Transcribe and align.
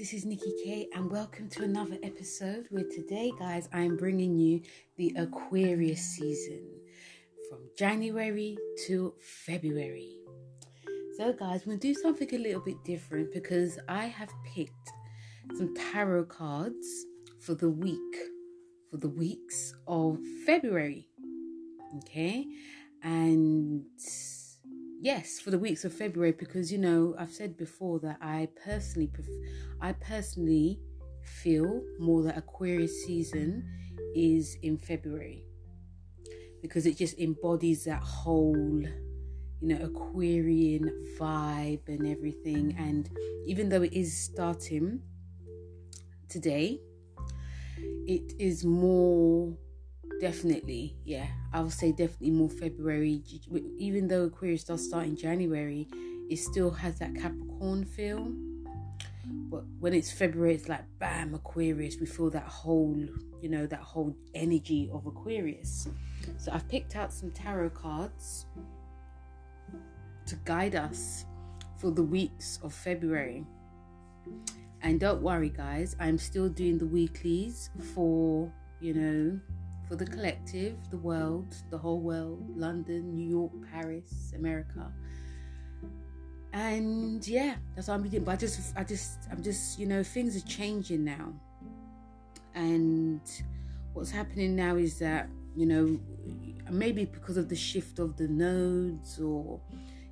this 0.00 0.14
is 0.14 0.24
Nikki 0.24 0.54
K, 0.64 0.88
and 0.94 1.10
welcome 1.10 1.46
to 1.50 1.62
another 1.62 1.98
episode 2.02 2.64
where 2.70 2.84
today, 2.84 3.30
guys, 3.38 3.68
I'm 3.70 3.98
bringing 3.98 4.38
you 4.38 4.62
the 4.96 5.12
Aquarius 5.14 6.00
season 6.00 6.64
from 7.50 7.58
January 7.76 8.56
to 8.86 9.12
February. 9.20 10.16
So, 11.18 11.34
guys, 11.34 11.66
we'll 11.66 11.76
do 11.76 11.92
something 11.92 12.34
a 12.34 12.38
little 12.38 12.62
bit 12.62 12.82
different 12.82 13.30
because 13.34 13.78
I 13.90 14.06
have 14.06 14.30
picked 14.54 14.90
some 15.58 15.74
tarot 15.92 16.24
cards 16.24 17.04
for 17.38 17.54
the 17.54 17.68
week, 17.68 18.16
for 18.90 18.96
the 18.96 19.10
weeks 19.10 19.74
of 19.86 20.18
February. 20.46 21.10
Okay, 21.98 22.46
and 23.02 23.84
yes 25.00 25.40
for 25.40 25.50
the 25.50 25.58
weeks 25.58 25.84
of 25.84 25.92
february 25.92 26.32
because 26.32 26.70
you 26.70 26.78
know 26.78 27.14
i've 27.18 27.32
said 27.32 27.56
before 27.56 27.98
that 27.98 28.18
i 28.20 28.46
personally 28.64 29.06
pref- 29.06 29.26
i 29.80 29.92
personally 29.92 30.78
feel 31.22 31.82
more 31.98 32.22
that 32.22 32.36
aquarius 32.36 33.04
season 33.04 33.64
is 34.14 34.56
in 34.62 34.76
february. 34.76 35.44
Because 36.62 36.86
it 36.86 36.96
just 36.96 37.18
embodies 37.18 37.84
that 37.84 38.02
whole 38.02 38.82
you 39.60 39.68
know 39.68 39.84
aquarian 39.84 40.90
vibe 41.18 41.86
and 41.88 42.06
everything. 42.06 42.74
And 42.78 43.10
even 43.46 43.68
though 43.68 43.82
it 43.82 43.92
is 43.92 44.16
starting 44.16 45.00
today 46.28 46.80
it 48.06 48.32
is 48.38 48.64
more 48.64 49.56
definitely 50.20 50.96
yeah. 51.04 51.26
I 51.52 51.60
would 51.60 51.72
say 51.72 51.92
definitely 51.92 52.30
more 52.32 52.50
february 52.50 53.22
even 53.78 54.08
though 54.08 54.24
aquarius 54.24 54.64
does 54.64 54.86
start 54.86 55.06
in 55.06 55.16
january 55.16 55.88
it 56.30 56.38
still 56.38 56.70
has 56.70 56.98
that 57.00 57.14
capricorn 57.16 57.84
feel. 57.84 58.32
But 59.26 59.64
when 59.80 59.92
it's 59.92 60.12
february 60.12 60.54
it's 60.54 60.68
like 60.68 60.84
bam 60.98 61.34
aquarius. 61.34 61.96
We 62.00 62.06
feel 62.06 62.30
that 62.30 62.44
whole 62.44 62.96
you 63.42 63.48
know 63.48 63.66
that 63.66 63.80
whole 63.80 64.16
energy 64.34 64.88
of 64.92 65.06
aquarius. 65.06 65.88
So 66.38 66.52
i've 66.52 66.68
picked 66.68 66.96
out 66.96 67.12
some 67.12 67.30
tarot 67.32 67.70
cards 67.70 68.46
to 70.26 70.36
guide 70.44 70.76
us 70.76 71.24
for 71.78 71.90
the 71.90 72.02
weeks 72.02 72.60
of 72.62 72.72
february. 72.72 73.44
And 74.82 74.98
don't 75.00 75.20
worry 75.20 75.50
guys 75.50 75.96
i'm 75.98 76.16
still 76.16 76.48
doing 76.48 76.78
the 76.78 76.86
weeklies 76.86 77.70
for 77.94 78.50
you 78.80 78.94
know 78.94 79.40
for 79.90 79.96
the 79.96 80.06
collective, 80.06 80.78
the 80.90 80.96
world, 80.96 81.52
the 81.68 81.76
whole 81.76 81.98
world, 81.98 82.56
London, 82.56 83.12
New 83.12 83.28
York, 83.28 83.50
Paris, 83.72 84.32
America. 84.36 84.88
And 86.52 87.26
yeah, 87.26 87.56
that's 87.74 87.88
what 87.88 87.94
I'm 87.94 88.08
doing. 88.08 88.22
But 88.22 88.32
I 88.32 88.36
just, 88.36 88.76
I 88.76 88.84
just, 88.84 89.18
I'm 89.32 89.42
just, 89.42 89.80
you 89.80 89.86
know, 89.86 90.04
things 90.04 90.36
are 90.36 90.46
changing 90.46 91.02
now. 91.02 91.32
And 92.54 93.20
what's 93.92 94.12
happening 94.12 94.54
now 94.54 94.76
is 94.76 94.96
that, 95.00 95.28
you 95.56 95.66
know, 95.66 95.98
maybe 96.70 97.04
because 97.04 97.36
of 97.36 97.48
the 97.48 97.56
shift 97.56 97.98
of 97.98 98.16
the 98.16 98.28
nodes 98.28 99.20
or 99.20 99.58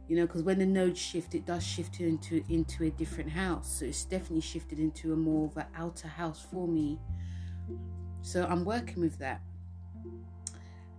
you 0.08 0.16
know 0.16 0.26
because 0.26 0.42
when 0.42 0.58
the 0.58 0.66
nodes 0.66 0.98
shift 0.98 1.36
it 1.36 1.46
does 1.46 1.64
shift 1.64 2.00
into 2.00 2.42
into 2.48 2.82
a 2.82 2.90
different 2.90 3.30
house 3.30 3.78
so 3.78 3.84
it's 3.84 4.04
definitely 4.04 4.40
shifted 4.40 4.80
into 4.80 5.12
a 5.12 5.16
more 5.16 5.46
of 5.46 5.56
an 5.56 5.66
outer 5.76 6.08
house 6.08 6.44
for 6.50 6.66
me 6.66 6.98
so 8.22 8.44
i'm 8.50 8.64
working 8.64 9.00
with 9.00 9.16
that 9.18 9.40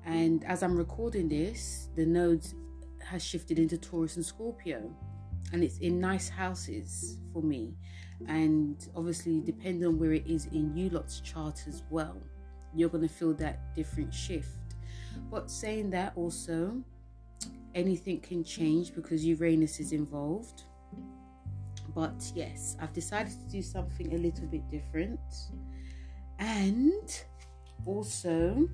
and 0.09 0.43
as 0.45 0.63
I'm 0.63 0.75
recording 0.75 1.29
this, 1.29 1.89
the 1.95 2.03
nodes 2.03 2.55
has 3.05 3.23
shifted 3.23 3.59
into 3.59 3.77
Taurus 3.77 4.15
and 4.15 4.25
Scorpio. 4.25 4.91
And 5.53 5.63
it's 5.63 5.77
in 5.77 5.99
nice 5.99 6.27
houses 6.27 7.19
for 7.31 7.43
me. 7.43 7.75
And 8.27 8.87
obviously, 8.95 9.39
depending 9.39 9.85
on 9.85 9.99
where 9.99 10.13
it 10.13 10.25
is 10.25 10.47
in 10.47 10.75
you 10.75 10.89
lot's 10.89 11.19
chart 11.19 11.63
as 11.67 11.83
well, 11.91 12.17
you're 12.73 12.89
going 12.89 13.07
to 13.07 13.13
feel 13.13 13.33
that 13.35 13.75
different 13.75 14.11
shift. 14.11 14.47
But 15.29 15.51
saying 15.51 15.91
that 15.91 16.13
also, 16.15 16.81
anything 17.75 18.19
can 18.19 18.43
change 18.43 18.95
because 18.95 19.23
Uranus 19.23 19.79
is 19.79 19.91
involved. 19.91 20.63
But 21.93 22.31
yes, 22.33 22.77
I've 22.81 22.93
decided 22.93 23.33
to 23.33 23.51
do 23.51 23.61
something 23.61 24.11
a 24.11 24.17
little 24.17 24.47
bit 24.47 24.67
different. 24.71 25.19
And 26.39 27.23
also, 27.85 28.67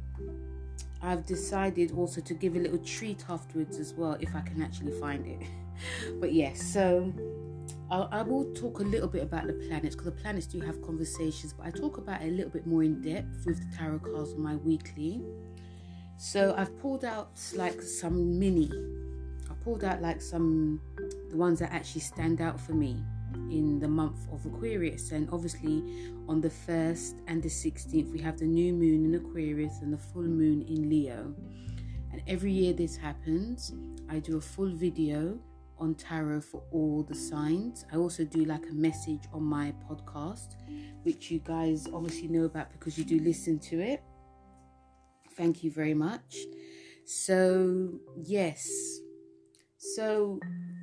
I've 1.05 1.25
decided 1.25 1.91
also 1.91 2.19
to 2.21 2.33
give 2.33 2.55
a 2.55 2.59
little 2.59 2.79
treat 2.79 3.23
afterwards 3.29 3.77
as 3.77 3.93
well 3.93 4.17
if 4.19 4.35
I 4.35 4.41
can 4.41 4.61
actually 4.61 4.99
find 4.99 5.25
it. 5.27 5.47
but 6.19 6.33
yes, 6.33 6.61
so 6.61 7.13
I'll, 7.91 8.09
I 8.11 8.23
will 8.23 8.51
talk 8.53 8.79
a 8.79 8.83
little 8.83 9.07
bit 9.07 9.21
about 9.21 9.45
the 9.45 9.53
planets 9.53 9.95
because 9.95 10.05
the 10.05 10.19
planets 10.23 10.47
do 10.47 10.59
have 10.61 10.81
conversations, 10.81 11.53
but 11.53 11.67
I 11.67 11.71
talk 11.71 11.97
about 11.97 12.23
it 12.23 12.29
a 12.29 12.31
little 12.31 12.49
bit 12.49 12.65
more 12.65 12.83
in 12.83 13.01
depth 13.01 13.45
with 13.45 13.59
the 13.59 13.77
tarot 13.77 13.99
cards 13.99 14.33
on 14.33 14.41
my 14.41 14.55
weekly. 14.55 15.21
So 16.17 16.55
I've 16.57 16.75
pulled 16.79 17.05
out 17.05 17.39
like 17.55 17.81
some 17.83 18.39
mini. 18.39 18.71
I 19.49 19.53
pulled 19.63 19.83
out 19.83 20.01
like 20.01 20.21
some 20.21 20.81
the 21.29 21.37
ones 21.37 21.59
that 21.59 21.71
actually 21.71 22.01
stand 22.01 22.41
out 22.41 22.59
for 22.59 22.73
me 22.73 23.03
in 23.49 23.79
the 23.79 23.87
month 23.87 24.27
of 24.31 24.45
Aquarius. 24.45 25.11
And 25.11 25.29
obviously, 25.31 25.83
on 26.27 26.41
the 26.41 26.49
1st 26.49 27.21
and 27.27 27.41
the 27.41 27.49
16th, 27.49 28.11
we 28.11 28.19
have 28.19 28.37
the 28.37 28.45
new 28.45 28.73
moon 28.73 29.05
in 29.05 29.15
Aquarius 29.15 29.81
and 29.81 29.93
the 29.93 29.97
full 29.97 30.23
moon 30.23 30.61
in 30.63 30.89
Leo. 30.89 31.33
And 32.11 32.21
every 32.27 32.51
year 32.51 32.73
this 32.73 32.95
happens, 32.95 33.73
I 34.09 34.19
do 34.19 34.37
a 34.37 34.41
full 34.41 34.69
video 34.69 35.39
on 35.77 35.95
tarot 35.95 36.41
for 36.41 36.63
all 36.71 37.03
the 37.03 37.15
signs. 37.15 37.85
I 37.91 37.97
also 37.97 38.23
do 38.23 38.45
like 38.45 38.65
a 38.69 38.73
message 38.73 39.23
on 39.33 39.43
my 39.43 39.73
podcast, 39.89 40.55
which 41.03 41.29
you 41.31 41.39
guys 41.39 41.87
obviously 41.93 42.27
know 42.27 42.45
about 42.45 42.71
because 42.71 42.97
you 42.97 43.03
do 43.03 43.19
listen 43.19 43.59
to 43.59 43.81
it. 43.81 44.01
Thank 45.35 45.63
you 45.63 45.71
very 45.71 45.93
much. 45.93 46.37
So, 47.05 47.99
yes. 48.15 48.67
So, 49.77 50.39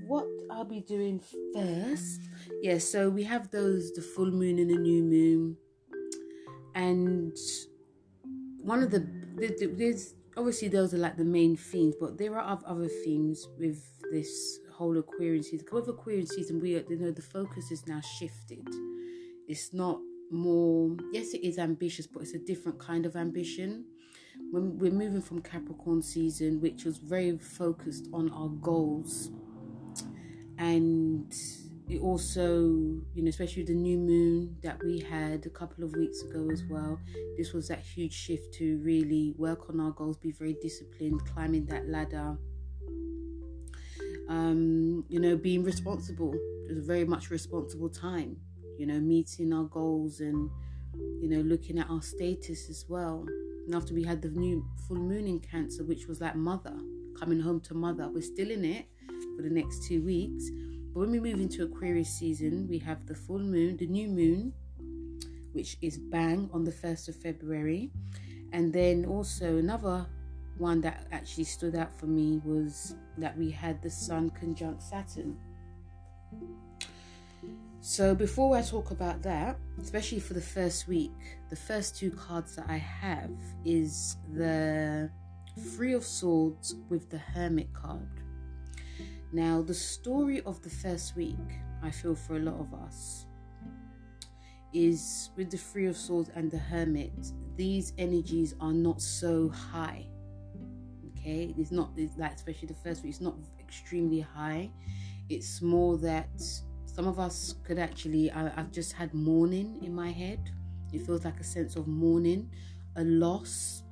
what 0.07 0.27
I'll 0.51 0.65
be 0.65 0.81
doing 0.81 1.21
first 1.55 2.21
yeah, 2.63 2.79
so 2.79 3.09
we 3.09 3.25
have 3.25 3.51
those 3.51 3.93
the 3.93 4.03
full 4.03 4.31
moon 4.31 4.59
and 4.59 4.71
the 4.71 4.77
new 4.77 5.03
moon, 5.03 5.57
and 6.75 7.37
one 8.59 8.83
of 8.83 8.91
the 8.91 9.07
there's 9.77 10.15
obviously 10.37 10.69
those 10.69 10.95
are 10.95 10.99
like 10.99 11.17
the 11.17 11.25
main 11.25 11.57
themes, 11.57 11.95
but 12.01 12.19
there 12.19 12.39
are 12.39 12.61
other 12.67 12.89
themes 12.89 13.49
with 13.59 13.83
this 14.11 14.59
whole 14.73 14.97
Aquarian 14.99 15.43
season. 15.43 15.67
With 15.71 15.89
Aquarian 15.89 16.27
season, 16.27 16.61
we 16.61 16.71
you 16.71 16.97
know 16.99 17.11
the 17.11 17.23
focus 17.23 17.71
is 17.71 17.87
now 17.87 18.01
shifted. 18.01 18.67
It's 19.49 19.73
not 19.73 19.99
more 20.31 20.97
yes, 21.13 21.35
it 21.35 21.47
is 21.47 21.59
ambitious, 21.59 22.07
but 22.07 22.23
it's 22.23 22.35
a 22.35 22.39
different 22.39 22.79
kind 22.79 23.07
of 23.07 23.17
ambition. 23.17 23.85
When 24.51 24.79
we're 24.79 24.93
moving 24.93 25.23
from 25.23 25.43
Capricorn 25.43 26.03
season, 26.03 26.61
which 26.61 26.85
was 26.85 26.99
very 26.99 27.37
focused 27.39 28.09
on 28.13 28.31
our 28.31 28.49
goals 28.49 29.31
and 30.59 31.33
also, 31.99 32.61
you 33.15 33.23
know, 33.23 33.29
especially 33.29 33.63
the 33.65 33.75
new 33.75 33.99
moon 33.99 34.57
that 34.63 34.83
we 34.85 35.01
had 35.01 35.47
a 35.47 35.51
couple 35.51 35.85
of 35.85 35.93
weeks 35.95 36.23
ago 36.23 36.49
as 36.51 36.63
well, 36.69 36.99
this 37.37 37.53
was 37.53 37.69
that 37.69 37.81
huge 37.81 38.13
shift 38.13 38.55
to 38.55 38.79
really 38.79 39.35
work 39.37 39.69
on 39.69 39.81
our 39.81 39.91
goals, 39.91 40.17
be 40.17 40.33
very 40.33 40.57
disciplined, 40.63 41.25
climbing 41.27 41.67
that 41.67 41.89
ladder. 41.89 42.37
Um, 44.29 45.05
you 45.09 45.21
know, 45.21 45.37
being 45.37 45.65
responsible. 45.65 46.33
It 46.69 46.75
was 46.75 46.79
a 46.79 46.87
very 46.87 47.05
much 47.05 47.31
responsible 47.31 47.89
time, 47.89 48.37
you 48.79 48.87
know, 48.87 49.01
meeting 49.01 49.53
our 49.53 49.65
goals 49.65 50.21
and, 50.21 50.49
you 51.21 51.29
know, 51.29 51.41
looking 51.41 51.79
at 51.79 51.91
our 51.91 52.03
status 52.03 52.71
as 52.71 52.87
well. 52.89 53.27
And 53.67 53.75
after 53.75 53.95
we 53.95 54.05
had 54.05 54.23
the 54.23 54.31
new 54.31 54.65
full 54.89 54.97
moon 54.97 55.27
in 55.27 55.41
Cancer, 55.41 55.85
which 55.85 56.07
was 56.07 56.21
like 56.21 56.37
mother, 56.37 56.77
coming 57.19 57.41
home 57.41 57.61
to 57.61 57.75
mother, 57.75 58.09
we're 58.09 58.23
still 58.23 58.51
in 58.51 58.65
it 58.65 58.87
for 59.37 59.43
the 59.43 59.51
next 59.51 59.85
two 59.85 60.03
weeks 60.03 60.51
but 60.93 61.01
when 61.01 61.11
we 61.11 61.21
move 61.21 61.41
into 61.41 61.65
Aquarius 61.65 62.11
season, 62.11 62.69
we 62.69 62.79
have 62.79 63.07
the 63.07 63.15
full 63.15 63.39
moon, 63.39 63.77
the 63.77 63.87
new 63.87 64.09
moon, 64.09 64.53
which 65.53 65.77
is 65.81 65.97
bang 65.97 66.51
on 66.53 66.65
the 66.65 66.73
1st 66.73 67.09
of 67.09 67.17
February. 67.17 67.91
And 68.53 68.73
then 68.73 69.07
also 69.07 69.57
another 69.57 70.07
one 70.59 70.81
that 70.83 71.07
actually 71.11 71.45
stood 71.45 71.75
out 71.75 71.99
for 71.99 72.07
me 72.07 72.41
was 72.45 72.95
that 73.17 73.37
we 73.37 73.51
had 73.51 73.83
the 73.83 73.91
Sun 73.91 74.31
conjunct 74.31 74.83
Saturn. 74.83 75.37
So 77.81 78.15
before 78.15 78.57
I 78.57 78.63
talk 78.63 78.91
about 78.91 79.23
that, 79.23 79.59
especially 79.81 80.21
for 80.21 80.35
the 80.35 80.41
first 80.41 80.87
week, 80.87 81.11
the 81.51 81.57
first 81.57 81.97
two 81.97 82.11
cards 82.11 82.55
that 82.57 82.67
I 82.69 82.77
have 82.77 83.33
is 83.65 84.17
the 84.35 85.11
Three 85.59 85.93
of 85.95 86.05
Swords 86.05 86.77
with 86.89 87.11
the 87.11 87.19
Hermit 87.19 87.73
card. 87.73 88.22
Now, 89.33 89.63
the 89.63 89.75
story 89.75 90.43
of 90.43 90.61
the 90.61 90.69
first 90.69 91.17
week, 91.17 91.39
I 91.83 91.91
feel 91.91 92.15
for 92.15 92.37
a 92.37 92.41
lot 92.41 92.61
of 92.61 92.75
us, 92.75 93.27
is 94.75 95.31
with 95.37 95.51
the 95.51 95.57
Three 95.57 95.87
of 95.87 95.97
Swords 95.97 96.31
and 96.35 96.51
the 96.51 96.59
Hermit, 96.59 97.13
these 97.57 97.95
energies 97.97 98.55
are 98.61 98.73
not 98.75 99.01
so 99.01 99.49
high. 99.49 100.07
Okay, 101.19 101.55
it's 101.57 101.71
not 101.71 101.93
it's 101.97 102.19
like, 102.19 102.35
especially 102.35 102.69
the 102.69 102.75
first 102.75 103.03
week, 103.03 103.11
it's 103.11 103.21
not 103.23 103.37
extremely 103.59 104.21
high. 104.21 104.71
It's 105.31 105.63
more 105.63 105.97
that 105.99 106.29
some 106.85 107.07
of 107.07 107.19
us 107.19 107.55
could 107.65 107.79
actually, 107.79 108.31
I, 108.31 108.53
I've 108.59 108.71
just 108.71 108.93
had 108.93 109.15
mourning 109.15 109.83
in 109.83 109.95
my 109.95 110.11
head. 110.11 110.51
It 110.93 111.07
feels 111.07 111.25
like 111.25 111.41
a 111.41 111.45
sense 111.45 111.75
of 111.77 111.87
mourning, 111.87 112.51
a 112.97 113.05
loss, 113.05 113.83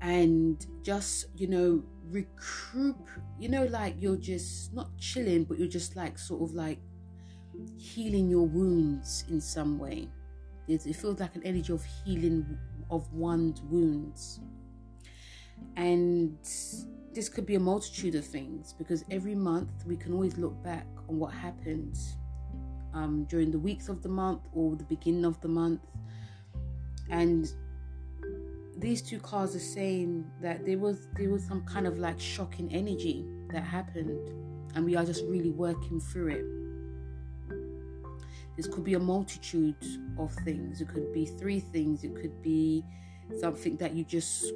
and 0.00 0.64
just, 0.82 1.26
you 1.36 1.48
know, 1.48 1.82
recoup, 2.10 3.08
you 3.38 3.48
know, 3.48 3.64
like 3.66 3.94
you're 3.98 4.16
just 4.16 4.74
not 4.74 4.96
chilling, 4.98 5.44
but 5.44 5.58
you're 5.58 5.68
just 5.68 5.96
like 5.96 6.18
sort 6.18 6.42
of 6.42 6.54
like 6.54 6.78
healing 7.78 8.28
your 8.28 8.46
wounds 8.46 9.24
in 9.28 9.40
some 9.40 9.78
way. 9.78 10.08
It, 10.68 10.86
it 10.86 10.96
feels 10.96 11.20
like 11.20 11.34
an 11.36 11.42
energy 11.44 11.72
of 11.72 11.84
healing 12.04 12.58
of 12.90 13.12
one's 13.12 13.60
wounds. 13.62 14.40
And 15.76 16.38
this 17.12 17.28
could 17.28 17.46
be 17.46 17.56
a 17.56 17.60
multitude 17.60 18.14
of 18.14 18.24
things 18.24 18.72
because 18.72 19.04
every 19.10 19.34
month 19.34 19.70
we 19.86 19.96
can 19.96 20.12
always 20.12 20.36
look 20.38 20.62
back 20.62 20.86
on 21.08 21.18
what 21.18 21.32
happened 21.32 21.98
um, 22.94 23.24
during 23.28 23.50
the 23.50 23.58
weeks 23.58 23.88
of 23.88 24.02
the 24.02 24.08
month 24.08 24.42
or 24.52 24.76
the 24.76 24.84
beginning 24.84 25.24
of 25.24 25.40
the 25.40 25.48
month. 25.48 25.80
And 27.10 27.52
these 28.80 29.02
two 29.02 29.20
cards 29.20 29.54
are 29.54 29.60
saying 29.60 30.30
that 30.40 30.64
there 30.64 30.78
was 30.78 31.08
there 31.16 31.30
was 31.30 31.44
some 31.44 31.62
kind 31.64 31.86
of 31.86 31.98
like 31.98 32.18
shocking 32.18 32.72
energy 32.72 33.26
that 33.52 33.62
happened 33.62 34.30
and 34.74 34.84
we 34.84 34.96
are 34.96 35.04
just 35.04 35.24
really 35.26 35.50
working 35.50 36.00
through 36.00 36.28
it. 36.28 36.44
This 38.56 38.66
could 38.66 38.84
be 38.84 38.94
a 38.94 38.98
multitude 38.98 39.76
of 40.18 40.32
things. 40.44 40.80
It 40.80 40.88
could 40.88 41.12
be 41.12 41.26
three 41.26 41.60
things. 41.60 42.04
It 42.04 42.14
could 42.14 42.42
be 42.42 42.84
something 43.38 43.76
that 43.78 43.94
you 43.94 44.04
just 44.04 44.52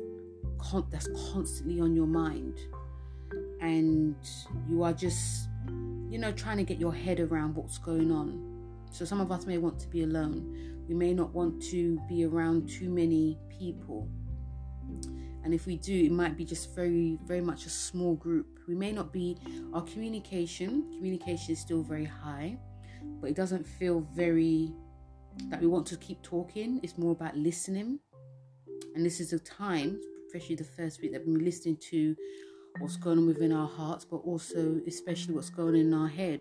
con- 0.59 0.87
that's 0.91 1.09
constantly 1.33 1.81
on 1.81 1.95
your 1.95 2.07
mind, 2.07 2.59
and 3.61 4.17
you 4.69 4.83
are 4.83 4.93
just, 4.93 5.49
you 6.11 6.19
know, 6.19 6.33
trying 6.33 6.59
to 6.59 6.65
get 6.65 6.79
your 6.79 6.93
head 6.93 7.21
around 7.21 7.55
what's 7.55 7.79
going 7.79 8.13
on. 8.13 8.51
So 8.91 9.05
some 9.05 9.21
of 9.21 9.33
us 9.33 9.47
may 9.47 9.59
want 9.59 9.79
to 9.81 9.89
be 9.89 10.03
alone. 10.03 10.74
We 10.89 10.95
may 10.95 11.15
not 11.15 11.35
want 11.35 11.63
to 11.71 11.99
be 12.09 12.25
around 12.25 12.69
too 12.69 12.91
many 12.91 13.39
people. 13.49 14.09
And 15.43 15.53
if 15.53 15.67
we 15.67 15.77
do, 15.77 16.05
it 16.05 16.13
might 16.13 16.37
be 16.37 16.45
just 16.45 16.75
very, 16.75 17.19
very 17.25 17.41
much 17.41 17.67
a 17.67 17.71
small 17.71 18.15
group. 18.15 18.59
We 18.67 18.75
may 18.75 18.93
not 18.93 19.13
be, 19.13 19.39
our 19.75 19.83
communication, 19.83 20.91
communication 20.97 21.53
is 21.53 21.61
still 21.61 21.83
very 21.83 22.05
high, 22.05 22.59
but 23.21 23.29
it 23.29 23.37
doesn't 23.37 23.67
feel 23.67 24.01
very 24.15 24.73
that 25.51 25.61
we 25.61 25.67
want 25.67 25.87
to 25.87 25.97
keep 25.97 26.23
talking. 26.23 26.81
It's 26.83 26.97
more 26.97 27.13
about 27.13 27.37
listening. 27.37 27.99
And 28.95 29.05
this 29.05 29.21
is 29.21 29.33
a 29.33 29.39
time, 29.39 30.01
especially 30.27 30.57
the 30.57 30.65
first 30.65 31.03
week, 31.03 31.13
that 31.13 31.27
we're 31.27 31.39
listening 31.39 31.77
to 31.91 32.17
what's 32.79 32.97
going 32.97 33.19
on 33.19 33.27
within 33.27 33.53
our 33.53 33.69
hearts, 33.69 34.05
but 34.05 34.19
also, 34.19 34.81
especially, 34.87 35.35
what's 35.35 35.51
going 35.51 35.75
on 35.75 35.81
in 35.81 35.95
our 35.95 36.09
head. 36.09 36.41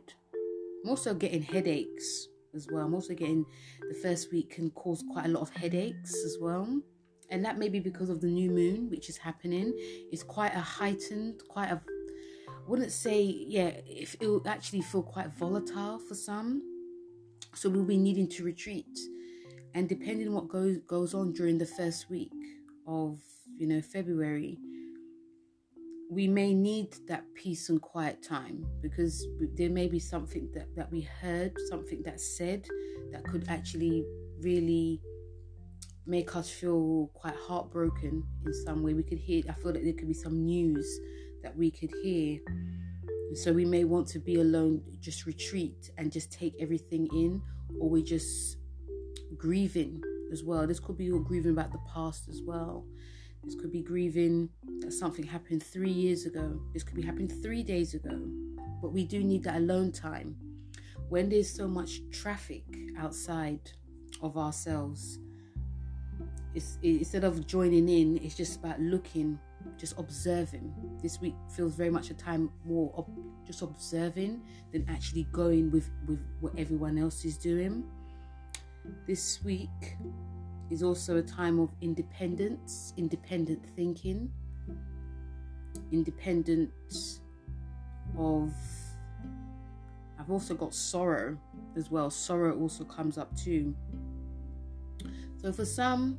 I'm 0.84 0.90
also 0.90 1.14
getting 1.14 1.42
headaches 1.42 2.28
as 2.56 2.68
well. 2.72 2.86
I'm 2.86 2.94
also 2.94 3.14
getting 3.14 3.46
the 3.90 3.96
first 3.96 4.32
week 4.32 4.52
can 4.52 4.70
cause 4.72 5.04
quite 5.12 5.26
a 5.26 5.30
lot 5.30 5.42
of 5.42 5.50
headaches 5.50 6.24
as 6.26 6.38
well. 6.40 6.82
And 7.30 7.44
that 7.46 7.58
may 7.58 7.70
be 7.70 7.80
because 7.80 8.10
of 8.10 8.22
the 8.22 8.28
new 8.28 8.52
moon, 8.52 8.90
which 8.90 9.10
is 9.10 9.18
happening. 9.18 9.74
It's 10.12 10.24
quite 10.24 10.54
a 10.54 10.60
heightened, 10.60 11.42
quite 11.48 11.72
a, 11.72 11.82
wouldn't 12.68 12.92
say, 12.92 13.24
yeah, 13.24 13.72
it, 13.88 14.16
it 14.20 14.28
will 14.28 14.48
actually 14.48 14.82
feel 14.82 15.04
quite 15.04 15.34
volatile 15.34 16.00
for 16.00 16.16
some. 16.16 16.62
So 17.56 17.70
we'll 17.70 17.86
be 17.86 17.98
needing 17.98 18.28
to 18.30 18.44
retreat. 18.44 19.00
And 19.74 19.90
depending 19.90 20.28
on 20.28 20.34
what 20.34 20.48
goes 20.48 20.78
goes 20.88 21.14
on 21.14 21.34
during 21.34 21.58
the 21.58 21.66
first 21.66 22.10
week 22.10 22.32
of, 22.86 23.20
you 23.58 23.68
know, 23.68 23.82
February, 23.82 24.60
we 26.14 26.28
may 26.28 26.54
need 26.54 26.96
that 27.08 27.24
peace 27.34 27.70
and 27.70 27.82
quiet 27.82 28.24
time 28.24 28.66
because 28.82 29.26
there 29.56 29.70
may 29.70 29.88
be 29.88 30.00
something 30.00 30.50
that, 30.54 30.68
that 30.76 30.92
we 30.92 31.02
heard, 31.02 31.52
something 31.70 32.02
that's 32.04 32.38
said 32.38 32.66
that 33.12 33.24
could 33.24 33.46
actually 33.50 34.06
really 34.42 35.02
make 36.06 36.36
us 36.36 36.50
feel 36.50 37.10
quite 37.14 37.36
heartbroken 37.36 38.24
in 38.46 38.54
some 38.66 38.84
way. 38.84 38.94
We 38.94 39.04
could 39.04 39.18
hear, 39.18 39.44
I 39.50 39.54
feel 39.54 39.74
like 39.74 39.84
there 39.84 39.94
could 39.94 40.08
be 40.08 40.14
some 40.14 40.46
news 40.46 40.88
that 41.42 41.56
we 41.56 41.72
could 41.72 41.92
hear. 42.04 42.40
And 43.08 43.38
so 43.38 43.52
we 43.52 43.66
may 43.66 43.84
want 43.84 44.08
to 44.10 44.20
be 44.20 44.40
alone, 44.40 44.84
just 45.00 45.26
retreat 45.26 45.90
and 45.98 46.12
just 46.12 46.32
take 46.32 46.54
everything 46.60 47.08
in, 47.14 47.42
or 47.80 47.90
we're 47.90 48.04
just 48.04 48.58
grieving 49.36 50.02
as 50.32 50.44
well. 50.44 50.68
This 50.68 50.80
could 50.80 50.98
be 50.98 51.10
grieving 51.10 51.52
about 51.52 51.72
the 51.72 51.80
past 51.92 52.28
as 52.30 52.42
well. 52.46 52.86
This 53.44 53.56
could 53.56 53.72
be 53.72 53.82
grieving 53.82 54.50
that 54.80 54.94
something 54.94 55.26
happened 55.26 55.62
three 55.62 55.92
years 55.92 56.26
ago. 56.26 56.62
This 56.74 56.84
could 56.84 56.96
be 56.96 57.02
happening 57.02 57.28
three 57.28 57.64
days 57.64 57.94
ago. 57.94 58.18
But 58.82 58.94
we 58.94 59.06
do 59.06 59.24
need 59.24 59.44
that 59.44 59.58
alone 59.58 59.92
time. 59.92 60.36
When 61.10 61.30
there's 61.30 61.50
so 61.50 61.68
much 61.68 62.02
traffic 62.12 62.64
outside 62.98 63.60
of 64.22 64.38
ourselves, 64.38 65.20
it's, 66.56 66.78
instead 66.84 67.24
of 67.24 67.46
joining 67.46 67.90
in, 67.90 68.18
it's 68.24 68.36
just 68.36 68.60
about 68.60 68.80
looking, 68.80 69.40
just 69.78 69.98
observing. 69.98 70.74
This 71.02 71.20
week 71.20 71.36
feels 71.56 71.76
very 71.76 71.90
much 71.90 72.12
a 72.12 72.14
time 72.14 72.50
more 72.64 72.94
of 72.96 73.08
just 73.46 73.62
observing 73.62 74.42
than 74.72 74.86
actually 74.90 75.24
going 75.32 75.72
with, 75.72 75.90
with 76.08 76.20
what 76.40 76.54
everyone 76.58 76.98
else 76.98 77.26
is 77.26 77.38
doing. 77.38 77.84
This 79.08 79.44
week 79.44 79.98
is 80.70 80.84
also 80.84 81.18
a 81.18 81.22
time 81.22 81.60
of 81.60 81.70
independence, 81.82 82.94
independent 82.98 83.66
thinking, 83.76 84.32
independence 85.92 87.22
of. 88.18 88.54
I've 90.20 90.32
also 90.32 90.54
got 90.54 90.74
sorrow 90.74 91.38
as 91.76 91.92
well. 91.92 92.10
Sorrow 92.10 92.58
also 92.58 92.86
comes 92.86 93.18
up 93.18 93.36
too. 93.36 93.76
So 95.42 95.52
for 95.52 95.66
some, 95.66 96.18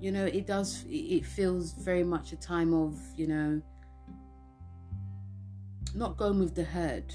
you 0.00 0.10
know, 0.10 0.24
it 0.24 0.46
does, 0.46 0.86
it 0.88 1.26
feels 1.26 1.74
very 1.74 2.02
much 2.02 2.32
a 2.32 2.36
time 2.36 2.72
of, 2.72 2.98
you 3.14 3.26
know, 3.26 3.60
not 5.94 6.16
going 6.16 6.38
with 6.38 6.54
the 6.54 6.64
herd, 6.64 7.14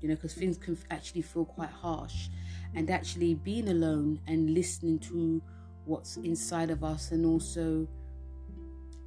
you 0.00 0.08
know, 0.08 0.14
because 0.14 0.34
things 0.34 0.58
can 0.58 0.76
actually 0.90 1.22
feel 1.22 1.46
quite 1.46 1.70
harsh. 1.70 2.28
And 2.74 2.90
actually 2.90 3.34
being 3.34 3.68
alone 3.68 4.20
and 4.26 4.50
listening 4.50 4.98
to 5.00 5.40
what's 5.84 6.16
inside 6.18 6.70
of 6.70 6.82
us 6.82 7.12
and 7.12 7.26
also 7.26 7.86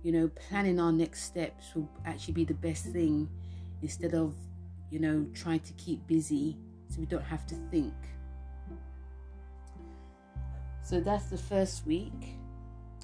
you 0.04 0.12
know 0.12 0.30
planning 0.48 0.80
our 0.80 0.92
next 0.92 1.24
steps 1.24 1.74
will 1.76 1.90
actually 2.06 2.34
be 2.34 2.46
the 2.46 2.54
best 2.54 2.86
thing 2.86 3.28
instead 3.82 4.14
of 4.14 4.36
you 4.92 5.00
know 5.00 5.26
trying 5.34 5.60
to 5.60 5.74
keep 5.74 6.06
busy 6.08 6.56
so 6.90 7.00
we 7.00 7.06
don't 7.06 7.24
have 7.24 7.46
to 7.48 7.56
think. 7.70 7.94
So 10.82 11.02
that's 11.02 11.26
the 11.26 11.38
first 11.38 11.86
week 11.86 12.38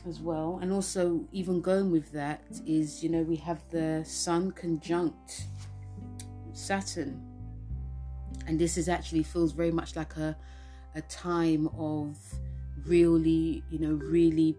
as 0.07 0.21
well. 0.21 0.59
And 0.61 0.71
also 0.71 1.25
even 1.33 1.59
going 1.59 1.91
with 1.91 2.11
that 2.13 2.41
is 2.65 3.03
you 3.03 3.09
know 3.09 3.23
we 3.23 3.35
have 3.37 3.61
the 3.69 4.03
sun 4.05 4.51
conjunct 4.51 5.47
saturn 6.53 7.32
and 8.47 8.59
this 8.59 8.77
is 8.77 8.89
actually 8.89 9.23
feels 9.23 9.51
very 9.51 9.71
much 9.71 9.95
like 9.95 10.15
a 10.17 10.35
a 10.95 11.01
time 11.01 11.67
of 11.77 12.17
really, 12.85 13.63
you 13.69 13.79
know, 13.79 13.93
really 13.93 14.55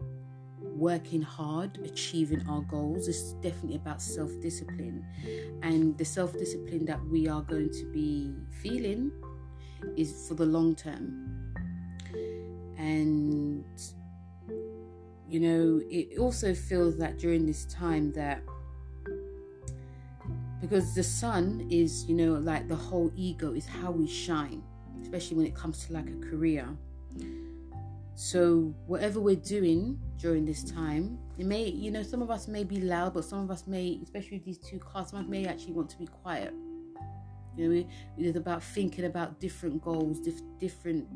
working 0.60 1.22
hard, 1.22 1.78
achieving 1.84 2.46
our 2.48 2.62
goals. 2.62 3.08
It's 3.08 3.32
definitely 3.34 3.76
about 3.76 4.02
self 4.02 4.30
discipline. 4.40 5.04
And 5.62 5.96
the 5.98 6.04
self 6.04 6.32
discipline 6.32 6.84
that 6.86 7.04
we 7.06 7.28
are 7.28 7.42
going 7.42 7.70
to 7.70 7.92
be 7.92 8.34
feeling 8.62 9.12
is 9.96 10.26
for 10.28 10.34
the 10.34 10.46
long 10.46 10.74
term. 10.74 11.54
And, 12.76 13.64
you 15.28 15.40
know, 15.40 15.80
it 15.88 16.18
also 16.18 16.54
feels 16.54 16.96
that 16.98 17.18
during 17.18 17.46
this 17.46 17.64
time 17.66 18.12
that 18.12 18.42
because 20.68 20.94
the 20.94 21.02
sun 21.02 21.66
is, 21.70 22.04
you 22.06 22.14
know, 22.14 22.34
like 22.34 22.68
the 22.68 22.76
whole 22.76 23.12
ego 23.16 23.52
is 23.52 23.66
how 23.66 23.90
we 23.90 24.06
shine, 24.06 24.62
especially 25.02 25.36
when 25.36 25.46
it 25.46 25.54
comes 25.54 25.86
to 25.86 25.92
like 25.92 26.08
a 26.08 26.30
career 26.30 26.68
so, 28.16 28.72
whatever 28.86 29.18
we're 29.18 29.34
doing 29.34 29.98
during 30.18 30.44
this 30.44 30.62
time, 30.62 31.18
it 31.36 31.46
may, 31.46 31.64
you 31.64 31.90
know, 31.90 32.04
some 32.04 32.22
of 32.22 32.30
us 32.30 32.46
may 32.46 32.62
be 32.62 32.80
loud, 32.80 33.14
but 33.14 33.24
some 33.24 33.40
of 33.40 33.50
us 33.50 33.66
may, 33.66 33.98
especially 34.04 34.38
these 34.38 34.58
two 34.58 34.78
cards, 34.78 35.10
some 35.10 35.28
may 35.28 35.46
actually 35.46 35.72
want 35.72 35.90
to 35.90 35.98
be 35.98 36.06
quiet. 36.06 36.54
You 37.56 37.68
know, 37.68 37.86
it's 38.16 38.36
about 38.36 38.62
thinking 38.62 39.06
about 39.06 39.40
different 39.40 39.82
goals, 39.82 40.20
dif- 40.20 40.42
different 40.60 41.08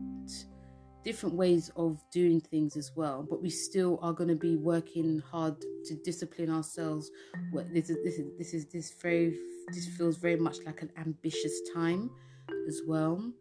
different 1.04 1.34
ways 1.34 1.70
of 1.76 2.02
doing 2.12 2.40
things 2.40 2.76
as 2.76 2.92
well. 2.96 3.26
But 3.28 3.42
we 3.42 3.50
still 3.50 3.98
are 4.02 4.12
going 4.12 4.28
to 4.28 4.36
be 4.36 4.56
working 4.56 5.22
hard 5.30 5.56
to 5.86 5.94
discipline 6.04 6.50
ourselves. 6.50 7.10
This 7.72 7.90
is 7.90 7.96
this 8.04 8.18
is 8.18 8.26
this 8.38 8.54
is 8.54 8.66
this 8.66 8.94
very 9.00 9.38
this 9.68 9.86
feels 9.96 10.16
very 10.16 10.36
much 10.36 10.58
like 10.64 10.82
an 10.82 10.90
ambitious 10.96 11.60
time 11.74 12.10
as 12.68 12.80
well. 12.86 13.32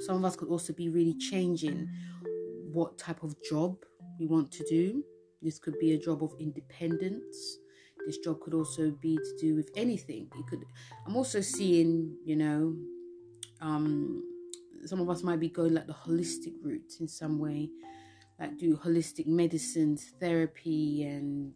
Some 0.00 0.16
of 0.16 0.24
us 0.24 0.36
could 0.36 0.48
also 0.48 0.72
be 0.72 0.88
really 0.88 1.16
changing 1.18 1.88
what 2.72 2.98
type 2.98 3.22
of 3.22 3.34
job 3.42 3.76
we 4.18 4.26
want 4.26 4.50
to 4.52 4.64
do. 4.64 5.04
This 5.42 5.58
could 5.58 5.78
be 5.78 5.92
a 5.92 5.98
job 5.98 6.22
of 6.22 6.32
independence. 6.38 7.58
this 8.06 8.18
job 8.18 8.40
could 8.40 8.54
also 8.54 8.90
be 8.90 9.16
to 9.16 9.36
do 9.38 9.54
with 9.54 9.70
anything. 9.76 10.28
It 10.34 10.46
could. 10.46 10.64
I'm 11.06 11.16
also 11.16 11.40
seeing, 11.42 12.16
you 12.24 12.36
know, 12.36 12.74
um, 13.60 14.22
some 14.86 15.00
of 15.00 15.10
us 15.10 15.22
might 15.22 15.40
be 15.40 15.48
going 15.48 15.74
like 15.74 15.86
the 15.86 15.92
holistic 15.92 16.54
route 16.62 16.94
in 17.00 17.08
some 17.08 17.38
way, 17.38 17.70
like 18.38 18.56
do 18.58 18.76
holistic 18.76 19.26
medicines, 19.26 20.12
therapy, 20.20 21.04
and 21.04 21.54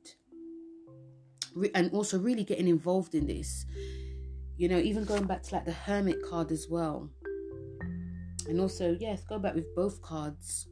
and 1.75 1.93
also 1.93 2.19
really 2.19 2.45
getting 2.45 2.69
involved 2.69 3.15
in 3.15 3.27
this. 3.27 3.65
You 4.57 4.69
know, 4.69 4.79
even 4.79 5.05
going 5.05 5.25
back 5.25 5.43
to 5.45 5.55
like 5.55 5.65
the 5.65 5.73
hermit 5.73 6.23
card 6.29 6.53
as 6.53 6.69
well. 6.69 7.11
And 8.49 8.61
also, 8.61 8.97
yes, 9.01 9.25
go 9.25 9.39
back 9.39 9.55
with 9.55 9.75
both 9.75 10.01
cards. 10.03 10.69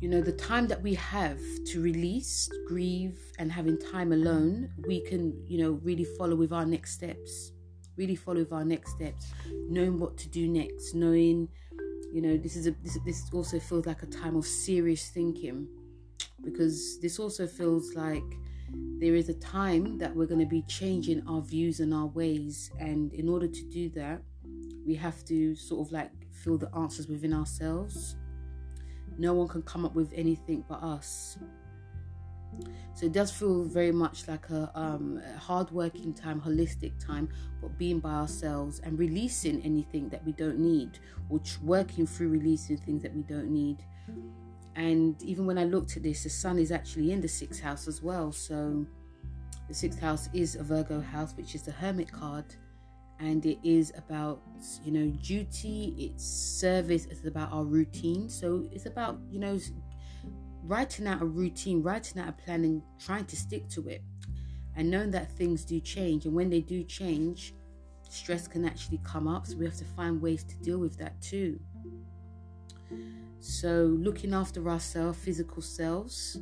You 0.00 0.10
know, 0.10 0.20
the 0.20 0.32
time 0.32 0.66
that 0.68 0.82
we 0.82 0.94
have 0.94 1.40
to 1.68 1.80
release, 1.80 2.50
grieve, 2.68 3.18
and 3.38 3.50
having 3.50 3.78
time 3.90 4.12
alone, 4.12 4.70
we 4.86 5.00
can, 5.00 5.32
you 5.46 5.62
know, 5.62 5.80
really 5.82 6.04
follow 6.18 6.36
with 6.36 6.52
our 6.52 6.66
next 6.66 6.92
steps. 6.92 7.53
Really 7.96 8.16
follow 8.16 8.40
with 8.40 8.52
our 8.52 8.64
next 8.64 8.92
steps, 8.92 9.32
knowing 9.68 9.98
what 9.98 10.16
to 10.18 10.28
do 10.28 10.48
next, 10.48 10.94
knowing, 10.94 11.48
you 12.12 12.20
know, 12.20 12.36
this 12.36 12.56
is 12.56 12.66
a 12.66 12.72
this, 12.82 12.98
this 13.04 13.24
also 13.32 13.58
feels 13.60 13.86
like 13.86 14.02
a 14.02 14.06
time 14.06 14.36
of 14.36 14.46
serious 14.46 15.08
thinking 15.10 15.68
because 16.42 17.00
this 17.00 17.18
also 17.18 17.46
feels 17.46 17.94
like 17.94 18.24
there 18.98 19.14
is 19.14 19.28
a 19.28 19.34
time 19.34 19.98
that 19.98 20.14
we're 20.14 20.26
going 20.26 20.40
to 20.40 20.46
be 20.46 20.62
changing 20.62 21.22
our 21.28 21.40
views 21.40 21.80
and 21.80 21.94
our 21.94 22.06
ways. 22.06 22.70
And 22.78 23.12
in 23.12 23.28
order 23.28 23.46
to 23.46 23.64
do 23.70 23.88
that 23.90 24.20
we 24.84 24.94
have 24.94 25.24
to 25.24 25.54
sort 25.54 25.86
of 25.86 25.92
like 25.92 26.10
feel 26.32 26.58
the 26.58 26.74
answers 26.76 27.08
within 27.08 27.32
ourselves. 27.32 28.16
No 29.18 29.34
one 29.34 29.48
can 29.48 29.62
come 29.62 29.84
up 29.84 29.94
with 29.94 30.12
anything 30.14 30.64
but 30.68 30.82
us 30.82 31.38
so 32.94 33.06
it 33.06 33.12
does 33.12 33.30
feel 33.30 33.64
very 33.64 33.90
much 33.90 34.28
like 34.28 34.48
a, 34.50 34.70
um, 34.74 35.20
a 35.34 35.38
hard 35.38 35.70
working 35.70 36.14
time, 36.14 36.40
holistic 36.40 36.92
time, 37.04 37.28
but 37.60 37.76
being 37.76 37.98
by 37.98 38.12
ourselves 38.12 38.80
and 38.84 38.98
releasing 38.98 39.60
anything 39.62 40.08
that 40.10 40.24
we 40.24 40.32
don't 40.32 40.58
need, 40.58 40.98
or 41.28 41.40
working 41.62 42.06
through 42.06 42.28
releasing 42.28 42.76
things 42.76 43.02
that 43.02 43.14
we 43.14 43.22
don't 43.22 43.50
need. 43.50 43.84
And 44.76 45.20
even 45.22 45.46
when 45.46 45.58
I 45.58 45.64
looked 45.64 45.96
at 45.96 46.02
this, 46.02 46.24
the 46.24 46.30
sun 46.30 46.58
is 46.58 46.72
actually 46.72 47.12
in 47.12 47.20
the 47.20 47.28
sixth 47.28 47.60
house 47.60 47.86
as 47.88 48.02
well. 48.02 48.32
So 48.32 48.86
the 49.68 49.74
sixth 49.74 50.00
house 50.00 50.28
is 50.32 50.56
a 50.56 50.62
Virgo 50.62 51.00
house, 51.00 51.34
which 51.36 51.54
is 51.54 51.62
the 51.62 51.72
Hermit 51.72 52.10
card. 52.10 52.44
And 53.20 53.46
it 53.46 53.58
is 53.62 53.92
about, 53.96 54.42
you 54.84 54.90
know, 54.90 55.06
duty, 55.22 55.94
it's 55.96 56.24
service, 56.24 57.06
it's 57.06 57.24
about 57.24 57.52
our 57.52 57.64
routine. 57.64 58.28
So 58.28 58.68
it's 58.72 58.86
about, 58.86 59.18
you 59.30 59.38
know, 59.38 59.58
writing 60.64 61.06
out 61.06 61.22
a 61.22 61.26
routine, 61.26 61.82
writing 61.82 62.20
out 62.20 62.28
a 62.28 62.32
plan, 62.32 62.64
and 62.64 62.82
trying 62.98 63.26
to 63.26 63.36
stick 63.36 63.68
to 63.68 63.88
it. 63.88 64.02
And 64.76 64.90
knowing 64.90 65.10
that 65.12 65.30
things 65.30 65.64
do 65.64 65.78
change. 65.80 66.24
And 66.24 66.34
when 66.34 66.50
they 66.50 66.60
do 66.60 66.82
change, 66.82 67.54
stress 68.08 68.48
can 68.48 68.64
actually 68.64 69.00
come 69.04 69.28
up. 69.28 69.46
So 69.46 69.56
we 69.56 69.64
have 69.66 69.76
to 69.76 69.84
find 69.84 70.20
ways 70.20 70.42
to 70.44 70.56
deal 70.56 70.78
with 70.78 70.98
that 70.98 71.20
too. 71.20 71.60
So, 73.40 73.94
looking 74.00 74.32
after 74.32 74.66
ourselves, 74.70 75.18
physical 75.18 75.60
selves, 75.60 76.38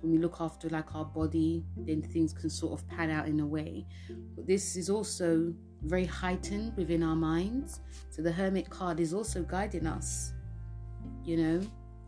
when 0.00 0.12
we 0.12 0.18
look 0.18 0.36
after 0.40 0.68
like 0.68 0.94
our 0.94 1.04
body, 1.04 1.64
then 1.76 2.00
things 2.00 2.32
can 2.32 2.48
sort 2.48 2.80
of 2.80 2.86
pan 2.86 3.10
out 3.10 3.26
in 3.26 3.40
a 3.40 3.46
way. 3.46 3.86
But 4.36 4.46
this 4.46 4.76
is 4.76 4.88
also 4.88 5.52
very 5.82 6.04
heightened 6.04 6.76
within 6.76 7.02
our 7.02 7.16
minds. 7.16 7.80
So, 8.10 8.22
the 8.22 8.30
Hermit 8.30 8.70
card 8.70 9.00
is 9.00 9.12
also 9.12 9.42
guiding 9.42 9.86
us, 9.86 10.32
you 11.24 11.38
know, 11.38 11.60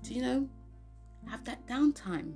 to, 0.04 0.14
you 0.14 0.22
know, 0.22 0.48
have 1.28 1.44
that 1.44 1.66
downtime. 1.66 2.32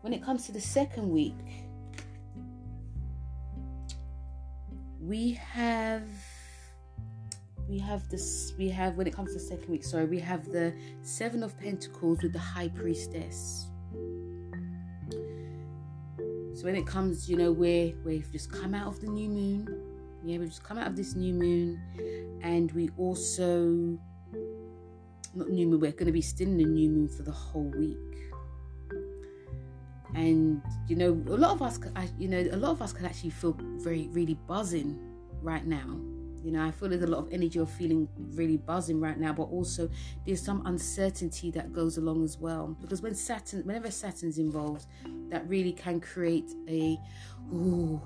When 0.00 0.12
it 0.12 0.22
comes 0.22 0.46
to 0.46 0.52
the 0.52 0.60
second 0.60 1.08
week, 1.08 1.34
we 5.00 5.32
have 5.32 6.02
we 7.68 7.78
have 7.78 8.08
this 8.08 8.52
we 8.58 8.68
have 8.68 8.96
when 8.96 9.06
it 9.06 9.14
comes 9.14 9.32
to 9.34 9.40
second 9.40 9.68
week 9.68 9.84
sorry 9.84 10.06
we 10.06 10.18
have 10.18 10.50
the 10.50 10.74
seven 11.02 11.42
of 11.42 11.58
pentacles 11.58 12.22
with 12.22 12.32
the 12.32 12.38
high 12.38 12.68
priestess. 12.68 13.68
So 16.54 16.64
when 16.64 16.76
it 16.76 16.86
comes 16.86 17.28
you 17.28 17.36
know 17.36 17.52
where 17.52 17.92
we've 18.04 18.30
just 18.32 18.50
come 18.50 18.74
out 18.74 18.86
of 18.86 19.00
the 19.00 19.08
new 19.08 19.28
moon. 19.28 19.68
Yeah 20.24 20.38
we've 20.38 20.48
just 20.48 20.62
come 20.62 20.78
out 20.78 20.86
of 20.86 20.96
this 20.96 21.14
new 21.14 21.34
moon. 21.34 21.80
And 22.42 22.72
we 22.72 22.90
also 22.96 23.98
not 25.36 25.48
new 25.48 25.66
moon 25.66 25.80
we're 25.80 25.92
going 25.92 26.06
to 26.06 26.12
be 26.12 26.22
still 26.22 26.48
in 26.48 26.58
the 26.58 26.64
new 26.64 26.90
moon 26.90 27.08
for 27.08 27.22
the 27.22 27.32
whole 27.32 27.70
week 27.76 27.96
and 30.14 30.62
you 30.86 30.96
know 30.96 31.10
a 31.28 31.36
lot 31.36 31.52
of 31.52 31.62
us 31.62 31.78
you 32.18 32.28
know 32.28 32.38
a 32.38 32.56
lot 32.56 32.70
of 32.70 32.82
us 32.82 32.92
can 32.92 33.04
actually 33.04 33.30
feel 33.30 33.56
very 33.78 34.08
really 34.12 34.38
buzzing 34.46 34.98
right 35.42 35.66
now 35.66 35.98
you 36.44 36.50
know, 36.52 36.62
I 36.62 36.70
feel 36.72 36.90
there's 36.90 37.02
a 37.02 37.06
lot 37.06 37.20
of 37.20 37.32
energy 37.32 37.58
of 37.58 37.70
feeling 37.70 38.06
really 38.34 38.58
buzzing 38.58 39.00
right 39.00 39.18
now, 39.18 39.32
but 39.32 39.44
also 39.44 39.88
there's 40.26 40.42
some 40.42 40.64
uncertainty 40.66 41.50
that 41.52 41.72
goes 41.72 41.96
along 41.96 42.22
as 42.22 42.36
well. 42.36 42.76
Because 42.82 43.00
when 43.00 43.14
Saturn, 43.14 43.62
whenever 43.62 43.90
Saturn's 43.90 44.36
involved, 44.36 44.84
that 45.30 45.48
really 45.48 45.72
can 45.72 46.00
create 46.00 46.52
a 46.68 46.98
ooh, 47.50 47.98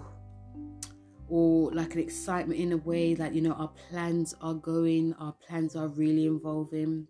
or 1.28 1.72
like 1.72 1.94
an 1.94 2.00
excitement 2.00 2.60
in 2.60 2.72
a 2.72 2.76
way 2.76 3.12
that 3.14 3.34
you 3.34 3.40
know 3.42 3.54
our 3.54 3.72
plans 3.90 4.36
are 4.40 4.54
going, 4.54 5.14
our 5.18 5.32
plans 5.32 5.74
are 5.74 5.88
really 5.88 6.26
involving. 6.26 7.08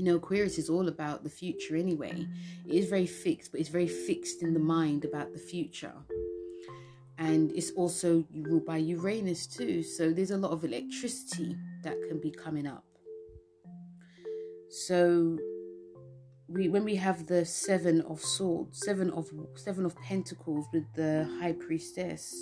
You 0.00 0.06
know, 0.06 0.16
Aquarius 0.16 0.56
is 0.56 0.70
all 0.70 0.88
about 0.88 1.24
the 1.24 1.30
future 1.30 1.76
anyway. 1.76 2.26
It 2.66 2.74
is 2.74 2.88
very 2.88 3.06
fixed, 3.06 3.52
but 3.52 3.60
it's 3.60 3.68
very 3.68 3.86
fixed 3.86 4.42
in 4.42 4.54
the 4.54 4.60
mind 4.60 5.04
about 5.04 5.34
the 5.34 5.38
future 5.38 5.92
and 7.20 7.52
it's 7.52 7.70
also 7.72 8.24
ruled 8.34 8.64
by 8.64 8.78
Uranus 8.78 9.46
too. 9.46 9.82
So 9.82 10.10
there's 10.10 10.30
a 10.30 10.38
lot 10.38 10.52
of 10.52 10.64
electricity 10.64 11.54
that 11.84 11.94
can 12.08 12.18
be 12.18 12.30
coming 12.30 12.66
up. 12.66 12.84
So 14.70 15.38
we 16.48 16.70
when 16.70 16.82
we 16.82 16.96
have 16.96 17.26
the 17.26 17.44
seven 17.44 18.00
of 18.02 18.20
swords, 18.20 18.80
seven 18.86 19.10
of 19.10 19.30
seven 19.54 19.84
of 19.84 19.94
pentacles 19.96 20.64
with 20.72 20.84
the 20.94 21.28
high 21.40 21.52
priestess, 21.52 22.34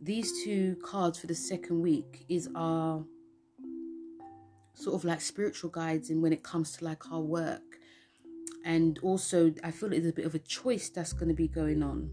these 0.00 0.42
two 0.42 0.76
cards 0.82 1.18
for 1.18 1.26
the 1.26 1.34
second 1.34 1.82
week 1.82 2.24
is 2.30 2.48
our 2.56 3.04
sort 4.82 4.96
of 4.96 5.04
like 5.04 5.20
spiritual 5.20 5.70
guides 5.70 6.10
and 6.10 6.22
when 6.22 6.32
it 6.32 6.42
comes 6.42 6.72
to 6.72 6.84
like 6.84 7.10
our 7.10 7.20
work. 7.20 7.62
And 8.64 8.98
also 9.02 9.52
I 9.62 9.70
feel 9.70 9.88
there's 9.90 10.06
a 10.06 10.12
bit 10.12 10.26
of 10.26 10.34
a 10.34 10.38
choice 10.38 10.88
that's 10.88 11.12
going 11.12 11.28
to 11.28 11.34
be 11.34 11.48
going 11.48 11.82
on 11.82 12.10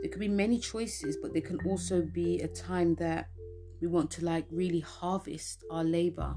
there 0.00 0.10
could 0.10 0.20
be 0.20 0.28
many 0.28 0.58
choices, 0.58 1.16
but 1.16 1.32
there 1.32 1.42
can 1.42 1.58
also 1.66 2.02
be 2.02 2.40
a 2.40 2.48
time 2.48 2.94
that 2.96 3.28
we 3.80 3.88
want 3.88 4.10
to 4.12 4.24
like 4.24 4.46
really 4.50 4.80
harvest 4.80 5.64
our 5.70 5.84
labor. 5.84 6.34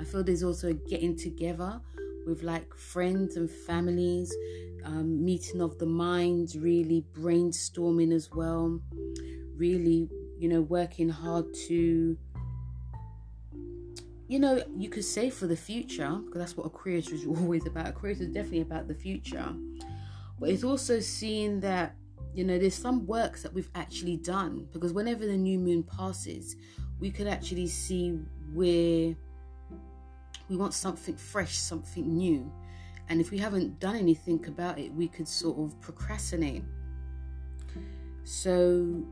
I 0.00 0.04
feel 0.04 0.22
there's 0.22 0.42
also 0.42 0.72
getting 0.72 1.16
together 1.16 1.80
with 2.26 2.42
like 2.42 2.74
friends 2.74 3.36
and 3.36 3.50
families, 3.50 4.34
um, 4.84 5.24
meeting 5.24 5.60
of 5.60 5.78
the 5.78 5.86
minds, 5.86 6.56
really 6.56 7.04
brainstorming 7.12 8.12
as 8.12 8.30
well, 8.32 8.80
really, 9.56 10.08
you 10.38 10.48
know, 10.48 10.60
working 10.60 11.08
hard 11.08 11.46
to, 11.68 12.16
you 14.28 14.38
know, 14.40 14.62
you 14.76 14.88
could 14.88 15.04
say 15.04 15.30
for 15.30 15.46
the 15.46 15.56
future, 15.56 16.10
because 16.24 16.40
that's 16.40 16.56
what 16.56 16.66
a 16.66 16.70
creator 16.70 17.14
is 17.14 17.26
always 17.26 17.66
about. 17.66 17.88
A 17.88 17.92
creator 17.92 18.24
is 18.24 18.28
definitely 18.28 18.62
about 18.62 18.88
the 18.88 18.94
future, 18.94 19.54
but 20.38 20.48
it's 20.48 20.64
also 20.64 21.00
seeing 21.00 21.60
that 21.60 21.94
you 22.34 22.44
know 22.44 22.58
there's 22.58 22.74
some 22.74 23.06
works 23.06 23.42
that 23.42 23.52
we've 23.54 23.70
actually 23.74 24.18
done 24.18 24.68
because 24.72 24.92
whenever 24.92 25.24
the 25.26 25.36
new 25.36 25.58
moon 25.58 25.82
passes 25.82 26.56
we 27.00 27.10
could 27.10 27.26
actually 27.26 27.66
see 27.66 28.10
where 28.52 29.14
we 30.48 30.56
want 30.56 30.74
something 30.74 31.16
fresh 31.16 31.56
something 31.56 32.14
new. 32.14 32.52
And 33.08 33.20
if 33.20 33.30
we 33.30 33.38
haven't 33.38 33.78
done 33.78 33.96
anything 33.96 34.44
about 34.46 34.78
it 34.78 34.92
we 34.92 35.08
could 35.08 35.26
sort 35.26 35.58
of 35.58 35.80
procrastinate. 35.80 36.64
So 38.24 39.04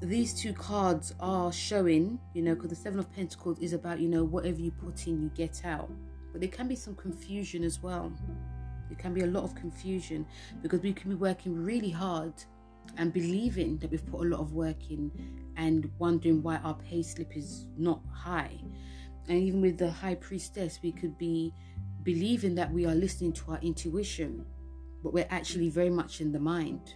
these 0.00 0.32
two 0.32 0.52
cards 0.52 1.14
are 1.18 1.52
showing 1.52 2.18
you 2.32 2.42
know 2.42 2.54
because 2.54 2.70
the 2.70 2.76
seven 2.76 2.98
of 2.98 3.12
pentacles 3.12 3.58
is 3.58 3.72
about 3.72 3.98
you 3.98 4.08
know 4.08 4.22
whatever 4.22 4.60
you 4.60 4.70
put 4.70 5.06
in 5.06 5.20
you 5.20 5.28
get 5.34 5.64
out 5.64 5.90
but 6.30 6.40
there 6.40 6.50
can 6.50 6.68
be 6.68 6.76
some 6.76 6.94
confusion 6.94 7.64
as 7.64 7.82
well 7.82 8.12
there 8.88 8.98
can 8.98 9.12
be 9.12 9.22
a 9.22 9.26
lot 9.26 9.44
of 9.44 9.54
confusion 9.54 10.24
because 10.62 10.80
we 10.80 10.92
can 10.92 11.10
be 11.10 11.16
working 11.16 11.54
really 11.54 11.90
hard 11.90 12.32
and 12.96 13.12
believing 13.12 13.78
that 13.78 13.90
we've 13.90 14.06
put 14.06 14.24
a 14.24 14.28
lot 14.28 14.40
of 14.40 14.52
work 14.52 14.90
in 14.90 15.10
and 15.56 15.90
wondering 15.98 16.42
why 16.42 16.56
our 16.58 16.74
pay 16.74 17.02
slip 17.02 17.36
is 17.36 17.66
not 17.76 18.00
high. 18.12 18.58
And 19.28 19.38
even 19.38 19.60
with 19.60 19.78
the 19.78 19.90
high 19.90 20.14
priestess, 20.14 20.78
we 20.82 20.92
could 20.92 21.18
be 21.18 21.52
believing 22.02 22.54
that 22.54 22.72
we 22.72 22.86
are 22.86 22.94
listening 22.94 23.32
to 23.34 23.52
our 23.52 23.58
intuition, 23.60 24.46
but 25.02 25.12
we're 25.12 25.26
actually 25.28 25.68
very 25.68 25.90
much 25.90 26.20
in 26.20 26.32
the 26.32 26.40
mind. 26.40 26.94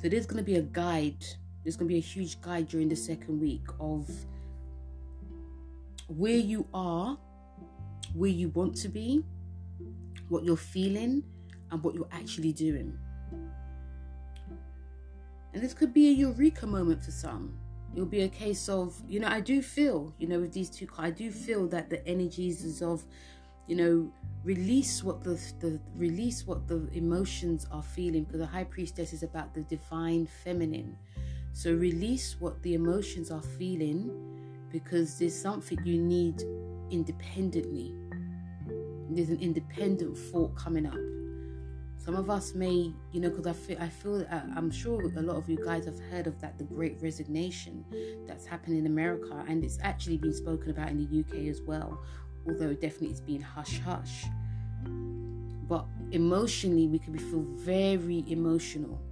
So 0.00 0.08
there's 0.08 0.26
going 0.26 0.38
to 0.38 0.44
be 0.44 0.56
a 0.56 0.62
guide, 0.62 1.24
there's 1.68 1.76
going 1.76 1.86
to 1.86 1.92
be 1.92 1.98
a 1.98 2.00
huge 2.00 2.40
guide 2.40 2.66
during 2.66 2.88
the 2.88 2.96
second 2.96 3.38
week 3.38 3.66
of 3.78 4.08
where 6.06 6.32
you 6.32 6.66
are, 6.72 7.18
where 8.14 8.30
you 8.30 8.48
want 8.48 8.74
to 8.74 8.88
be, 8.88 9.22
what 10.30 10.44
you're 10.44 10.56
feeling 10.56 11.22
and 11.70 11.84
what 11.84 11.94
you're 11.94 12.08
actually 12.10 12.54
doing. 12.54 12.98
And 15.52 15.62
this 15.62 15.74
could 15.74 15.92
be 15.92 16.08
a 16.08 16.12
eureka 16.12 16.66
moment 16.66 17.04
for 17.04 17.10
some. 17.10 17.58
It'll 17.92 18.06
be 18.06 18.22
a 18.22 18.30
case 18.30 18.70
of, 18.70 18.94
you 19.06 19.20
know, 19.20 19.28
I 19.28 19.40
do 19.40 19.60
feel, 19.60 20.14
you 20.18 20.26
know, 20.26 20.40
with 20.40 20.54
these 20.54 20.70
two, 20.70 20.88
I 20.96 21.10
do 21.10 21.30
feel 21.30 21.66
that 21.68 21.90
the 21.90 22.02
energies 22.08 22.64
is 22.64 22.80
of, 22.80 23.04
you 23.66 23.76
know, 23.76 24.10
release 24.42 25.04
what 25.04 25.22
the, 25.22 25.38
the 25.60 25.78
release 25.96 26.46
what 26.46 26.66
the 26.66 26.88
emotions 26.94 27.66
are 27.70 27.82
feeling 27.82 28.24
because 28.24 28.40
the 28.40 28.46
high 28.46 28.64
priestess 28.64 29.12
is 29.12 29.22
about 29.22 29.52
the 29.52 29.60
divine 29.64 30.26
feminine. 30.44 30.96
So 31.58 31.74
release 31.74 32.36
what 32.38 32.62
the 32.62 32.74
emotions 32.74 33.32
are 33.32 33.42
feeling 33.42 34.12
because 34.70 35.18
there's 35.18 35.34
something 35.34 35.76
you 35.84 36.00
need 36.00 36.40
independently. 36.88 37.96
There's 39.10 39.30
an 39.30 39.40
independent 39.40 40.16
thought 40.16 40.54
coming 40.54 40.86
up. 40.86 40.94
Some 42.00 42.14
of 42.14 42.30
us 42.30 42.54
may, 42.54 42.92
you 43.10 43.20
know, 43.20 43.30
because 43.30 43.48
I 43.48 43.54
feel, 43.54 43.76
I 43.80 43.88
feel, 43.88 44.24
uh, 44.30 44.40
I'm 44.54 44.70
sure 44.70 45.00
a 45.02 45.20
lot 45.20 45.34
of 45.34 45.48
you 45.50 45.56
guys 45.56 45.86
have 45.86 45.98
heard 45.98 46.28
of 46.28 46.40
that, 46.40 46.58
the 46.58 46.64
Great 46.64 47.02
Resignation 47.02 47.84
that's 48.24 48.46
happened 48.46 48.78
in 48.78 48.86
America, 48.86 49.44
and 49.48 49.64
it's 49.64 49.80
actually 49.82 50.18
been 50.18 50.34
spoken 50.34 50.70
about 50.70 50.90
in 50.90 50.98
the 50.98 51.18
UK 51.18 51.48
as 51.48 51.60
well, 51.60 52.00
although 52.46 52.72
definitely 52.72 53.08
it's 53.08 53.20
been 53.20 53.42
hush 53.42 53.80
hush. 53.80 54.26
But 54.84 55.86
emotionally, 56.12 56.86
we 56.86 57.00
can 57.00 57.12
be 57.12 57.18
feel 57.18 57.42
very 57.42 58.24
emotional, 58.28 59.02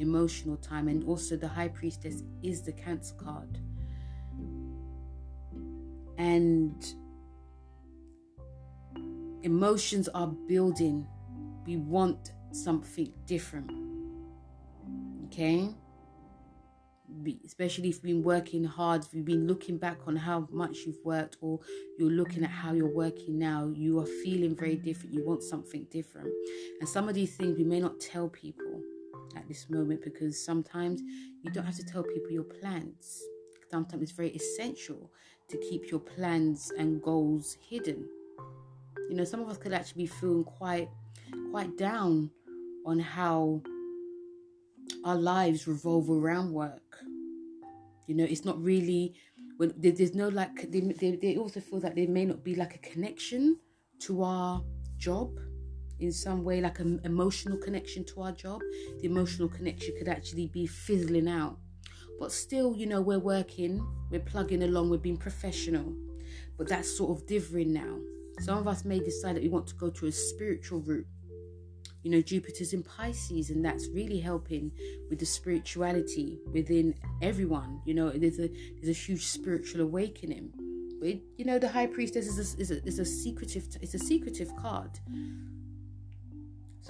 emotional 0.00 0.56
time, 0.56 0.88
and 0.88 1.04
also 1.04 1.36
the 1.36 1.48
High 1.48 1.68
Priestess 1.68 2.22
is 2.42 2.62
the 2.62 2.72
Cancer 2.72 3.14
card, 3.14 3.58
and 6.18 6.94
emotions 9.42 10.08
are 10.08 10.26
building. 10.26 11.06
We 11.66 11.76
want 11.76 12.32
something 12.52 13.12
different. 13.26 13.70
Okay? 15.26 15.70
Especially 17.44 17.88
if 17.88 17.96
you've 17.96 18.02
been 18.02 18.22
working 18.22 18.64
hard, 18.64 19.04
if 19.04 19.14
you've 19.14 19.24
been 19.24 19.46
looking 19.46 19.78
back 19.78 19.98
on 20.06 20.16
how 20.16 20.48
much 20.50 20.78
you've 20.86 21.04
worked, 21.04 21.36
or 21.40 21.60
you're 21.98 22.10
looking 22.10 22.44
at 22.44 22.50
how 22.50 22.72
you're 22.72 22.94
working 22.94 23.38
now, 23.38 23.70
you 23.74 23.98
are 24.00 24.06
feeling 24.24 24.54
very 24.56 24.76
different. 24.76 25.14
You 25.14 25.24
want 25.24 25.42
something 25.42 25.86
different. 25.90 26.32
And 26.80 26.88
some 26.88 27.08
of 27.08 27.14
these 27.14 27.36
things 27.36 27.56
we 27.56 27.64
may 27.64 27.80
not 27.80 28.00
tell 28.00 28.28
people 28.28 28.82
at 29.36 29.46
this 29.48 29.68
moment 29.70 30.02
because 30.02 30.44
sometimes 30.44 31.00
you 31.42 31.50
don't 31.50 31.64
have 31.64 31.76
to 31.76 31.84
tell 31.84 32.02
people 32.02 32.30
your 32.30 32.44
plans. 32.44 33.22
Sometimes 33.70 34.02
it's 34.02 34.12
very 34.12 34.30
essential 34.30 35.10
to 35.48 35.56
keep 35.58 35.90
your 35.90 36.00
plans 36.00 36.72
and 36.78 37.02
goals 37.02 37.56
hidden 37.68 38.08
you 39.10 39.16
know, 39.16 39.24
some 39.24 39.40
of 39.40 39.48
us 39.48 39.58
could 39.58 39.72
actually 39.72 40.04
be 40.04 40.06
feeling 40.06 40.44
quite 40.44 40.88
quite 41.50 41.76
down 41.76 42.30
on 42.86 43.00
how 43.00 43.60
our 45.04 45.16
lives 45.16 45.66
revolve 45.66 46.08
around 46.08 46.52
work. 46.52 46.98
You 48.06 48.14
know, 48.14 48.24
it's 48.24 48.44
not 48.44 48.62
really 48.62 49.14
when 49.56 49.74
there's 49.76 50.14
no 50.14 50.28
like 50.28 50.70
they, 50.70 50.80
they, 50.80 51.16
they 51.16 51.36
also 51.36 51.58
feel 51.58 51.80
that 51.80 51.96
there 51.96 52.08
may 52.08 52.24
not 52.24 52.44
be 52.44 52.54
like 52.54 52.76
a 52.76 52.78
connection 52.78 53.58
to 54.00 54.22
our 54.22 54.62
job 54.96 55.40
in 56.00 56.12
some 56.12 56.44
way, 56.44 56.60
like 56.60 56.78
an 56.80 57.00
emotional 57.04 57.58
connection 57.58 58.04
to 58.04 58.22
our 58.22 58.32
job. 58.32 58.60
The 59.00 59.06
emotional 59.06 59.48
connection 59.48 59.94
could 59.98 60.08
actually 60.08 60.46
be 60.46 60.66
fizzling 60.66 61.28
out. 61.28 61.58
But 62.18 62.32
still, 62.32 62.76
you 62.76 62.86
know, 62.86 63.00
we're 63.00 63.18
working, 63.18 63.86
we're 64.10 64.20
plugging 64.20 64.62
along, 64.62 64.90
we're 64.90 64.98
being 64.98 65.16
professional. 65.16 65.94
But 66.58 66.68
that's 66.68 66.94
sort 66.96 67.18
of 67.18 67.26
differing 67.26 67.72
now. 67.72 67.98
Some 68.40 68.58
of 68.58 68.68
us 68.68 68.84
may 68.84 69.00
decide 69.00 69.36
that 69.36 69.42
we 69.42 69.48
want 69.48 69.66
to 69.68 69.74
go 69.74 69.90
to 69.90 70.06
a 70.06 70.12
spiritual 70.12 70.80
route. 70.80 71.06
You 72.02 72.10
know, 72.10 72.22
Jupiter's 72.22 72.72
in 72.72 72.82
Pisces, 72.82 73.50
and 73.50 73.64
that's 73.64 73.88
really 73.88 74.20
helping 74.20 74.72
with 75.10 75.18
the 75.18 75.26
spirituality 75.26 76.38
within 76.50 76.94
everyone. 77.20 77.82
You 77.84 77.94
know, 77.94 78.10
there's 78.10 78.38
a 78.38 78.48
there's 78.80 78.96
a 78.96 78.98
huge 78.98 79.26
spiritual 79.26 79.82
awakening. 79.82 80.52
But 81.00 81.20
you 81.36 81.44
know, 81.44 81.58
the 81.58 81.68
High 81.68 81.86
Priestess 81.86 82.26
is 82.26 82.54
a, 82.54 82.60
is 82.60 82.70
a, 82.70 82.86
is 82.86 82.98
a 82.98 83.04
secretive 83.04 83.66
it's 83.82 83.94
a 83.94 83.98
secretive 83.98 84.54
card. 84.56 84.98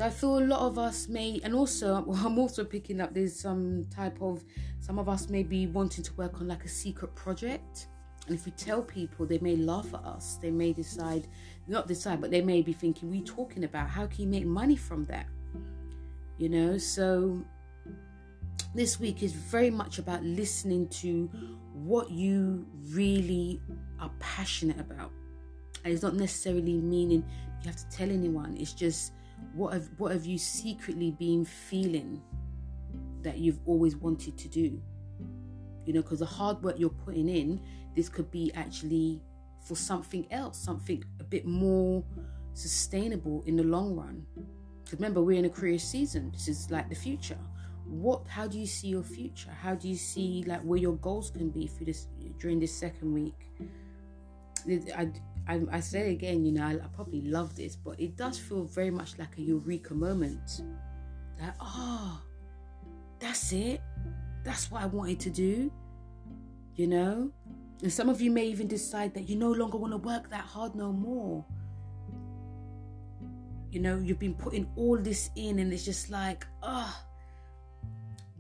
So 0.00 0.06
I 0.06 0.10
feel 0.10 0.38
a 0.38 0.40
lot 0.40 0.60
of 0.60 0.78
us 0.78 1.08
may, 1.08 1.42
and 1.44 1.54
also 1.54 1.94
I'm 2.24 2.38
also 2.38 2.64
picking 2.64 3.02
up 3.02 3.12
there's 3.12 3.38
some 3.38 3.84
type 3.94 4.16
of 4.22 4.42
some 4.80 4.98
of 4.98 5.10
us 5.10 5.28
may 5.28 5.42
be 5.42 5.66
wanting 5.66 6.02
to 6.02 6.14
work 6.14 6.40
on 6.40 6.48
like 6.48 6.64
a 6.64 6.68
secret 6.68 7.14
project 7.14 7.86
and 8.26 8.34
if 8.34 8.46
we 8.46 8.52
tell 8.52 8.80
people, 8.80 9.26
they 9.26 9.38
may 9.40 9.56
laugh 9.56 9.92
at 9.92 10.02
us. 10.04 10.38
They 10.40 10.50
may 10.50 10.72
decide, 10.72 11.26
not 11.68 11.86
decide, 11.86 12.18
but 12.20 12.30
they 12.30 12.40
may 12.40 12.62
be 12.62 12.72
thinking, 12.72 13.10
we 13.10 13.20
talking 13.20 13.64
about? 13.64 13.90
How 13.90 14.06
can 14.06 14.22
you 14.22 14.28
make 14.28 14.46
money 14.46 14.76
from 14.76 15.04
that? 15.06 15.26
You 16.38 16.48
know, 16.48 16.78
so 16.78 17.44
this 18.74 19.00
week 19.00 19.22
is 19.22 19.32
very 19.32 19.70
much 19.70 19.98
about 19.98 20.22
listening 20.22 20.88
to 21.00 21.28
what 21.74 22.10
you 22.10 22.66
really 22.90 23.60
are 24.00 24.10
passionate 24.18 24.80
about. 24.80 25.10
And 25.84 25.92
it's 25.92 26.02
not 26.02 26.14
necessarily 26.14 26.78
meaning 26.78 27.22
you 27.62 27.66
have 27.66 27.76
to 27.76 27.88
tell 27.90 28.10
anyone. 28.10 28.56
It's 28.56 28.72
just 28.72 29.12
what 29.54 29.72
have 29.72 29.88
what 29.98 30.12
have 30.12 30.26
you 30.26 30.38
secretly 30.38 31.10
been 31.12 31.44
feeling 31.44 32.22
that 33.22 33.38
you've 33.38 33.60
always 33.66 33.96
wanted 33.96 34.38
to 34.38 34.48
do? 34.48 34.80
You 35.84 35.94
know, 35.94 36.02
because 36.02 36.20
the 36.20 36.26
hard 36.26 36.62
work 36.62 36.78
you're 36.78 36.90
putting 36.90 37.28
in 37.28 37.60
this 37.96 38.08
could 38.08 38.30
be 38.30 38.52
actually 38.54 39.20
for 39.66 39.74
something 39.74 40.26
else, 40.30 40.58
something 40.58 41.02
a 41.18 41.24
bit 41.24 41.46
more 41.46 42.04
sustainable 42.54 43.42
in 43.46 43.56
the 43.56 43.62
long 43.62 43.96
run. 43.96 44.24
Because 44.84 44.98
remember, 44.98 45.22
we're 45.22 45.38
in 45.38 45.44
a 45.44 45.50
career 45.50 45.78
season. 45.78 46.30
This 46.32 46.48
is 46.48 46.70
like 46.70 46.88
the 46.88 46.94
future. 46.94 47.38
What? 47.86 48.26
How 48.28 48.46
do 48.46 48.58
you 48.58 48.66
see 48.66 48.88
your 48.88 49.02
future? 49.02 49.50
How 49.50 49.74
do 49.74 49.88
you 49.88 49.96
see 49.96 50.44
like 50.46 50.60
where 50.62 50.78
your 50.78 50.96
goals 50.96 51.30
can 51.30 51.50
be 51.50 51.66
for 51.66 51.84
this 51.84 52.06
during 52.38 52.60
this 52.60 52.72
second 52.72 53.12
week? 53.12 53.34
I, 54.96 55.10
I, 55.50 55.60
I 55.72 55.80
say 55.80 56.12
again, 56.12 56.44
you 56.44 56.52
know, 56.52 56.64
I, 56.64 56.74
I 56.74 56.86
probably 56.94 57.22
love 57.22 57.56
this, 57.56 57.74
but 57.74 57.98
it 57.98 58.16
does 58.16 58.38
feel 58.38 58.62
very 58.64 58.92
much 58.92 59.18
like 59.18 59.36
a 59.36 59.42
eureka 59.42 59.94
moment. 59.94 60.62
That 61.40 61.56
oh, 61.60 62.22
that's 63.18 63.52
it. 63.52 63.80
That's 64.44 64.70
what 64.70 64.82
I 64.82 64.86
wanted 64.86 65.18
to 65.20 65.30
do. 65.30 65.72
You 66.76 66.86
know, 66.86 67.32
and 67.82 67.92
some 67.92 68.08
of 68.08 68.20
you 68.20 68.30
may 68.30 68.46
even 68.46 68.68
decide 68.68 69.12
that 69.14 69.28
you 69.28 69.34
no 69.34 69.50
longer 69.50 69.76
want 69.76 69.92
to 69.92 69.96
work 69.96 70.30
that 70.30 70.44
hard 70.44 70.76
no 70.76 70.92
more. 70.92 71.44
You 73.72 73.80
know, 73.80 73.98
you've 73.98 74.20
been 74.20 74.34
putting 74.34 74.70
all 74.76 74.96
this 74.96 75.30
in, 75.34 75.58
and 75.58 75.72
it's 75.72 75.84
just 75.84 76.10
like, 76.10 76.46
ah, 76.62 76.86
oh, 76.86 77.90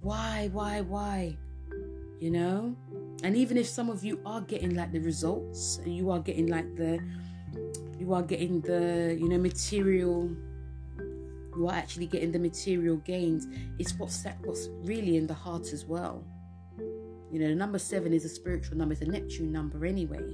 why, 0.00 0.48
why, 0.52 0.80
why? 0.82 1.36
You 2.20 2.30
know? 2.30 2.76
And 3.22 3.36
even 3.36 3.56
if 3.56 3.66
some 3.66 3.90
of 3.90 4.02
you 4.02 4.20
are 4.24 4.40
getting 4.40 4.74
like 4.74 4.92
the 4.92 5.00
results, 5.00 5.80
you 5.84 6.10
are 6.10 6.20
getting 6.20 6.46
like 6.46 6.74
the, 6.76 7.00
you 7.98 8.12
are 8.14 8.22
getting 8.22 8.60
the, 8.62 9.16
you 9.18 9.28
know, 9.28 9.38
material 9.38 10.30
you 11.56 11.68
are 11.68 11.74
actually 11.74 12.06
getting 12.06 12.32
the 12.32 12.38
material 12.38 12.96
gains. 12.98 13.46
It's 13.78 13.92
what's 13.94 14.24
what's 14.44 14.68
really 14.82 15.16
in 15.16 15.26
the 15.26 15.34
heart 15.34 15.72
as 15.72 15.84
well. 15.84 16.24
You 17.30 17.38
know, 17.38 17.54
number 17.54 17.78
seven 17.78 18.12
is 18.12 18.24
a 18.24 18.28
spiritual 18.28 18.76
number, 18.76 18.92
it's 18.92 19.02
a 19.02 19.06
Neptune 19.06 19.52
number 19.52 19.84
anyway. 19.84 20.24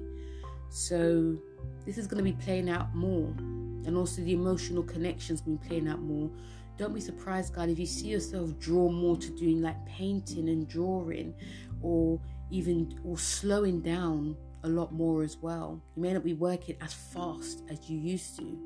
So 0.71 1.37
this 1.85 1.99
is 1.99 2.07
going 2.07 2.25
to 2.25 2.31
be 2.31 2.37
playing 2.45 2.71
out 2.71 2.95
more. 2.95 3.29
And 3.87 3.97
also 3.97 4.23
the 4.23 4.33
emotional 4.33 4.83
connections 4.83 5.41
been 5.41 5.59
playing 5.59 5.89
out 5.89 6.01
more. 6.01 6.31
Don't 6.79 6.95
be 6.95 7.01
surprised, 7.01 7.55
guys, 7.55 7.71
if 7.71 7.79
you 7.79 7.87
see 7.87 8.09
yourself 8.09 8.59
draw 8.59 8.91
more 8.91 9.17
to 9.17 9.31
doing 9.31 9.63
like 9.63 9.85
painting 9.87 10.49
and 10.49 10.69
drawing 10.69 11.35
or 11.81 12.21
even 12.51 12.99
or 13.05 13.19
slowing 13.19 13.81
down 13.81 14.37
a 14.63 14.69
lot 14.69 14.93
more 14.93 15.23
as 15.23 15.37
well. 15.37 15.83
You 15.95 16.03
may 16.03 16.13
not 16.13 16.25
be 16.25 16.35
working 16.35 16.77
as 16.81 16.93
fast 16.93 17.63
as 17.71 17.89
you 17.89 17.99
used 17.99 18.37
to. 18.39 18.59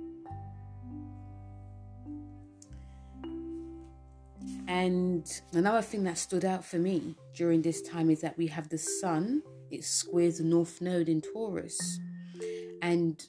And 4.66 5.26
another 5.52 5.82
thing 5.82 6.04
that 6.04 6.16
stood 6.16 6.44
out 6.44 6.64
for 6.64 6.78
me 6.78 7.16
during 7.34 7.60
this 7.60 7.82
time 7.82 8.08
is 8.08 8.20
that 8.20 8.38
we 8.38 8.46
have 8.46 8.68
the 8.68 8.78
sun, 8.78 9.42
it 9.70 9.84
squares 9.84 10.38
the 10.38 10.44
north 10.44 10.80
node 10.80 11.08
in 11.08 11.20
Taurus. 11.20 11.98
And 12.80 13.20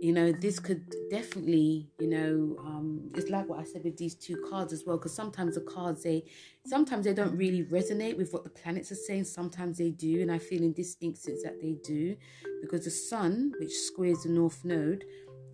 you 0.00 0.12
know, 0.12 0.32
this 0.32 0.58
could 0.58 0.94
definitely, 1.10 1.90
you 1.98 2.08
know, 2.08 2.56
um, 2.64 3.10
it's 3.14 3.28
like 3.28 3.48
what 3.48 3.60
I 3.60 3.64
said 3.64 3.84
with 3.84 3.98
these 3.98 4.14
two 4.14 4.42
cards 4.48 4.72
as 4.72 4.84
well, 4.86 4.96
because 4.96 5.14
sometimes 5.14 5.56
the 5.56 5.60
cards 5.60 6.02
they 6.02 6.24
sometimes 6.66 7.04
they 7.04 7.12
don't 7.12 7.36
really 7.36 7.64
resonate 7.64 8.16
with 8.16 8.32
what 8.32 8.44
the 8.44 8.50
planets 8.50 8.90
are 8.90 8.96
saying, 8.96 9.24
sometimes 9.24 9.76
they 9.76 9.90
do, 9.90 10.22
and 10.22 10.32
I 10.32 10.38
feel 10.38 10.62
in 10.62 10.72
this 10.72 10.96
instance 11.00 11.42
that 11.42 11.60
they 11.60 11.76
do, 11.84 12.16
because 12.62 12.84
the 12.84 12.90
sun, 12.90 13.52
which 13.60 13.72
squares 13.72 14.22
the 14.22 14.30
north 14.30 14.64
node, 14.64 15.04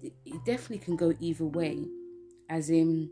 it, 0.01 0.13
it 0.25 0.45
definitely 0.45 0.79
can 0.79 0.97
go 0.97 1.13
either 1.19 1.45
way, 1.45 1.85
as 2.49 2.71
in 2.71 3.11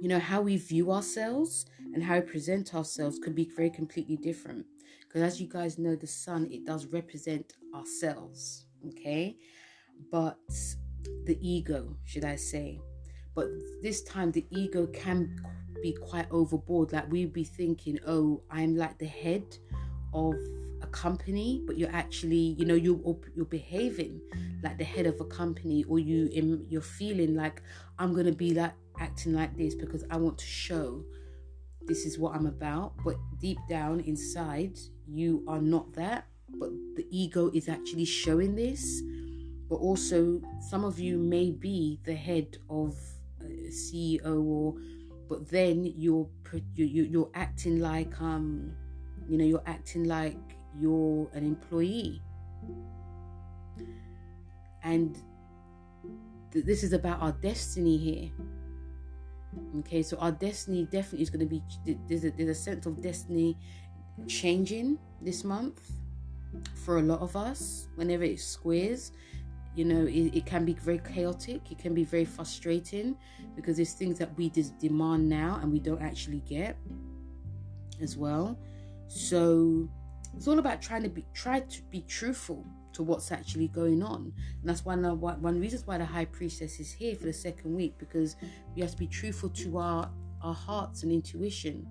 you 0.00 0.08
know, 0.08 0.18
how 0.18 0.40
we 0.40 0.56
view 0.56 0.90
ourselves 0.92 1.66
and 1.92 2.02
how 2.02 2.14
we 2.14 2.22
present 2.22 2.74
ourselves 2.74 3.18
could 3.18 3.34
be 3.34 3.50
very 3.54 3.68
completely 3.68 4.16
different. 4.16 4.64
Because 5.02 5.22
as 5.22 5.40
you 5.40 5.46
guys 5.46 5.78
know, 5.78 5.94
the 5.94 6.06
sun, 6.06 6.48
it 6.50 6.64
does 6.64 6.86
represent 6.86 7.52
ourselves, 7.74 8.64
okay? 8.88 9.36
But 10.10 10.38
the 11.24 11.38
ego, 11.40 11.96
should 12.04 12.24
I 12.24 12.36
say. 12.36 12.80
But 13.34 13.46
this 13.82 14.02
time, 14.02 14.32
the 14.32 14.46
ego 14.50 14.86
can 14.88 15.36
be 15.82 15.92
quite 15.92 16.26
overboard. 16.30 16.92
Like 16.92 17.10
we'd 17.10 17.32
be 17.32 17.44
thinking, 17.44 17.98
oh, 18.06 18.42
I'm 18.50 18.76
like 18.76 18.98
the 18.98 19.06
head 19.06 19.44
of 20.12 20.34
a 20.82 20.86
company, 20.86 21.62
but 21.66 21.78
you're 21.78 21.94
actually, 21.94 22.56
you 22.58 22.64
know, 22.64 22.74
you 22.74 23.20
you're 23.34 23.44
behaving 23.46 24.20
like 24.62 24.78
the 24.78 24.84
head 24.84 25.06
of 25.06 25.20
a 25.20 25.24
company, 25.24 25.84
or 25.84 25.98
you 25.98 26.28
you're 26.68 26.82
feeling 26.82 27.34
like 27.34 27.62
I'm 27.98 28.14
gonna 28.14 28.32
be 28.32 28.54
like 28.54 28.72
acting 28.98 29.32
like 29.32 29.56
this 29.56 29.74
because 29.74 30.04
I 30.10 30.16
want 30.16 30.38
to 30.38 30.46
show 30.46 31.04
this 31.82 32.04
is 32.04 32.18
what 32.18 32.34
I'm 32.34 32.46
about. 32.46 32.94
But 33.04 33.16
deep 33.40 33.58
down 33.68 34.00
inside, 34.00 34.78
you 35.06 35.44
are 35.48 35.60
not 35.60 35.92
that. 35.94 36.26
But 36.58 36.70
the 36.96 37.06
ego 37.10 37.50
is 37.54 37.68
actually 37.68 38.04
showing 38.04 38.54
this. 38.56 39.02
But 39.70 39.76
also, 39.76 40.42
some 40.58 40.84
of 40.84 40.98
you 40.98 41.16
may 41.16 41.52
be 41.52 42.00
the 42.02 42.14
head 42.14 42.58
of 42.68 42.96
a 43.40 43.70
CEO 43.70 44.44
or 44.44 44.74
but 45.28 45.48
then 45.48 45.84
you're 45.96 46.28
you, 46.74 46.84
you 46.84 47.04
you're 47.04 47.30
acting 47.34 47.78
like 47.78 48.20
um 48.20 48.72
you 49.28 49.38
know 49.38 49.44
you're 49.44 49.62
acting 49.66 50.04
like 50.04 50.36
you're 50.76 51.30
an 51.34 51.46
employee. 51.46 52.20
And 54.82 55.16
th- 56.52 56.64
this 56.64 56.82
is 56.82 56.92
about 56.92 57.22
our 57.22 57.32
destiny 57.32 57.96
here. 57.96 58.30
Okay 59.78 60.02
so 60.02 60.16
our 60.16 60.32
destiny 60.32 60.84
definitely 60.90 61.22
is 61.22 61.30
going 61.30 61.46
to 61.46 61.46
be 61.46 61.62
there's 62.08 62.24
a, 62.24 62.30
there's 62.32 62.48
a 62.48 62.54
sense 62.60 62.86
of 62.86 63.00
destiny 63.00 63.56
changing 64.26 64.98
this 65.22 65.44
month 65.44 65.92
for 66.84 66.98
a 66.98 67.02
lot 67.02 67.20
of 67.20 67.36
us 67.36 67.86
whenever 67.94 68.24
it 68.24 68.40
squares 68.40 69.12
you 69.74 69.84
know 69.84 70.04
it, 70.06 70.34
it, 70.34 70.46
can 70.46 70.64
be 70.64 70.72
very 70.72 70.98
chaotic 70.98 71.60
it 71.70 71.78
can 71.78 71.94
be 71.94 72.02
very 72.02 72.24
frustrating 72.24 73.16
because 73.54 73.76
there's 73.76 73.92
things 73.92 74.18
that 74.18 74.36
we 74.36 74.50
just 74.50 74.76
demand 74.78 75.28
now 75.28 75.60
and 75.62 75.72
we 75.72 75.78
don't 75.78 76.02
actually 76.02 76.40
get 76.40 76.76
as 78.02 78.16
well. 78.16 78.58
So 79.08 79.88
it's 80.36 80.46
all 80.48 80.58
about 80.58 80.80
trying 80.80 81.02
to 81.02 81.08
be 81.08 81.24
try 81.34 81.60
to 81.60 81.82
be 81.90 82.02
truthful 82.02 82.64
to 82.92 83.02
what's 83.02 83.30
actually 83.30 83.68
going 83.68 84.02
on. 84.02 84.32
And 84.60 84.64
that's 84.64 84.84
one 84.84 85.04
uh, 85.04 85.12
of 85.12 85.20
one 85.20 85.60
reasons 85.60 85.86
why 85.86 85.98
the 85.98 86.04
high 86.04 86.24
priestess 86.24 86.80
is 86.80 86.92
here 86.92 87.14
for 87.14 87.24
the 87.24 87.32
second 87.32 87.74
week 87.74 87.94
because 87.98 88.36
we 88.74 88.82
have 88.82 88.92
to 88.92 88.96
be 88.96 89.06
truthful 89.06 89.50
to 89.50 89.78
our 89.78 90.10
our 90.42 90.54
hearts 90.54 91.02
and 91.02 91.12
intuition 91.12 91.86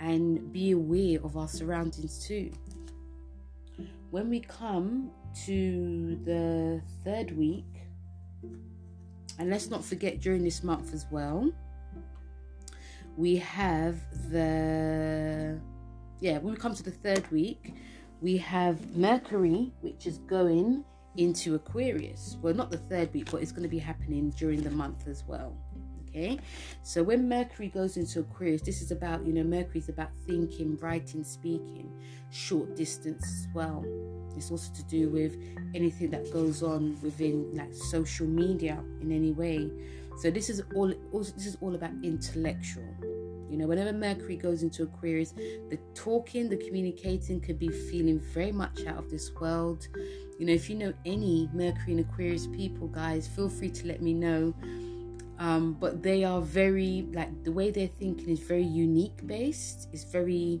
and 0.00 0.52
be 0.52 0.72
aware 0.72 1.18
of 1.24 1.36
our 1.36 1.48
surroundings 1.48 2.24
too. 2.26 2.52
When 4.10 4.30
we 4.30 4.40
come 4.40 5.10
to 5.46 6.18
the 6.24 6.80
third 7.04 7.36
week, 7.36 7.64
and 9.38 9.50
let's 9.50 9.68
not 9.68 9.84
forget 9.84 10.20
during 10.20 10.42
this 10.42 10.62
month 10.62 10.94
as 10.94 11.06
well, 11.10 11.50
we 13.16 13.36
have 13.36 13.96
the 14.30 15.60
yeah, 16.20 16.38
when 16.38 16.54
we 16.54 16.58
come 16.58 16.74
to 16.74 16.82
the 16.82 16.90
third 16.90 17.30
week, 17.30 17.74
we 18.20 18.36
have 18.38 18.96
Mercury, 18.96 19.72
which 19.82 20.06
is 20.06 20.18
going 20.18 20.84
into 21.16 21.54
Aquarius. 21.54 22.38
Well, 22.40 22.54
not 22.54 22.70
the 22.70 22.78
third 22.78 23.12
week, 23.12 23.30
but 23.30 23.42
it's 23.42 23.52
going 23.52 23.64
to 23.64 23.68
be 23.68 23.78
happening 23.78 24.30
during 24.30 24.62
the 24.62 24.70
month 24.70 25.06
as 25.06 25.24
well. 25.26 25.56
Okay, 26.08 26.38
so 26.82 27.02
when 27.02 27.28
Mercury 27.28 27.68
goes 27.68 27.96
into 27.96 28.20
Aquarius, 28.20 28.62
this 28.62 28.80
is 28.80 28.92
about, 28.92 29.26
you 29.26 29.32
know, 29.32 29.42
Mercury 29.42 29.80
is 29.80 29.88
about 29.88 30.10
thinking, 30.26 30.78
writing, 30.80 31.24
speaking, 31.24 31.90
short 32.30 32.76
distance 32.76 33.24
as 33.24 33.48
well. 33.52 33.84
It's 34.36 34.50
also 34.50 34.72
to 34.74 34.82
do 34.84 35.08
with 35.08 35.36
anything 35.74 36.10
that 36.10 36.32
goes 36.32 36.62
on 36.62 36.98
within 37.02 37.54
like 37.56 37.74
social 37.74 38.26
media 38.26 38.82
in 39.00 39.12
any 39.12 39.32
way. 39.32 39.70
So 40.18 40.30
this 40.30 40.48
is 40.48 40.62
all 40.74 40.92
also, 41.12 41.32
this 41.32 41.46
is 41.46 41.56
all 41.60 41.74
about 41.74 41.92
intellectual. 42.02 42.94
You 43.50 43.58
know, 43.58 43.66
whenever 43.66 43.92
Mercury 43.92 44.36
goes 44.36 44.62
into 44.62 44.82
Aquarius, 44.82 45.32
the 45.32 45.78
talking, 45.94 46.48
the 46.48 46.56
communicating 46.56 47.40
could 47.40 47.58
be 47.58 47.68
feeling 47.68 48.18
very 48.18 48.52
much 48.52 48.84
out 48.86 48.98
of 48.98 49.10
this 49.10 49.30
world. 49.40 49.86
You 50.38 50.46
know, 50.46 50.52
if 50.52 50.68
you 50.68 50.76
know 50.76 50.92
any 51.04 51.48
Mercury 51.52 51.92
and 51.92 52.00
Aquarius 52.00 52.48
people, 52.48 52.88
guys, 52.88 53.28
feel 53.28 53.48
free 53.48 53.70
to 53.70 53.86
let 53.86 54.02
me 54.02 54.12
know 54.12 54.54
um, 55.38 55.76
but 55.80 56.02
they 56.02 56.24
are 56.24 56.40
very 56.40 57.06
like 57.12 57.44
the 57.44 57.52
way 57.52 57.70
they're 57.70 57.86
thinking 57.86 58.28
is 58.28 58.40
very 58.40 58.62
unique 58.62 59.26
based 59.26 59.88
it's 59.92 60.04
very 60.04 60.60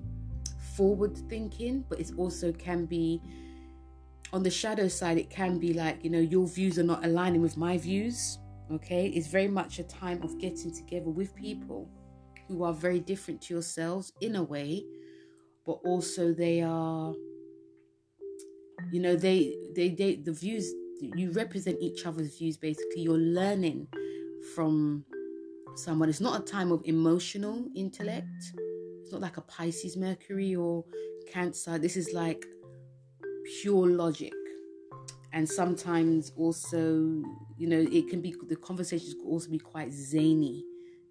forward 0.76 1.16
thinking 1.28 1.84
but 1.88 2.00
it 2.00 2.10
also 2.16 2.52
can 2.52 2.84
be 2.84 3.20
on 4.34 4.42
the 4.42 4.50
shadow 4.50 4.88
side 4.88 5.16
it 5.16 5.30
can 5.30 5.58
be 5.58 5.72
like 5.72 6.04
you 6.04 6.10
know 6.10 6.18
your 6.18 6.46
views 6.46 6.78
are 6.78 6.84
not 6.84 7.04
aligning 7.04 7.40
with 7.40 7.56
my 7.56 7.78
views 7.78 8.38
okay 8.70 9.06
it's 9.08 9.28
very 9.28 9.48
much 9.48 9.78
a 9.78 9.84
time 9.84 10.20
of 10.22 10.38
getting 10.38 10.74
together 10.74 11.08
with 11.08 11.34
people 11.34 11.88
who 12.48 12.62
are 12.64 12.72
very 12.72 13.00
different 13.00 13.40
to 13.40 13.54
yourselves 13.54 14.12
in 14.20 14.36
a 14.36 14.42
way 14.42 14.84
but 15.64 15.78
also 15.84 16.32
they 16.32 16.60
are 16.60 17.14
you 18.92 19.00
know 19.00 19.16
they 19.16 19.54
they 19.74 19.88
they 19.88 20.16
the 20.16 20.32
views 20.32 20.70
you 21.00 21.30
represent 21.32 21.76
each 21.80 22.04
other's 22.04 22.36
views 22.36 22.56
basically 22.56 23.02
you're 23.02 23.16
learning 23.16 23.86
from 24.54 25.04
someone. 25.76 26.08
It's 26.08 26.20
not 26.20 26.40
a 26.40 26.44
time 26.44 26.72
of 26.72 26.82
emotional 26.84 27.66
intellect. 27.74 28.52
It's 29.02 29.12
not 29.12 29.20
like 29.20 29.36
a 29.36 29.42
Pisces 29.42 29.96
Mercury 29.96 30.54
or 30.54 30.84
Cancer. 31.30 31.78
This 31.78 31.96
is 31.96 32.12
like 32.12 32.44
pure 33.60 33.86
logic. 33.88 34.32
And 35.32 35.48
sometimes 35.48 36.32
also, 36.36 37.22
you 37.56 37.66
know, 37.66 37.84
it 37.90 38.08
can 38.08 38.20
be 38.20 38.34
the 38.46 38.56
conversations 38.56 39.14
could 39.14 39.26
also 39.26 39.50
be 39.50 39.58
quite 39.58 39.92
zany 39.92 40.64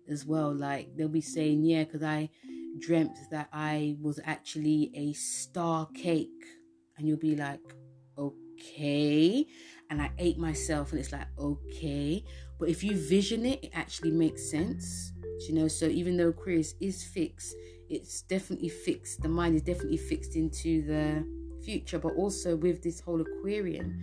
as 0.07 0.25
well. 0.25 0.53
Like 0.53 0.95
they'll 0.95 1.09
be 1.09 1.21
saying, 1.21 1.63
Yeah, 1.63 1.83
because 1.83 2.03
I 2.03 2.29
dreamt 2.79 3.17
that 3.31 3.49
I 3.51 3.97
was 4.01 4.19
actually 4.23 4.91
a 4.95 5.13
star 5.13 5.87
cake. 5.93 6.29
And 6.97 7.07
you'll 7.07 7.17
be 7.17 7.35
like, 7.35 7.59
Okay. 8.17 9.45
And 9.89 10.01
I 10.01 10.11
ate 10.17 10.37
myself, 10.37 10.91
and 10.91 11.01
it's 11.01 11.11
like, 11.11 11.27
Okay. 11.37 12.23
But 12.59 12.69
if 12.69 12.81
you 12.81 12.95
vision 12.95 13.45
it, 13.45 13.61
it 13.61 13.71
actually 13.73 14.11
makes 14.11 14.49
sense. 14.49 15.11
You 15.49 15.55
know, 15.55 15.67
so 15.67 15.87
even 15.87 16.15
though 16.15 16.29
Aquarius 16.29 16.75
is 16.79 17.03
fixed, 17.03 17.53
it's 17.89 18.21
definitely 18.21 18.69
fixed. 18.69 19.21
The 19.21 19.27
mind 19.27 19.55
is 19.55 19.61
definitely 19.61 19.97
fixed 19.97 20.37
into 20.37 20.85
the 20.85 21.42
future. 21.63 21.99
But 21.99 22.15
also 22.15 22.55
with 22.55 22.81
this 22.81 22.99
whole 22.99 23.21
Aquarian, 23.21 24.01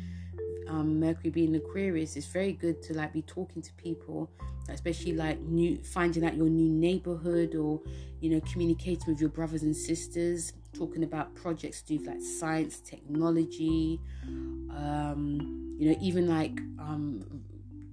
um, 0.68 1.00
Mercury 1.00 1.30
being 1.30 1.54
Aquarius, 1.56 2.16
it's 2.16 2.26
very 2.26 2.52
good 2.52 2.82
to 2.82 2.94
like 2.94 3.12
be 3.12 3.22
talking 3.22 3.62
to 3.62 3.72
people, 3.74 4.30
especially 4.68 5.12
like 5.12 5.40
new 5.40 5.78
finding 5.82 6.24
out 6.24 6.36
your 6.36 6.48
new 6.48 6.72
neighborhood 6.72 7.54
or 7.54 7.80
you 8.20 8.30
know 8.30 8.40
communicating 8.52 9.06
with 9.06 9.20
your 9.20 9.30
brothers 9.30 9.62
and 9.62 9.76
sisters, 9.76 10.52
talking 10.72 11.02
about 11.02 11.34
projects 11.34 11.82
to 11.82 11.98
do 11.98 12.04
like 12.04 12.20
science, 12.20 12.80
technology, 12.80 14.00
um, 14.24 15.76
you 15.78 15.90
know, 15.90 15.96
even 16.00 16.28
like 16.28 16.60
um, 16.78 17.22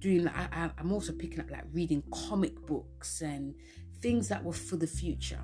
doing 0.00 0.28
I, 0.28 0.70
i'm 0.78 0.92
also 0.92 1.12
picking 1.12 1.40
up 1.40 1.50
like 1.50 1.64
reading 1.72 2.02
comic 2.12 2.54
books 2.66 3.20
and 3.20 3.54
things 4.00 4.28
that 4.28 4.44
were 4.44 4.52
for 4.52 4.76
the 4.76 4.86
future 4.86 5.40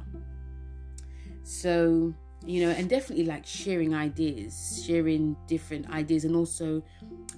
so 1.43 2.15
you 2.47 2.67
know 2.67 2.71
and 2.71 2.89
definitely 2.91 3.25
like 3.25 3.47
sharing 3.47 3.95
ideas 3.95 4.83
sharing 4.87 5.37
different 5.47 5.89
ideas 5.91 6.25
and 6.25 6.37
also 6.37 6.83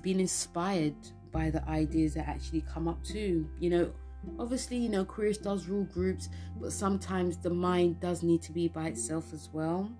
being 0.02 0.20
inspired 0.20 0.94
by 1.32 1.50
the 1.50 1.66
ideas 1.68 2.14
that 2.14 2.26
actually 2.28 2.62
come 2.62 2.88
up 2.88 3.02
too. 3.04 3.48
You 3.58 3.70
know 3.70 3.92
obviously 4.38 4.76
you 4.78 4.88
know 4.88 5.02
Aquarius 5.02 5.38
does 5.38 5.66
rule 5.66 5.84
groups 5.84 6.28
but 6.60 6.72
sometimes 6.72 7.36
the 7.36 7.50
mind 7.50 8.00
does 8.00 8.22
need 8.22 8.42
to 8.42 8.52
be 8.52 8.68
by 8.68 8.86
itself 8.86 9.32
as 9.32 9.48
well. 9.52 9.90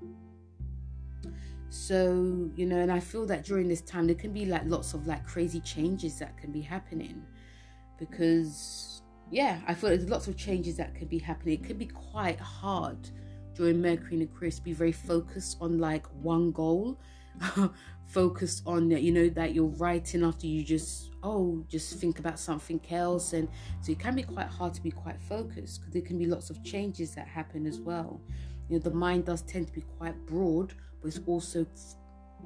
So 1.69 2.51
you 2.57 2.67
know 2.67 2.79
and 2.79 2.91
i 2.91 3.01
feel 3.01 3.27
that 3.27 3.45
during 3.45 3.69
this 3.69 3.83
time 3.83 4.07
there 4.07 4.17
can 4.17 4.33
be 4.33 4.47
like 4.47 4.63
lots 4.65 4.95
of 4.95 5.07
like 5.07 5.27
crazy 5.27 5.61
changes 5.61 6.19
that 6.19 6.37
can 6.39 6.51
be 6.53 6.61
happening 6.61 7.23
because 7.99 9.03
yeah 9.31 9.61
i 9.67 9.75
feel 9.75 9.91
there's 9.91 10.09
lots 10.09 10.29
of 10.29 10.37
changes 10.37 10.77
that 10.77 10.95
could 10.95 11.09
be 11.09 11.19
happening. 11.19 11.55
It 11.55 11.65
could 11.65 11.79
be 11.79 11.87
quite 11.87 12.39
hard 12.39 13.11
during 13.57 13.81
mercury 13.81 14.15
and 14.15 14.23
aquarius 14.23 14.61
be 14.61 14.73
very 14.73 14.93
focused 14.93 15.57
on 15.61 15.79
like 15.79 16.07
one 16.23 16.53
goal. 16.53 16.99
Focused 18.07 18.63
on 18.67 18.89
that, 18.91 19.03
you 19.03 19.13
know 19.13 19.29
that 19.31 19.53
you're 19.53 19.65
writing 19.65 20.23
after 20.23 20.47
you 20.47 20.63
just 20.63 21.11
oh 21.25 21.65
just 21.69 21.99
think 21.99 22.21
about 22.21 22.39
something 22.39 22.81
else. 22.91 23.33
And 23.33 23.49
so 23.81 23.91
it 23.93 23.99
can 23.99 24.15
be 24.15 24.23
quite 24.23 24.47
hard 24.47 24.73
to 24.75 24.81
be 24.81 24.93
quite 24.93 25.21
focused 25.21 25.81
because 25.81 25.93
there 25.93 26.03
can 26.03 26.17
be 26.17 26.27
lots 26.27 26.49
of 26.49 26.63
changes 26.63 27.15
that 27.17 27.27
happen 27.27 27.67
as 27.67 27.81
well. 27.81 28.21
You 28.69 28.77
know 28.77 28.83
the 28.83 28.91
mind 28.91 29.25
does 29.25 29.43
tend 29.43 29.67
to 29.67 29.73
be 29.73 29.83
quite 29.99 30.15
broad 30.27 30.73
but 31.03 31.09
it's 31.09 31.21
also 31.27 31.67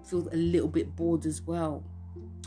feels 0.05 0.27
a 0.29 0.37
little 0.37 0.69
bit 0.69 0.95
bored 0.97 1.27
as 1.27 1.43
well. 1.43 1.85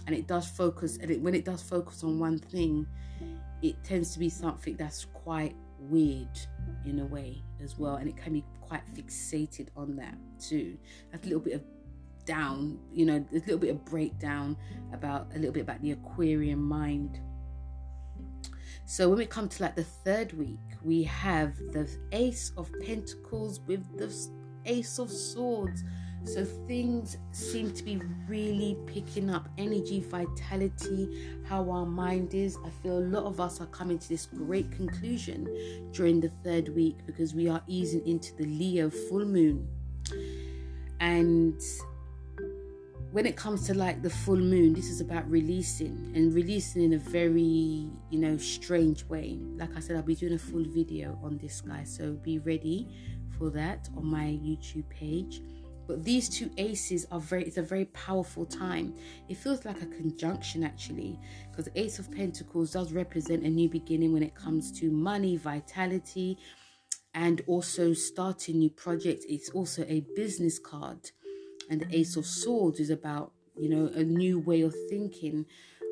And 0.05 0.15
it 0.15 0.27
does 0.27 0.47
focus, 0.47 0.97
and 0.97 1.09
it, 1.09 1.21
when 1.21 1.33
it 1.33 1.45
does 1.45 1.61
focus 1.61 2.03
on 2.03 2.19
one 2.19 2.39
thing, 2.39 2.85
it 3.61 3.81
tends 3.83 4.11
to 4.13 4.19
be 4.19 4.29
something 4.29 4.75
that's 4.75 5.05
quite 5.05 5.55
weird 5.79 6.39
in 6.85 6.99
a 6.99 7.05
way 7.05 7.41
as 7.63 7.77
well, 7.77 7.95
and 7.95 8.07
it 8.07 8.17
can 8.17 8.33
be 8.33 8.43
quite 8.61 8.83
fixated 8.95 9.67
on 9.75 9.95
that 9.95 10.15
too. 10.39 10.77
That's 11.11 11.25
a 11.25 11.27
little 11.27 11.41
bit 11.41 11.53
of 11.53 11.63
down 12.25 12.79
you 12.93 13.05
know 13.05 13.25
a 13.31 13.35
little 13.35 13.57
bit 13.57 13.69
of 13.69 13.83
breakdown 13.85 14.55
about 14.93 15.27
a 15.35 15.37
little 15.37 15.51
bit 15.51 15.61
about 15.61 15.81
the 15.81 15.91
aquarian 15.91 16.59
mind 16.59 17.19
so 18.85 19.09
when 19.09 19.17
we 19.17 19.25
come 19.25 19.47
to 19.47 19.63
like 19.63 19.75
the 19.75 19.83
third 19.83 20.33
week 20.33 20.59
we 20.83 21.03
have 21.03 21.55
the 21.71 21.89
ace 22.11 22.51
of 22.57 22.71
pentacles 22.81 23.59
with 23.67 23.97
the 23.97 24.13
ace 24.65 24.99
of 24.99 25.11
swords 25.11 25.83
so 26.25 26.45
things 26.45 27.17
seem 27.31 27.73
to 27.73 27.83
be 27.83 28.01
really 28.27 28.77
picking 28.85 29.29
up 29.29 29.49
energy, 29.57 29.99
vitality, 29.99 31.37
how 31.45 31.69
our 31.69 31.85
mind 31.85 32.33
is. 32.33 32.57
I 32.65 32.69
feel 32.81 32.97
a 32.97 33.07
lot 33.07 33.25
of 33.25 33.41
us 33.41 33.59
are 33.59 33.67
coming 33.67 33.99
to 33.99 34.09
this 34.09 34.25
great 34.25 34.71
conclusion 34.71 35.89
during 35.91 36.21
the 36.21 36.29
third 36.43 36.69
week 36.69 37.05
because 37.05 37.33
we 37.33 37.49
are 37.49 37.61
easing 37.67 38.05
into 38.07 38.35
the 38.35 38.45
Leo 38.45 38.89
full 38.89 39.25
moon. 39.25 39.67
And 41.01 41.61
when 43.11 43.25
it 43.25 43.35
comes 43.35 43.67
to 43.67 43.73
like 43.73 44.01
the 44.01 44.09
full 44.09 44.37
moon, 44.37 44.73
this 44.73 44.89
is 44.89 45.01
about 45.01 45.29
releasing 45.29 46.13
and 46.15 46.33
releasing 46.33 46.83
in 46.83 46.93
a 46.93 46.97
very, 46.97 47.89
you 48.09 48.19
know, 48.19 48.37
strange 48.37 49.03
way. 49.05 49.37
Like 49.57 49.75
I 49.75 49.81
said, 49.81 49.97
I'll 49.97 50.03
be 50.03 50.15
doing 50.15 50.33
a 50.33 50.39
full 50.39 50.63
video 50.63 51.19
on 51.21 51.37
this 51.37 51.61
guy, 51.61 51.83
so 51.83 52.13
be 52.13 52.39
ready 52.39 52.87
for 53.37 53.49
that 53.51 53.89
on 53.97 54.05
my 54.05 54.25
YouTube 54.25 54.89
page. 54.89 55.41
But 55.87 56.03
these 56.03 56.29
two 56.29 56.49
aces 56.57 57.05
are 57.11 57.19
very, 57.19 57.43
it's 57.43 57.57
a 57.57 57.61
very 57.61 57.85
powerful 57.85 58.45
time. 58.45 58.93
It 59.29 59.37
feels 59.37 59.65
like 59.65 59.81
a 59.81 59.85
conjunction 59.85 60.63
actually, 60.63 61.19
because 61.49 61.69
Ace 61.75 61.99
of 61.99 62.11
Pentacles 62.11 62.71
does 62.71 62.93
represent 62.93 63.43
a 63.43 63.49
new 63.49 63.69
beginning 63.69 64.13
when 64.13 64.23
it 64.23 64.35
comes 64.35 64.71
to 64.79 64.91
money, 64.91 65.37
vitality, 65.37 66.37
and 67.13 67.41
also 67.47 67.93
starting 67.93 68.59
new 68.59 68.69
projects. 68.69 69.25
It's 69.27 69.49
also 69.49 69.85
a 69.87 70.05
business 70.15 70.57
card. 70.57 71.11
And 71.69 71.81
the 71.81 71.95
Ace 71.97 72.15
of 72.15 72.25
Swords 72.25 72.79
is 72.79 72.89
about, 72.89 73.31
you 73.57 73.69
know, 73.69 73.91
a 73.93 74.03
new 74.03 74.39
way 74.39 74.61
of 74.61 74.73
thinking, 74.89 75.45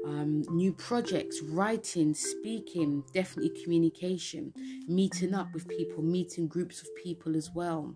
um, 0.05 0.41
new 0.49 0.73
projects, 0.73 1.41
writing, 1.41 2.13
speaking, 2.15 3.03
definitely 3.13 3.61
communication, 3.63 4.51
meeting 4.87 5.35
up 5.35 5.53
with 5.53 5.67
people, 5.67 6.01
meeting 6.01 6.47
groups 6.47 6.81
of 6.81 6.87
people 7.03 7.35
as 7.35 7.51
well 7.53 7.95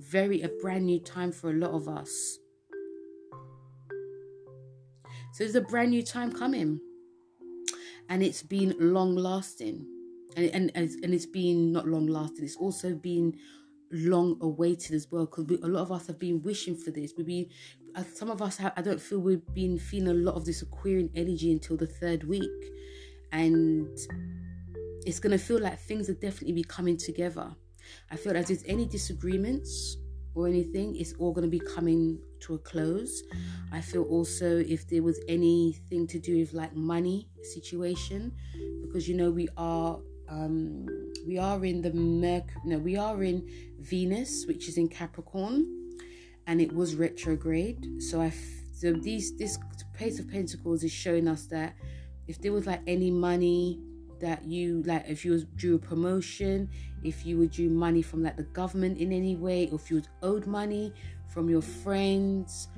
very 0.00 0.42
a 0.42 0.48
brand 0.48 0.86
new 0.86 0.98
time 0.98 1.32
for 1.32 1.50
a 1.50 1.54
lot 1.54 1.72
of 1.72 1.88
us. 1.88 2.38
So 5.32 5.44
there's 5.44 5.54
a 5.54 5.60
brand 5.60 5.90
new 5.90 6.02
time 6.02 6.32
coming, 6.32 6.80
and 8.08 8.22
it's 8.22 8.42
been 8.42 8.74
long 8.78 9.14
lasting, 9.14 9.86
and 10.36 10.70
and 10.74 10.90
and 10.90 11.14
it's 11.14 11.26
been 11.26 11.72
not 11.72 11.86
long 11.86 12.06
lasting. 12.06 12.44
It's 12.44 12.56
also 12.56 12.94
been 12.94 13.36
long 13.92 14.38
awaited 14.40 14.94
as 14.94 15.08
well 15.10 15.26
because 15.26 15.46
a 15.62 15.66
lot 15.66 15.82
of 15.82 15.92
us 15.92 16.06
have 16.06 16.18
been 16.18 16.42
wishing 16.42 16.76
for 16.76 16.90
this. 16.90 17.12
We've 17.16 17.26
been 17.26 17.48
uh, 17.94 18.04
some 18.14 18.30
of 18.30 18.40
us 18.40 18.56
have, 18.58 18.72
I 18.76 18.82
don't 18.82 19.00
feel 19.00 19.18
we've 19.18 19.46
been 19.52 19.78
feeling 19.78 20.08
a 20.08 20.14
lot 20.14 20.36
of 20.36 20.44
this 20.44 20.62
Aquarian 20.62 21.10
energy 21.14 21.52
until 21.52 21.76
the 21.76 21.86
third 21.86 22.24
week, 22.24 22.50
and 23.32 23.88
it's 25.06 25.20
gonna 25.20 25.38
feel 25.38 25.60
like 25.60 25.78
things 25.78 26.08
are 26.08 26.14
definitely 26.14 26.52
be 26.52 26.64
coming 26.64 26.96
together. 26.96 27.54
I 28.10 28.16
feel 28.16 28.36
as 28.36 28.50
if 28.50 28.62
any 28.66 28.86
disagreements 28.86 29.96
or 30.34 30.46
anything, 30.46 30.96
it's 30.96 31.14
all 31.14 31.32
going 31.32 31.50
to 31.50 31.50
be 31.50 31.64
coming 31.74 32.20
to 32.40 32.54
a 32.54 32.58
close. 32.58 33.22
I 33.72 33.80
feel 33.80 34.04
also 34.04 34.58
if 34.58 34.88
there 34.88 35.02
was 35.02 35.20
anything 35.28 36.06
to 36.08 36.18
do 36.18 36.38
with 36.38 36.52
like 36.52 36.74
money 36.74 37.28
situation, 37.42 38.32
because 38.82 39.08
you 39.08 39.16
know 39.16 39.30
we 39.30 39.48
are 39.56 39.98
um 40.28 40.86
we 41.26 41.38
are 41.38 41.64
in 41.64 41.82
the 41.82 41.92
Mercury, 41.92 42.60
no, 42.64 42.78
we 42.78 42.96
are 42.96 43.22
in 43.22 43.48
Venus, 43.78 44.46
which 44.46 44.68
is 44.68 44.78
in 44.78 44.88
Capricorn, 44.88 45.66
and 46.46 46.60
it 46.60 46.72
was 46.72 46.94
retrograde. 46.94 48.00
So 48.02 48.20
I 48.20 48.32
so 48.72 48.92
these 48.92 49.36
this 49.36 49.58
Page 49.92 50.18
of 50.18 50.28
Pentacles 50.28 50.82
is 50.82 50.92
showing 50.92 51.28
us 51.28 51.44
that 51.46 51.74
if 52.26 52.40
there 52.40 52.52
was 52.52 52.66
like 52.66 52.80
any 52.86 53.10
money 53.10 53.78
that 54.20 54.44
you 54.44 54.82
like 54.86 55.04
if 55.08 55.24
you 55.24 55.44
due 55.56 55.74
a 55.74 55.78
promotion 55.78 56.70
if 57.04 57.24
you 57.24 57.38
were 57.38 57.46
due 57.46 57.70
money 57.70 58.02
from 58.02 58.22
like 58.22 58.36
the 58.36 58.42
government 58.44 58.98
in 58.98 59.12
any 59.12 59.36
way 59.36 59.68
or 59.70 59.76
if 59.76 59.90
you 59.90 60.02
owed 60.22 60.46
money 60.46 60.92
from 61.28 61.48
your 61.48 61.62
friends 61.62 62.68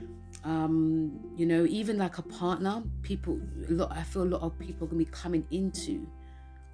um 0.45 1.21
you 1.37 1.47
know 1.47 1.65
even 1.67 1.97
like 1.99 2.19
a 2.19 2.23
partner 2.23 2.83
people 3.03 3.41
a 3.69 3.73
lot 3.73 3.93
i 3.93 4.03
feel 4.03 4.23
a 4.23 4.25
lot 4.25 4.43
of 4.43 4.59
people 4.59 4.87
are 4.87 4.91
gonna 4.91 4.99
be 4.99 5.05
coming 5.07 5.47
into 5.51 6.07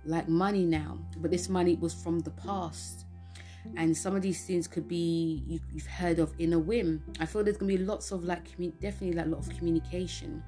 like 0.08 0.28
money 0.28 0.64
now. 0.64 0.98
But 1.18 1.30
this 1.30 1.48
money 1.48 1.76
was 1.76 1.94
from 1.94 2.20
the 2.20 2.30
past. 2.30 3.04
And 3.76 3.94
some 3.94 4.16
of 4.16 4.22
these 4.22 4.46
things 4.46 4.66
could 4.66 4.88
be 4.88 5.42
you, 5.46 5.60
have 5.74 5.86
heard 5.86 6.18
of 6.18 6.32
in 6.38 6.54
a 6.54 6.58
whim. 6.58 7.02
I 7.20 7.26
feel 7.26 7.44
there's 7.44 7.58
gonna 7.58 7.68
be 7.68 7.78
lots 7.78 8.10
of 8.12 8.24
like 8.24 8.44
definitely 8.80 9.12
like 9.12 9.26
a 9.26 9.28
lot 9.28 9.46
of 9.46 9.56
communication. 9.56 10.42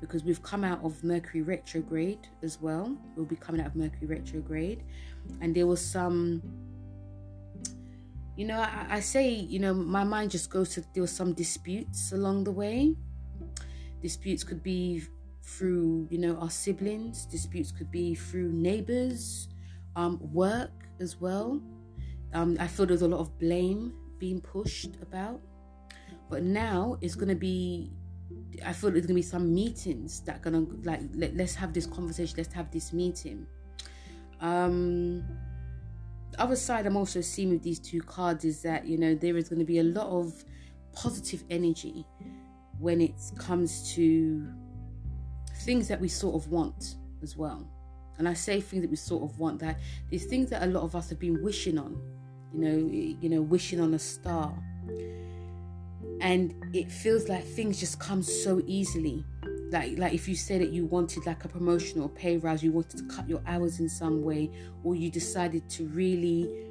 Because 0.00 0.24
we've 0.24 0.42
come 0.42 0.64
out 0.64 0.82
of 0.82 1.02
Mercury 1.04 1.42
retrograde 1.42 2.28
as 2.42 2.60
well. 2.60 2.96
We'll 3.16 3.26
be 3.26 3.36
coming 3.36 3.60
out 3.60 3.68
of 3.68 3.76
Mercury 3.76 4.06
retrograde, 4.06 4.82
and 5.40 5.54
there 5.54 5.66
was 5.66 5.84
some. 5.84 6.42
You 8.36 8.46
know, 8.46 8.58
I, 8.58 8.86
I 8.88 9.00
say, 9.00 9.28
you 9.28 9.58
know, 9.58 9.74
my 9.74 10.04
mind 10.04 10.30
just 10.30 10.50
goes 10.50 10.70
to 10.70 10.84
there 10.94 11.02
was 11.02 11.14
some 11.14 11.34
disputes 11.34 12.12
along 12.12 12.44
the 12.44 12.52
way. 12.52 12.96
Disputes 14.00 14.44
could 14.44 14.62
be 14.62 15.02
through, 15.42 16.08
you 16.10 16.18
know, 16.18 16.36
our 16.36 16.48
siblings. 16.48 17.26
Disputes 17.26 17.70
could 17.70 17.90
be 17.90 18.14
through 18.14 18.50
neighbors, 18.52 19.48
um, 19.94 20.18
work 20.32 20.70
as 21.00 21.20
well. 21.20 21.60
Um, 22.32 22.56
I 22.58 22.66
feel 22.66 22.86
there's 22.86 23.02
a 23.02 23.08
lot 23.08 23.20
of 23.20 23.38
blame 23.38 23.92
being 24.18 24.40
pushed 24.40 24.96
about, 25.02 25.40
but 26.30 26.42
now 26.42 26.96
it's 27.02 27.14
going 27.14 27.28
to 27.28 27.34
be 27.34 27.90
I 28.64 28.72
feel 28.72 28.90
there's 28.90 29.06
gonna 29.06 29.14
be 29.14 29.22
some 29.22 29.52
meetings 29.52 30.20
that 30.20 30.42
gonna 30.42 30.66
like 30.84 31.00
let, 31.14 31.36
let's 31.36 31.54
have 31.54 31.72
this 31.72 31.86
conversation, 31.86 32.34
let's 32.36 32.52
have 32.52 32.70
this 32.70 32.92
meeting. 32.92 33.46
Um 34.40 35.24
the 36.32 36.40
other 36.40 36.56
side 36.56 36.86
I'm 36.86 36.96
also 36.96 37.20
seeing 37.20 37.50
with 37.50 37.62
these 37.62 37.78
two 37.78 38.00
cards 38.00 38.44
is 38.44 38.62
that 38.62 38.86
you 38.86 38.98
know 38.98 39.14
there 39.14 39.36
is 39.36 39.48
going 39.48 39.58
to 39.58 39.64
be 39.64 39.78
a 39.78 39.84
lot 39.84 40.06
of 40.06 40.44
positive 40.92 41.44
energy 41.50 42.06
when 42.78 43.00
it 43.00 43.14
comes 43.36 43.92
to 43.94 44.48
things 45.62 45.88
that 45.88 46.00
we 46.00 46.08
sort 46.08 46.34
of 46.34 46.50
want 46.50 46.96
as 47.22 47.36
well. 47.36 47.68
And 48.18 48.28
I 48.28 48.34
say 48.34 48.60
things 48.60 48.82
that 48.82 48.90
we 48.90 48.96
sort 48.96 49.22
of 49.22 49.38
want 49.38 49.60
that 49.60 49.78
these 50.10 50.26
things 50.26 50.50
that 50.50 50.62
a 50.62 50.66
lot 50.66 50.82
of 50.82 50.94
us 50.94 51.08
have 51.10 51.18
been 51.18 51.42
wishing 51.42 51.78
on, 51.78 52.00
you 52.52 52.60
know, 52.60 53.16
you 53.20 53.28
know, 53.28 53.42
wishing 53.42 53.80
on 53.80 53.94
a 53.94 53.98
star 53.98 54.54
and 56.20 56.54
it 56.74 56.90
feels 56.90 57.28
like 57.28 57.44
things 57.44 57.80
just 57.80 57.98
come 57.98 58.22
so 58.22 58.60
easily 58.66 59.24
like 59.70 59.98
like 59.98 60.12
if 60.12 60.28
you 60.28 60.34
said 60.34 60.60
that 60.60 60.70
you 60.70 60.86
wanted 60.86 61.24
like 61.26 61.44
a 61.44 61.48
promotion 61.48 62.00
or 62.00 62.08
pay 62.08 62.36
rise 62.36 62.62
you 62.62 62.72
wanted 62.72 62.96
to 62.96 63.14
cut 63.14 63.28
your 63.28 63.42
hours 63.46 63.80
in 63.80 63.88
some 63.88 64.22
way 64.22 64.50
or 64.84 64.94
you 64.94 65.10
decided 65.10 65.68
to 65.68 65.86
really 65.88 66.68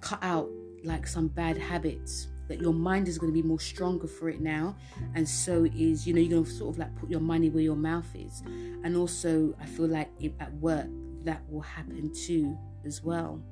cut 0.00 0.18
out 0.22 0.48
like 0.84 1.06
some 1.06 1.28
bad 1.28 1.56
habits 1.58 2.28
that 2.48 2.60
your 2.60 2.72
mind 2.72 3.08
is 3.08 3.18
going 3.18 3.32
to 3.32 3.42
be 3.42 3.46
more 3.46 3.60
stronger 3.60 4.06
for 4.06 4.28
it 4.28 4.40
now 4.40 4.74
and 5.14 5.28
so 5.28 5.64
is 5.76 6.06
you 6.06 6.14
know 6.14 6.20
you're 6.20 6.30
going 6.30 6.44
to 6.44 6.50
sort 6.50 6.74
of 6.74 6.78
like 6.78 6.94
put 6.96 7.10
your 7.10 7.20
money 7.20 7.50
where 7.50 7.62
your 7.62 7.76
mouth 7.76 8.08
is. 8.14 8.42
And 8.84 8.96
also 8.96 9.54
i 9.60 9.66
feel 9.66 9.86
like 9.86 10.10
at 10.40 10.52
work 10.54 10.86
that 11.24 11.42
will 11.50 11.60
happen 11.60 12.12
too 12.14 12.56
as 12.86 13.02
well. 13.02 13.42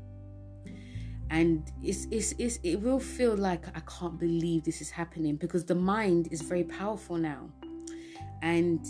And 1.28 1.70
it's, 1.82 2.06
it's, 2.12 2.32
it's 2.38 2.59
it 2.62 2.76
will 2.76 3.00
feel 3.00 3.37
like 3.37 3.66
i 3.76 3.80
can't 3.80 4.18
believe 4.18 4.62
this 4.62 4.80
is 4.80 4.90
happening 4.90 5.35
because 5.35 5.64
the 5.64 5.74
mind 5.74 6.28
is 6.30 6.40
very 6.40 6.62
powerful 6.62 7.16
now 7.16 7.50
and 8.42 8.87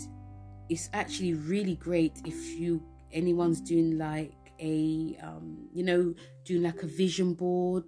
it's 0.69 0.89
actually 0.93 1.33
really 1.33 1.75
great 1.75 2.19
if 2.25 2.35
you 2.57 2.83
anyone's 3.11 3.61
doing 3.61 3.97
like 3.97 4.33
a 4.59 5.17
um, 5.21 5.67
you 5.73 5.83
know 5.83 6.13
doing 6.45 6.63
like 6.63 6.81
a 6.83 6.87
vision 6.87 7.33
board 7.33 7.85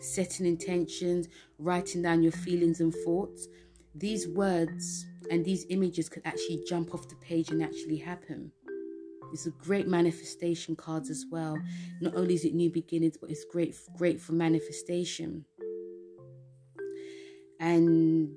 setting 0.00 0.46
intentions 0.46 1.28
writing 1.58 2.02
down 2.02 2.22
your 2.22 2.32
feelings 2.32 2.80
and 2.80 2.94
thoughts 3.04 3.48
these 3.94 4.28
words 4.28 5.06
and 5.30 5.44
these 5.44 5.66
images 5.70 6.08
could 6.08 6.22
actually 6.24 6.62
jump 6.68 6.94
off 6.94 7.08
the 7.08 7.16
page 7.16 7.50
and 7.50 7.62
actually 7.62 7.96
happen 7.96 8.50
it's 9.32 9.46
a 9.46 9.50
great 9.50 9.86
manifestation 9.86 10.76
cards 10.76 11.10
as 11.10 11.24
well. 11.30 11.58
Not 12.00 12.14
only 12.14 12.34
is 12.34 12.44
it 12.44 12.54
new 12.54 12.70
beginnings, 12.70 13.16
but 13.16 13.30
it's 13.30 13.44
great, 13.44 13.76
great 13.96 14.20
for 14.20 14.32
manifestation. 14.32 15.44
And 17.60 18.36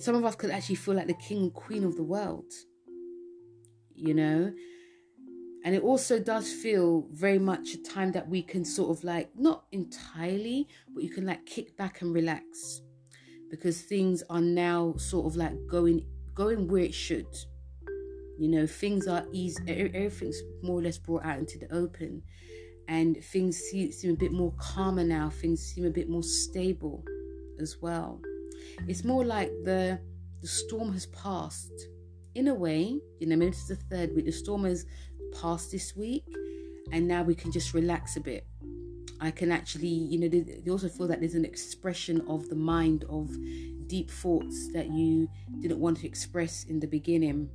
some 0.00 0.14
of 0.14 0.24
us 0.24 0.36
could 0.36 0.50
actually 0.50 0.76
feel 0.76 0.94
like 0.94 1.06
the 1.06 1.14
king 1.14 1.38
and 1.38 1.52
queen 1.54 1.84
of 1.84 1.96
the 1.96 2.02
world, 2.02 2.50
you 3.94 4.14
know. 4.14 4.52
And 5.64 5.74
it 5.74 5.82
also 5.82 6.18
does 6.18 6.52
feel 6.52 7.06
very 7.12 7.38
much 7.38 7.74
a 7.74 7.82
time 7.82 8.12
that 8.12 8.28
we 8.28 8.42
can 8.42 8.64
sort 8.64 8.96
of 8.96 9.04
like, 9.04 9.30
not 9.36 9.64
entirely, 9.70 10.66
but 10.92 11.04
you 11.04 11.10
can 11.10 11.24
like 11.24 11.46
kick 11.46 11.76
back 11.76 12.02
and 12.02 12.12
relax 12.12 12.80
because 13.48 13.82
things 13.82 14.22
are 14.28 14.40
now 14.40 14.94
sort 14.96 15.26
of 15.26 15.36
like 15.36 15.54
going 15.66 16.04
going 16.34 16.66
where 16.66 16.82
it 16.82 16.94
should 16.94 17.26
you 18.38 18.48
know, 18.48 18.66
things 18.66 19.06
are 19.06 19.24
easy, 19.32 19.62
everything's 19.68 20.40
more 20.62 20.80
or 20.80 20.82
less 20.82 20.98
brought 20.98 21.24
out 21.24 21.38
into 21.38 21.58
the 21.58 21.72
open, 21.72 22.22
and 22.88 23.22
things 23.24 23.56
seem, 23.56 23.92
a 24.10 24.16
bit 24.16 24.32
more 24.32 24.52
calmer 24.58 25.04
now. 25.04 25.30
Things 25.30 25.60
seem 25.60 25.84
a 25.84 25.90
bit 25.90 26.08
more 26.08 26.24
stable 26.24 27.04
as 27.60 27.76
well. 27.80 28.20
It's 28.88 29.04
more 29.04 29.24
like 29.24 29.50
the 29.64 30.00
the 30.40 30.48
storm 30.48 30.92
has 30.92 31.06
passed. 31.06 31.72
In 32.34 32.48
a 32.48 32.54
way, 32.54 32.98
you 33.20 33.26
know, 33.26 33.36
maybe 33.36 33.50
it's 33.50 33.68
the 33.68 33.76
third 33.76 34.14
week. 34.16 34.24
The 34.24 34.32
storm 34.32 34.64
has 34.64 34.86
passed 35.40 35.70
this 35.70 35.94
week, 35.94 36.24
and 36.90 37.06
now 37.06 37.22
we 37.22 37.34
can 37.34 37.52
just 37.52 37.74
relax 37.74 38.16
a 38.16 38.20
bit. 38.20 38.46
I 39.20 39.30
can 39.30 39.52
actually, 39.52 39.86
you 39.86 40.18
know, 40.18 40.28
they 40.28 40.70
also 40.70 40.88
feel 40.88 41.06
that 41.08 41.20
there's 41.20 41.34
an 41.34 41.44
expression 41.44 42.22
of 42.26 42.48
the 42.48 42.56
mind 42.56 43.04
of 43.08 43.30
deep 43.86 44.10
thoughts 44.10 44.72
that 44.72 44.90
you 44.90 45.28
didn't 45.60 45.78
want 45.78 45.98
to 45.98 46.06
express 46.06 46.64
in 46.64 46.80
the 46.80 46.88
beginning, 46.88 47.48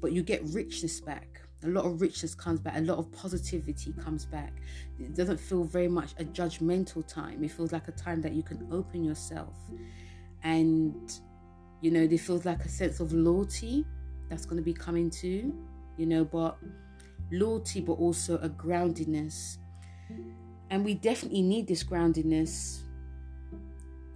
but 0.00 0.12
you 0.12 0.22
get 0.22 0.42
richness 0.52 1.00
back. 1.00 1.37
A 1.64 1.68
lot 1.68 1.84
of 1.84 2.00
richness 2.00 2.34
comes 2.34 2.60
back, 2.60 2.76
a 2.76 2.80
lot 2.80 2.98
of 2.98 3.10
positivity 3.12 3.92
comes 3.92 4.24
back. 4.24 4.52
It 4.98 5.14
doesn't 5.14 5.38
feel 5.38 5.64
very 5.64 5.88
much 5.88 6.12
a 6.18 6.24
judgmental 6.24 7.06
time. 7.06 7.42
It 7.42 7.50
feels 7.50 7.72
like 7.72 7.88
a 7.88 7.92
time 7.92 8.20
that 8.22 8.32
you 8.32 8.42
can 8.42 8.66
open 8.70 9.02
yourself 9.04 9.54
and 10.42 11.20
you 11.80 11.90
know, 11.90 12.06
there 12.06 12.18
feels 12.18 12.44
like 12.44 12.64
a 12.64 12.68
sense 12.68 13.00
of 13.00 13.12
loyalty 13.12 13.84
that's 14.28 14.44
going 14.44 14.56
to 14.56 14.62
be 14.62 14.74
coming 14.74 15.10
too, 15.10 15.54
you 15.96 16.06
know, 16.06 16.24
but 16.24 16.58
loyalty, 17.30 17.80
but 17.80 17.94
also 17.94 18.36
a 18.38 18.48
groundedness. 18.48 19.58
And 20.70 20.84
we 20.84 20.94
definitely 20.94 21.42
need 21.42 21.66
this 21.66 21.84
groundedness, 21.84 22.80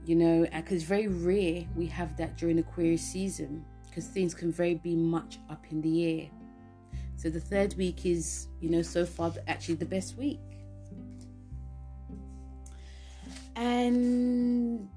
you 0.04 0.16
know, 0.16 0.46
because 0.52 0.72
it's 0.72 0.84
very 0.84 1.06
rare 1.06 1.64
we 1.76 1.86
have 1.86 2.16
that 2.16 2.36
during 2.36 2.58
Aquarius 2.58 3.02
season 3.02 3.64
because 3.88 4.06
things 4.06 4.34
can 4.34 4.50
very 4.50 4.74
be 4.74 4.96
much 4.96 5.38
up 5.48 5.64
in 5.70 5.80
the 5.80 6.20
air. 6.20 6.28
So 7.22 7.30
the 7.30 7.38
third 7.38 7.74
week 7.74 8.04
is, 8.04 8.48
you 8.60 8.68
know, 8.68 8.82
so 8.82 9.06
far 9.06 9.32
actually 9.46 9.76
the 9.76 9.86
best 9.86 10.18
week. 10.18 10.40
And 13.54 14.88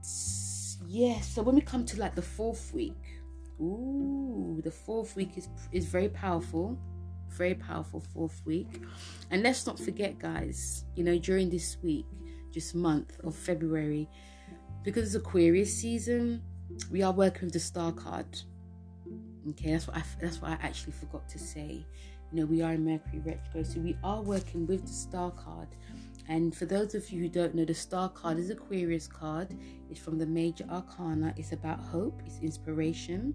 yeah, 0.87 1.21
so 1.21 1.43
when 1.43 1.53
we 1.53 1.61
come 1.61 1.85
to 1.85 1.99
like 1.99 2.15
the 2.15 2.23
fourth 2.23 2.73
week, 2.73 2.97
ooh, 3.61 4.59
the 4.63 4.71
fourth 4.71 5.15
week 5.15 5.37
is 5.37 5.49
is 5.71 5.85
very 5.85 6.09
powerful, 6.09 6.79
very 7.29 7.53
powerful 7.53 7.99
fourth 7.99 8.41
week. 8.43 8.81
And 9.29 9.43
let's 9.43 9.67
not 9.67 9.77
forget, 9.77 10.17
guys, 10.17 10.83
you 10.95 11.03
know, 11.03 11.19
during 11.19 11.51
this 11.51 11.77
week, 11.83 12.07
just 12.51 12.73
month 12.73 13.19
of 13.23 13.35
February, 13.35 14.09
because 14.83 15.13
it's 15.13 15.23
Aquarius 15.23 15.77
season, 15.77 16.41
we 16.89 17.03
are 17.03 17.11
working 17.11 17.43
with 17.43 17.53
the 17.53 17.59
star 17.59 17.91
card. 17.91 18.25
Okay, 19.51 19.73
that's 19.73 19.87
what 19.87 19.97
I 19.97 20.03
that's 20.19 20.41
what 20.41 20.49
I 20.49 20.57
actually 20.63 20.93
forgot 20.93 21.29
to 21.29 21.37
say. 21.37 21.85
You 22.31 22.41
know, 22.41 22.45
we 22.45 22.61
are 22.61 22.73
in 22.73 22.83
Mercury 22.83 23.19
retrograde, 23.19 23.67
so 23.67 23.79
we 23.79 23.97
are 24.03 24.21
working 24.21 24.65
with 24.67 24.81
the 24.85 24.93
star 24.93 25.31
card 25.31 25.67
and 26.27 26.55
for 26.55 26.65
those 26.65 26.95
of 26.95 27.09
you 27.11 27.21
who 27.21 27.29
don't 27.29 27.53
know, 27.53 27.65
the 27.65 27.73
star 27.73 28.09
card 28.09 28.39
is 28.39 28.49
Aquarius 28.49 29.07
card. 29.07 29.55
It's 29.89 29.99
from 29.99 30.17
the 30.17 30.25
major 30.25 30.65
arcana. 30.69 31.33
It's 31.37 31.51
about 31.51 31.79
hope, 31.79 32.21
it's 32.25 32.39
inspiration. 32.39 33.33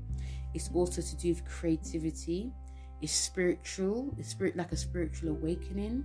It's 0.54 0.70
also 0.74 1.00
to 1.00 1.16
do 1.16 1.28
with 1.28 1.44
creativity. 1.44 2.52
It's 3.00 3.12
spiritual, 3.12 4.14
it's 4.18 4.30
spirit 4.30 4.56
like 4.56 4.72
a 4.72 4.76
spiritual 4.76 5.30
awakening. 5.30 6.04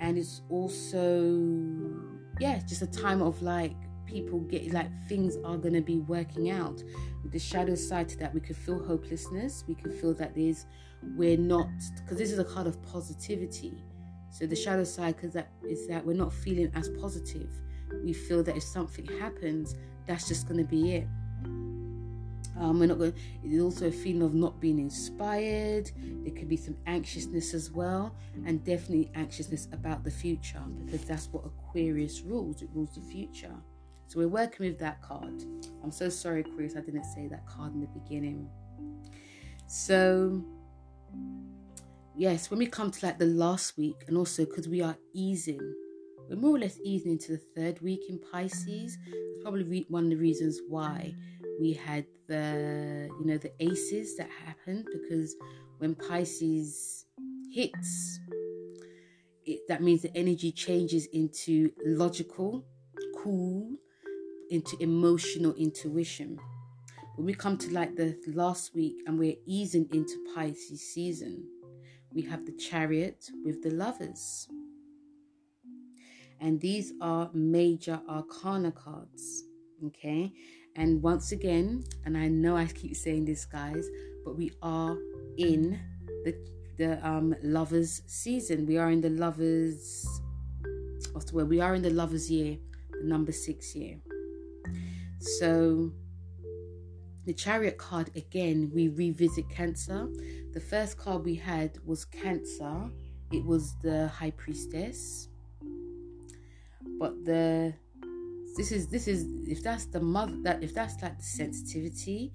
And 0.00 0.18
it's 0.18 0.42
also 0.50 1.38
yeah, 2.40 2.58
just 2.66 2.82
a 2.82 2.86
time 2.86 3.22
of 3.22 3.40
like 3.40 3.74
people 4.04 4.40
get 4.40 4.72
like 4.72 4.90
things 5.08 5.36
are 5.44 5.56
gonna 5.56 5.80
be 5.80 5.98
working 5.98 6.50
out. 6.50 6.82
The 7.30 7.38
shadow 7.38 7.76
side 7.76 8.08
to 8.10 8.18
that, 8.18 8.34
we 8.34 8.40
could 8.40 8.56
feel 8.56 8.84
hopelessness. 8.84 9.64
We 9.68 9.76
could 9.76 9.94
feel 9.94 10.12
that 10.14 10.34
there's 10.34 10.66
we're 11.16 11.36
not 11.36 11.68
because 11.96 12.18
this 12.18 12.30
is 12.30 12.38
a 12.38 12.44
card 12.44 12.66
of 12.66 12.82
positivity 12.82 13.82
so 14.34 14.46
the 14.46 14.56
shadow 14.56 14.82
side 14.82 15.14
is 15.22 15.32
that 15.34 15.46
is 15.62 15.86
that 15.86 16.04
we're 16.04 16.16
not 16.16 16.32
feeling 16.32 16.68
as 16.74 16.88
positive. 16.88 17.52
We 18.02 18.12
feel 18.12 18.42
that 18.42 18.56
if 18.56 18.64
something 18.64 19.06
happens, 19.20 19.76
that's 20.08 20.26
just 20.26 20.48
going 20.48 20.58
to 20.58 20.64
be 20.64 20.96
it. 20.96 21.06
Um, 22.58 22.80
we're 22.80 22.86
not 22.86 22.98
going. 22.98 23.14
It's 23.44 23.62
also 23.62 23.86
a 23.86 23.92
feeling 23.92 24.22
of 24.22 24.34
not 24.34 24.60
being 24.60 24.80
inspired. 24.80 25.92
There 26.24 26.34
could 26.34 26.48
be 26.48 26.56
some 26.56 26.76
anxiousness 26.86 27.54
as 27.54 27.70
well, 27.70 28.16
and 28.44 28.64
definitely 28.64 29.12
anxiousness 29.14 29.68
about 29.70 30.02
the 30.02 30.10
future 30.10 30.62
because 30.84 31.04
that's 31.04 31.28
what 31.28 31.44
Aquarius 31.46 32.22
rules. 32.22 32.60
It 32.60 32.70
rules 32.74 32.96
the 32.96 33.02
future. 33.02 33.54
So 34.08 34.18
we're 34.18 34.26
working 34.26 34.66
with 34.66 34.80
that 34.80 35.00
card. 35.00 35.44
I'm 35.84 35.92
so 35.92 36.08
sorry, 36.08 36.40
Aquarius, 36.40 36.74
I 36.74 36.80
didn't 36.80 37.04
say 37.04 37.28
that 37.28 37.46
card 37.46 37.72
in 37.72 37.80
the 37.80 37.86
beginning. 37.86 38.48
So 39.68 40.44
yes, 42.16 42.50
when 42.50 42.58
we 42.58 42.66
come 42.66 42.90
to 42.90 43.06
like 43.06 43.18
the 43.18 43.26
last 43.26 43.76
week, 43.76 44.04
and 44.06 44.16
also 44.16 44.44
because 44.44 44.68
we 44.68 44.80
are 44.80 44.96
easing, 45.12 45.74
we're 46.28 46.36
more 46.36 46.56
or 46.56 46.58
less 46.58 46.78
easing 46.84 47.12
into 47.12 47.32
the 47.32 47.42
third 47.56 47.80
week 47.80 48.02
in 48.08 48.18
Pisces. 48.32 48.96
It's 49.06 49.42
probably 49.42 49.84
one 49.88 50.04
of 50.04 50.10
the 50.10 50.16
reasons 50.16 50.60
why 50.68 51.14
we 51.60 51.72
had 51.72 52.06
the 52.26 53.10
you 53.20 53.26
know 53.26 53.36
the 53.36 53.52
aces 53.60 54.16
that 54.16 54.28
happened 54.46 54.86
because 54.92 55.34
when 55.78 55.94
Pisces 55.94 57.04
hits, 57.52 58.20
it, 59.44 59.60
that 59.68 59.82
means 59.82 60.02
the 60.02 60.16
energy 60.16 60.50
changes 60.52 61.06
into 61.12 61.70
logical, 61.84 62.64
cool, 63.18 63.76
into 64.50 64.76
emotional 64.80 65.54
intuition. 65.54 66.38
When 67.16 67.26
we 67.26 67.34
come 67.34 67.56
to 67.58 67.70
like 67.72 67.96
the 67.96 68.16
last 68.26 68.74
week 68.74 68.96
and 69.06 69.18
we're 69.18 69.36
easing 69.46 69.88
into 69.92 70.14
Pisces 70.34 70.92
season, 70.92 71.46
we 72.12 72.22
have 72.22 72.44
the 72.44 72.52
chariot 72.52 73.24
with 73.44 73.62
the 73.62 73.70
lovers. 73.70 74.48
And 76.40 76.60
these 76.60 76.92
are 77.00 77.30
major 77.32 78.00
arcana 78.08 78.72
cards. 78.72 79.44
Okay. 79.86 80.32
And 80.76 81.02
once 81.02 81.30
again, 81.30 81.84
and 82.04 82.16
I 82.16 82.28
know 82.28 82.56
I 82.56 82.66
keep 82.66 82.96
saying 82.96 83.26
this, 83.26 83.44
guys, 83.44 83.88
but 84.24 84.36
we 84.36 84.50
are 84.62 84.96
in 85.38 85.78
the 86.24 86.34
the 86.76 87.06
um 87.06 87.36
lovers 87.42 88.02
season. 88.06 88.66
We 88.66 88.78
are 88.78 88.90
in 88.90 89.00
the 89.00 89.10
lovers 89.10 90.04
what's 91.14 91.30
the 91.30 91.36
word? 91.36 91.48
We 91.48 91.60
are 91.60 91.74
in 91.74 91.82
the 91.82 91.90
lovers 91.90 92.30
year, 92.30 92.58
the 92.90 93.06
number 93.06 93.32
six 93.32 93.74
year. 93.74 93.98
So 95.20 95.92
the 97.26 97.32
chariot 97.32 97.78
card 97.78 98.10
again, 98.16 98.70
we 98.74 98.88
revisit 98.88 99.48
Cancer. 99.48 100.08
The 100.52 100.60
first 100.60 100.98
card 100.98 101.24
we 101.24 101.34
had 101.34 101.78
was 101.84 102.04
Cancer. 102.04 102.90
It 103.32 103.44
was 103.44 103.74
the 103.82 104.08
High 104.08 104.32
Priestess. 104.32 105.28
But 106.98 107.24
the 107.24 107.74
this 108.56 108.70
is 108.70 108.86
this 108.88 109.08
is 109.08 109.26
if 109.48 109.62
that's 109.62 109.86
the 109.86 110.00
mother 110.00 110.36
that 110.42 110.62
if 110.62 110.74
that's 110.74 111.02
like 111.02 111.18
the 111.18 111.24
sensitivity, 111.24 112.32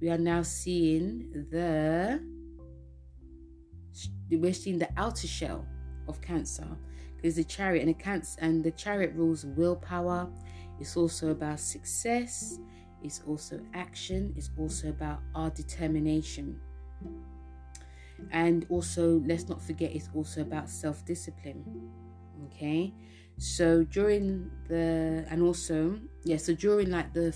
we 0.00 0.10
are 0.10 0.18
now 0.18 0.42
seeing 0.42 1.30
the 1.50 2.20
we're 4.30 4.54
seeing 4.54 4.78
the 4.78 4.88
outer 4.96 5.26
shell 5.26 5.66
of 6.08 6.20
Cancer 6.20 6.66
because 7.16 7.36
the 7.36 7.44
chariot 7.44 7.80
and 7.80 7.90
the 7.90 8.02
cancer 8.02 8.38
and 8.40 8.64
the 8.64 8.70
chariot 8.70 9.12
rules 9.14 9.44
willpower. 9.44 10.28
It's 10.80 10.96
also 10.96 11.30
about 11.30 11.60
success 11.60 12.58
it's 13.02 13.22
also 13.26 13.60
action, 13.74 14.34
it's 14.36 14.50
also 14.58 14.88
about 14.88 15.20
our 15.34 15.50
determination. 15.50 16.60
And 18.30 18.66
also, 18.68 19.20
let's 19.26 19.48
not 19.48 19.62
forget, 19.62 19.92
it's 19.94 20.10
also 20.14 20.42
about 20.42 20.68
self 20.68 21.04
discipline. 21.04 21.64
Okay, 22.46 22.92
so 23.38 23.84
during 23.84 24.50
the 24.68 25.24
and 25.30 25.42
also, 25.42 25.98
yeah, 26.24 26.36
so 26.36 26.54
during 26.54 26.90
like 26.90 27.12
the 27.14 27.34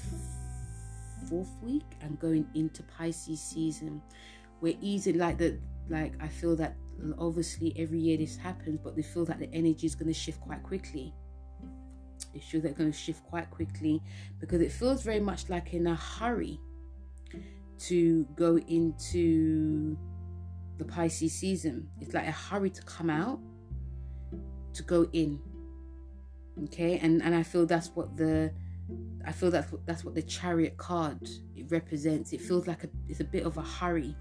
fourth 1.28 1.50
week 1.62 1.96
and 2.02 2.18
going 2.18 2.46
into 2.54 2.82
Pisces 2.82 3.40
season, 3.40 4.02
we're 4.60 4.76
easy 4.80 5.12
like 5.12 5.38
the 5.38 5.58
like 5.88 6.12
I 6.20 6.28
feel 6.28 6.56
that 6.56 6.76
obviously 7.18 7.74
every 7.78 7.98
year 7.98 8.18
this 8.18 8.36
happens, 8.36 8.78
but 8.82 8.96
they 8.96 9.02
feel 9.02 9.24
that 9.24 9.38
the 9.38 9.48
energy 9.54 9.86
is 9.86 9.94
going 9.94 10.08
to 10.08 10.14
shift 10.18 10.40
quite 10.40 10.62
quickly 10.62 11.14
issues 12.34 12.62
that 12.62 12.72
are 12.72 12.74
going 12.74 12.92
to 12.92 12.96
shift 12.96 13.24
quite 13.24 13.50
quickly 13.50 14.02
because 14.40 14.60
it 14.60 14.72
feels 14.72 15.02
very 15.02 15.20
much 15.20 15.48
like 15.48 15.72
in 15.74 15.86
a 15.86 15.94
hurry 15.94 16.58
to 17.78 18.24
go 18.36 18.58
into 18.58 19.96
the 20.78 20.84
Pisces 20.84 21.32
season. 21.32 21.88
It's 22.00 22.14
like 22.14 22.26
a 22.26 22.32
hurry 22.32 22.70
to 22.70 22.82
come 22.82 23.10
out, 23.10 23.38
to 24.74 24.82
go 24.82 25.08
in. 25.12 25.40
Okay, 26.64 26.98
and 26.98 27.22
and 27.22 27.34
I 27.34 27.42
feel 27.42 27.66
that's 27.66 27.88
what 27.94 28.16
the 28.16 28.52
I 29.24 29.32
feel 29.32 29.50
that's 29.50 29.72
what 29.72 29.86
that's 29.86 30.04
what 30.04 30.14
the 30.14 30.22
chariot 30.22 30.76
card 30.76 31.28
it 31.56 31.70
represents. 31.70 32.32
It 32.32 32.40
feels 32.40 32.66
like 32.66 32.84
a 32.84 32.88
it's 33.08 33.20
a 33.20 33.24
bit 33.24 33.44
of 33.44 33.56
a 33.56 33.62
hurry. 33.62 34.16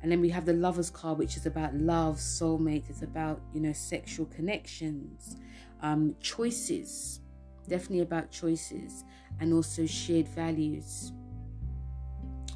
And 0.00 0.12
then 0.12 0.20
we 0.20 0.28
have 0.30 0.46
the 0.46 0.52
lovers 0.52 0.90
card, 0.90 1.18
which 1.18 1.36
is 1.36 1.46
about 1.46 1.74
love, 1.74 2.16
soulmate. 2.16 2.88
It's 2.88 3.02
about 3.02 3.40
you 3.52 3.60
know 3.60 3.72
sexual 3.72 4.26
connections, 4.26 5.36
um, 5.82 6.14
choices, 6.20 7.20
definitely 7.68 8.00
about 8.00 8.30
choices, 8.30 9.04
and 9.40 9.52
also 9.52 9.86
shared 9.86 10.28
values. 10.28 11.12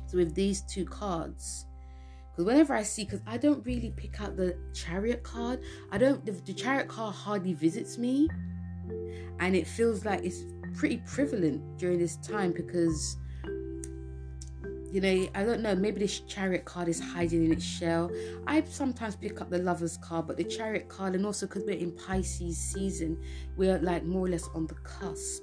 So, 0.07 0.19
with 0.19 0.35
these 0.35 0.63
two 0.63 0.85
cards, 0.85 1.67
because 2.31 2.47
whenever 2.47 2.75
I 2.75 2.83
see, 2.83 3.05
because 3.05 3.21
I 3.27 3.37
don't 3.37 3.65
really 3.67 3.93
pick 3.97 4.21
out 4.21 4.37
the 4.37 4.57
chariot 4.75 5.23
card, 5.23 5.61
I 5.91 5.99
don't, 5.99 6.25
the, 6.25 6.33
the 6.33 6.55
chariot 6.55 6.89
card 6.89 7.15
hardly 7.15 7.53
visits 7.53 7.99
me, 7.99 8.29
and 9.39 9.55
it 9.55 9.67
feels 9.67 10.05
like 10.05 10.25
it's 10.25 10.45
pretty 10.75 11.03
prevalent 11.07 11.79
during 11.79 11.99
this 11.99 12.17
time 12.17 12.53
because 12.53 13.17
you 14.93 15.01
know, 15.01 15.27
I 15.35 15.43
don't 15.43 15.63
know, 15.63 15.75
maybe 15.75 16.01
this 16.01 16.21
chariot 16.21 16.67
card 16.67 16.87
is 16.87 17.01
hiding 17.01 17.47
in 17.47 17.53
its 17.53 17.65
shell. 17.65 18.11
I 18.47 18.63
sometimes 18.65 19.17
pick 19.17 19.41
up 19.41 19.49
the 19.49 19.59
lover's 19.59 19.97
card, 19.97 20.27
but 20.27 20.37
the 20.37 20.45
chariot 20.45 20.91
card, 20.91 21.15
and 21.15 21.25
also 21.25 21.47
because 21.47 21.65
we're 21.65 21.79
in 21.79 21.93
Pisces 21.93 22.59
season, 22.59 23.19
we're 23.57 23.79
like 23.79 24.05
more 24.05 24.27
or 24.27 24.29
less 24.29 24.49
on 24.55 24.67
the 24.67 24.75
cusp 24.75 25.43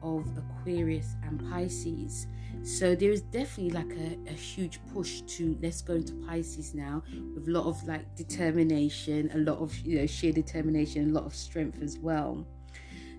of 0.00 0.24
Aquarius 0.38 1.16
and 1.24 1.42
Pisces. 1.50 2.28
So 2.62 2.94
there 2.94 3.10
is 3.10 3.22
definitely 3.22 3.70
like 3.72 3.90
a, 3.98 4.30
a 4.30 4.32
huge 4.32 4.78
push 4.92 5.22
to 5.22 5.58
let's 5.60 5.82
go 5.82 5.94
into 5.94 6.14
Pisces 6.26 6.72
now 6.72 7.02
with 7.34 7.48
a 7.48 7.50
lot 7.50 7.66
of 7.66 7.82
like 7.88 8.14
determination, 8.14 9.28
a 9.34 9.38
lot 9.38 9.58
of 9.58 9.76
you 9.80 9.98
know 9.98 10.06
sheer 10.06 10.32
determination, 10.32 11.10
a 11.10 11.12
lot 11.12 11.24
of 11.24 11.34
strength 11.34 11.82
as 11.82 11.98
well. 11.98 12.46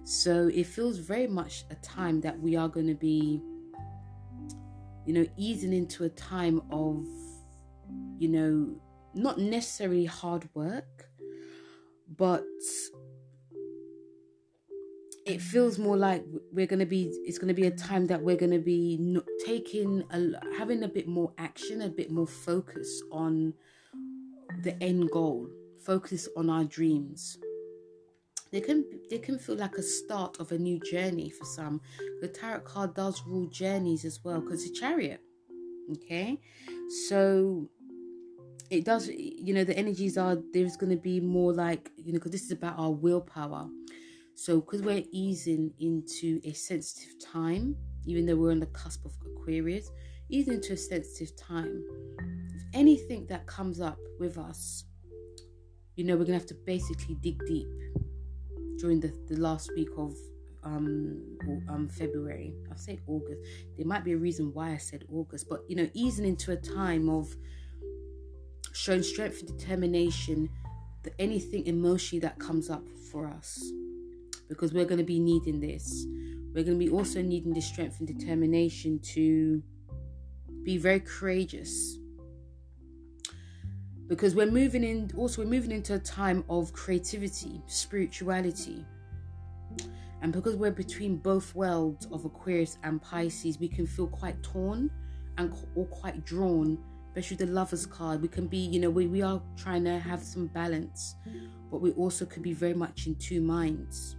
So 0.05 0.49
it 0.53 0.67
feels 0.67 0.99
very 0.99 1.28
much 1.28 1.65
a 1.69 1.76
time 1.76 2.21
that 2.21 2.39
we 2.39 2.55
are 2.55 2.69
going 2.69 2.88
to 2.88 2.95
be 2.95 3.41
you 5.05 5.13
know, 5.13 5.25
easing 5.37 5.73
into 5.73 6.03
a 6.03 6.09
time 6.09 6.61
of, 6.71 7.05
you 8.17 8.29
know, 8.29 8.75
not 9.13 9.37
necessarily 9.37 10.05
hard 10.05 10.49
work, 10.53 11.09
but 12.17 12.43
it 15.25 15.41
feels 15.41 15.79
more 15.79 15.97
like 15.97 16.23
we're 16.51 16.67
going 16.67 16.79
to 16.79 16.85
be 16.85 17.11
it's 17.25 17.39
going 17.39 17.47
to 17.47 17.53
be 17.53 17.67
a 17.67 17.71
time 17.71 18.05
that 18.07 18.21
we're 18.21 18.35
going 18.35 18.51
to 18.51 18.59
be 18.59 19.19
taking 19.45 20.03
a, 20.11 20.55
having 20.57 20.83
a 20.83 20.87
bit 20.87 21.07
more 21.07 21.33
action 21.37 21.81
a 21.81 21.89
bit 21.89 22.11
more 22.11 22.27
focus 22.27 23.01
on 23.11 23.53
the 24.61 24.81
end 24.83 25.09
goal 25.11 25.49
focus 25.83 26.29
on 26.37 26.49
our 26.49 26.63
dreams 26.63 27.39
they 28.51 28.61
can 28.61 28.85
they 29.09 29.17
can 29.17 29.37
feel 29.39 29.55
like 29.55 29.75
a 29.75 29.83
start 29.83 30.39
of 30.39 30.51
a 30.51 30.57
new 30.57 30.79
journey 30.79 31.29
for 31.29 31.45
some. 31.45 31.81
The 32.21 32.27
tarot 32.27 32.61
card 32.61 32.93
does 32.93 33.23
rule 33.25 33.47
journeys 33.47 34.05
as 34.05 34.19
well 34.23 34.41
because 34.41 34.63
it's 34.63 34.77
a 34.77 34.81
chariot. 34.81 35.21
Okay, 35.91 36.39
so 37.07 37.69
it 38.69 38.85
does. 38.85 39.07
You 39.09 39.53
know, 39.53 39.63
the 39.63 39.77
energies 39.77 40.17
are 40.17 40.37
there's 40.53 40.77
going 40.77 40.91
to 40.91 41.01
be 41.01 41.19
more 41.19 41.53
like 41.53 41.91
you 41.97 42.13
know 42.13 42.19
because 42.19 42.31
this 42.31 42.43
is 42.43 42.51
about 42.51 42.77
our 42.77 42.91
willpower. 42.91 43.67
So 44.35 44.59
because 44.59 44.81
we're 44.81 45.03
easing 45.11 45.73
into 45.79 46.41
a 46.43 46.53
sensitive 46.53 47.19
time, 47.19 47.75
even 48.05 48.25
though 48.25 48.35
we're 48.35 48.51
on 48.51 48.59
the 48.59 48.65
cusp 48.67 49.05
of 49.05 49.13
Aquarius, 49.25 49.89
easing 50.29 50.55
into 50.55 50.73
a 50.73 50.77
sensitive 50.77 51.35
time. 51.37 51.83
If 52.55 52.63
anything 52.73 53.27
that 53.27 53.47
comes 53.47 53.79
up 53.79 53.97
with 54.19 54.37
us, 54.37 54.85
you 55.95 56.03
know, 56.03 56.17
we're 56.17 56.25
gonna 56.25 56.37
have 56.37 56.47
to 56.47 56.57
basically 56.65 57.15
dig 57.15 57.39
deep 57.45 57.67
during 58.78 58.99
the, 58.99 59.13
the 59.28 59.38
last 59.39 59.71
week 59.76 59.89
of 59.97 60.13
um, 60.63 61.21
um 61.69 61.88
February. 61.89 62.53
I 62.71 62.76
say 62.76 62.99
August. 63.07 63.41
There 63.78 63.86
might 63.86 64.03
be 64.03 64.13
a 64.13 64.17
reason 64.17 64.53
why 64.53 64.71
I 64.71 64.78
said 64.78 65.05
August, 65.11 65.47
but 65.49 65.61
you 65.67 65.76
know, 65.76 65.89
easing 65.93 66.26
into 66.26 66.51
a 66.51 66.55
time 66.55 67.09
of 67.09 67.36
showing 68.73 69.03
strength 69.03 69.41
and 69.41 69.57
determination 69.57 70.49
that 71.03 71.13
anything 71.19 71.65
emotionally 71.67 72.19
that 72.21 72.39
comes 72.39 72.69
up 72.69 72.84
for 73.11 73.28
us. 73.28 73.63
Because 74.49 74.73
we're 74.73 74.86
going 74.86 74.99
to 74.99 75.03
be 75.03 75.19
needing 75.19 75.59
this. 75.59 76.05
We're 76.53 76.63
going 76.63 76.80
to 76.80 76.86
be 76.86 76.91
also 76.91 77.21
needing 77.21 77.53
the 77.53 77.61
strength 77.61 77.99
and 77.99 78.07
determination 78.07 78.99
to 79.13 79.63
be 80.63 80.78
very 80.78 80.99
courageous 80.99 81.97
because 84.07 84.35
we're 84.35 84.51
moving 84.51 84.83
in 84.83 85.11
also 85.17 85.41
we're 85.41 85.49
moving 85.49 85.71
into 85.71 85.95
a 85.95 85.99
time 85.99 86.43
of 86.49 86.73
creativity 86.73 87.61
spirituality. 87.67 88.85
And 90.21 90.33
because 90.33 90.55
we're 90.55 90.71
between 90.71 91.17
both 91.17 91.53
worlds 91.53 92.07
of 92.11 92.25
aquarius 92.25 92.77
and 92.83 93.01
pisces 93.01 93.59
we 93.59 93.67
can 93.67 93.87
feel 93.87 94.07
quite 94.07 94.41
torn 94.43 94.89
and 95.37 95.53
or 95.75 95.85
quite 95.87 96.25
drawn 96.25 96.77
especially 97.07 97.37
the 97.37 97.51
lovers 97.51 97.85
card. 97.85 98.21
We 98.21 98.27
can 98.27 98.47
be 98.47 98.57
you 98.57 98.79
know 98.79 98.89
we, 98.89 99.07
we 99.07 99.21
are 99.21 99.41
trying 99.57 99.83
to 99.85 99.99
have 99.99 100.21
some 100.21 100.47
balance 100.47 101.15
but 101.71 101.81
we 101.81 101.91
also 101.91 102.25
could 102.25 102.43
be 102.43 102.53
very 102.53 102.73
much 102.73 103.07
in 103.07 103.15
two 103.15 103.41
minds. 103.41 104.17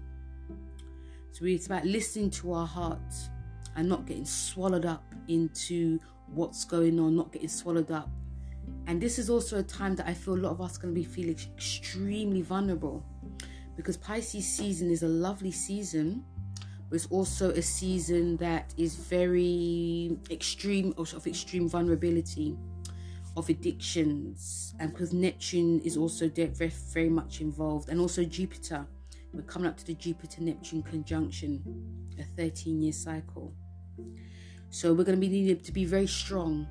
So 1.33 1.45
it's 1.45 1.67
about 1.67 1.85
listening 1.85 2.31
to 2.31 2.53
our 2.55 2.67
hearts 2.67 3.29
and 3.77 3.89
not 3.89 4.07
getting 4.07 4.25
swallowed 4.25 4.87
up 4.87 5.05
into 5.29 6.01
what's 6.29 6.65
going 6.65 6.99
on 6.99 7.15
not 7.15 7.31
getting 7.33 7.49
swallowed 7.49 7.91
up 7.91 8.11
and 8.87 9.01
this 9.01 9.19
is 9.19 9.29
also 9.29 9.59
a 9.59 9.63
time 9.63 9.97
that 9.97 10.07
I 10.07 10.15
feel 10.15 10.35
a 10.35 10.37
lot 10.37 10.53
of 10.53 10.61
us 10.61 10.79
are 10.79 10.83
going 10.83 10.95
to 10.95 11.01
be 11.01 11.05
feeling 11.05 11.37
extremely 11.57 12.43
vulnerable 12.43 13.05
because 13.77 13.97
Pisces 13.97 14.47
season 14.47 14.91
is 14.91 15.03
a 15.03 15.09
lovely 15.09 15.51
season, 15.51 16.25
but 16.89 16.97
it's 16.97 17.07
also 17.07 17.51
a 17.51 17.63
season 17.63 18.37
that 18.39 18.73
is 18.77 18.95
very 18.95 20.17
extreme 20.31 20.95
of 20.97 21.27
extreme 21.27 21.69
vulnerability, 21.69 22.57
of 23.37 23.49
addictions, 23.49 24.75
and 24.79 24.93
because 24.93 25.13
Neptune 25.13 25.81
is 25.81 25.97
also 25.97 26.29
very, 26.29 26.73
very 26.93 27.11
much 27.11 27.41
involved, 27.41 27.91
and 27.91 28.01
also 28.01 28.25
Jupiter. 28.25 28.87
We're 29.33 29.43
coming 29.43 29.69
up 29.69 29.77
to 29.77 29.85
the 29.85 29.95
Jupiter 29.95 30.41
Neptune 30.41 30.83
conjunction, 30.83 31.63
a 32.19 32.25
13 32.41 32.81
year 32.81 32.93
cycle. 32.93 33.53
So 34.71 34.95
we're 34.95 35.05
going 35.05 35.21
to 35.21 35.21
be 35.21 35.29
needed 35.29 35.63
to 35.65 35.73
be 35.73 35.85
very 35.85 36.07
strong 36.07 36.67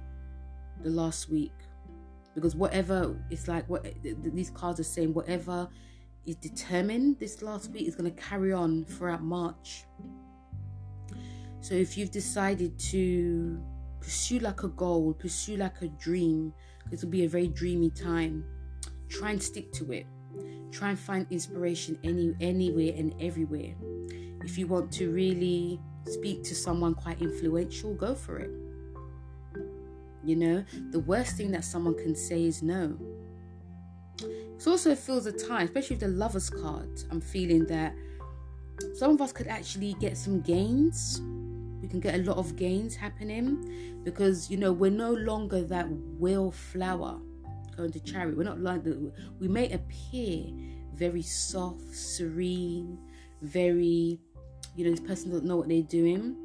the 0.81 0.89
last 0.89 1.29
week 1.29 1.51
because 2.35 2.55
whatever 2.55 3.15
it's 3.31 3.47
like 3.47 3.67
what 3.67 3.87
these 4.03 4.51
cards 4.51 4.79
are 4.79 4.83
saying 4.83 5.13
whatever 5.13 5.67
is 6.25 6.35
determined 6.35 7.17
this 7.17 7.41
last 7.41 7.71
week 7.71 7.87
is 7.87 7.95
going 7.95 8.13
to 8.13 8.21
carry 8.21 8.51
on 8.51 8.83
throughout 8.85 9.23
march. 9.23 9.85
So 11.61 11.73
if 11.73 11.97
you've 11.97 12.11
decided 12.11 12.77
to 12.91 13.63
pursue 14.01 14.39
like 14.39 14.61
a 14.63 14.67
goal 14.67 15.13
pursue 15.13 15.57
like 15.57 15.81
a 15.81 15.87
dream 15.87 16.53
this 16.91 17.03
will 17.03 17.09
be 17.09 17.25
a 17.25 17.29
very 17.29 17.47
dreamy 17.47 17.89
time 17.89 18.43
try 19.09 19.31
and 19.31 19.41
stick 19.41 19.71
to 19.73 19.91
it. 19.91 20.05
Try 20.71 20.89
and 20.89 20.99
find 20.99 21.25
inspiration 21.31 21.97
any 22.03 22.35
anywhere 22.41 22.93
and 22.97 23.15
everywhere. 23.21 23.73
If 24.43 24.57
you 24.57 24.67
want 24.67 24.91
to 24.93 25.11
really 25.11 25.79
speak 26.05 26.43
to 26.43 26.53
someone 26.53 26.93
quite 26.93 27.21
influential 27.21 27.95
go 27.95 28.13
for 28.13 28.37
it 28.37 28.51
you 30.25 30.35
know, 30.35 30.65
the 30.91 30.99
worst 30.99 31.37
thing 31.37 31.51
that 31.51 31.63
someone 31.63 31.95
can 31.95 32.15
say 32.15 32.45
is 32.45 32.61
no. 32.63 32.97
It 34.21 34.67
also 34.67 34.95
feels 34.95 35.25
a 35.25 35.31
time, 35.31 35.65
especially 35.65 35.97
with 35.97 36.01
the 36.01 36.07
lover's 36.07 36.49
card. 36.49 36.89
I'm 37.11 37.21
feeling 37.21 37.65
that 37.65 37.93
some 38.95 39.11
of 39.11 39.21
us 39.21 39.31
could 39.31 39.47
actually 39.47 39.93
get 39.99 40.17
some 40.17 40.41
gains. 40.41 41.21
We 41.81 41.87
can 41.87 41.99
get 41.99 42.15
a 42.15 42.23
lot 42.23 42.37
of 42.37 42.55
gains 42.55 42.95
happening 42.95 44.01
because 44.03 44.49
you 44.49 44.57
know 44.57 44.71
we're 44.71 44.91
no 44.91 45.13
longer 45.13 45.61
that 45.63 45.87
wallflower 45.89 47.19
going 47.75 47.91
to 47.91 47.99
chariot. 47.99 48.37
We're 48.37 48.43
not 48.43 48.59
like 48.59 48.83
the, 48.83 49.11
we 49.39 49.47
may 49.47 49.71
appear 49.71 50.45
very 50.93 51.21
soft, 51.21 51.93
serene, 51.93 52.97
very 53.41 54.19
you 54.75 54.85
know 54.85 54.91
this 54.91 54.99
person 54.99 55.31
doesn't 55.31 55.45
know 55.45 55.57
what 55.57 55.67
they're 55.67 55.81
doing. 55.81 56.35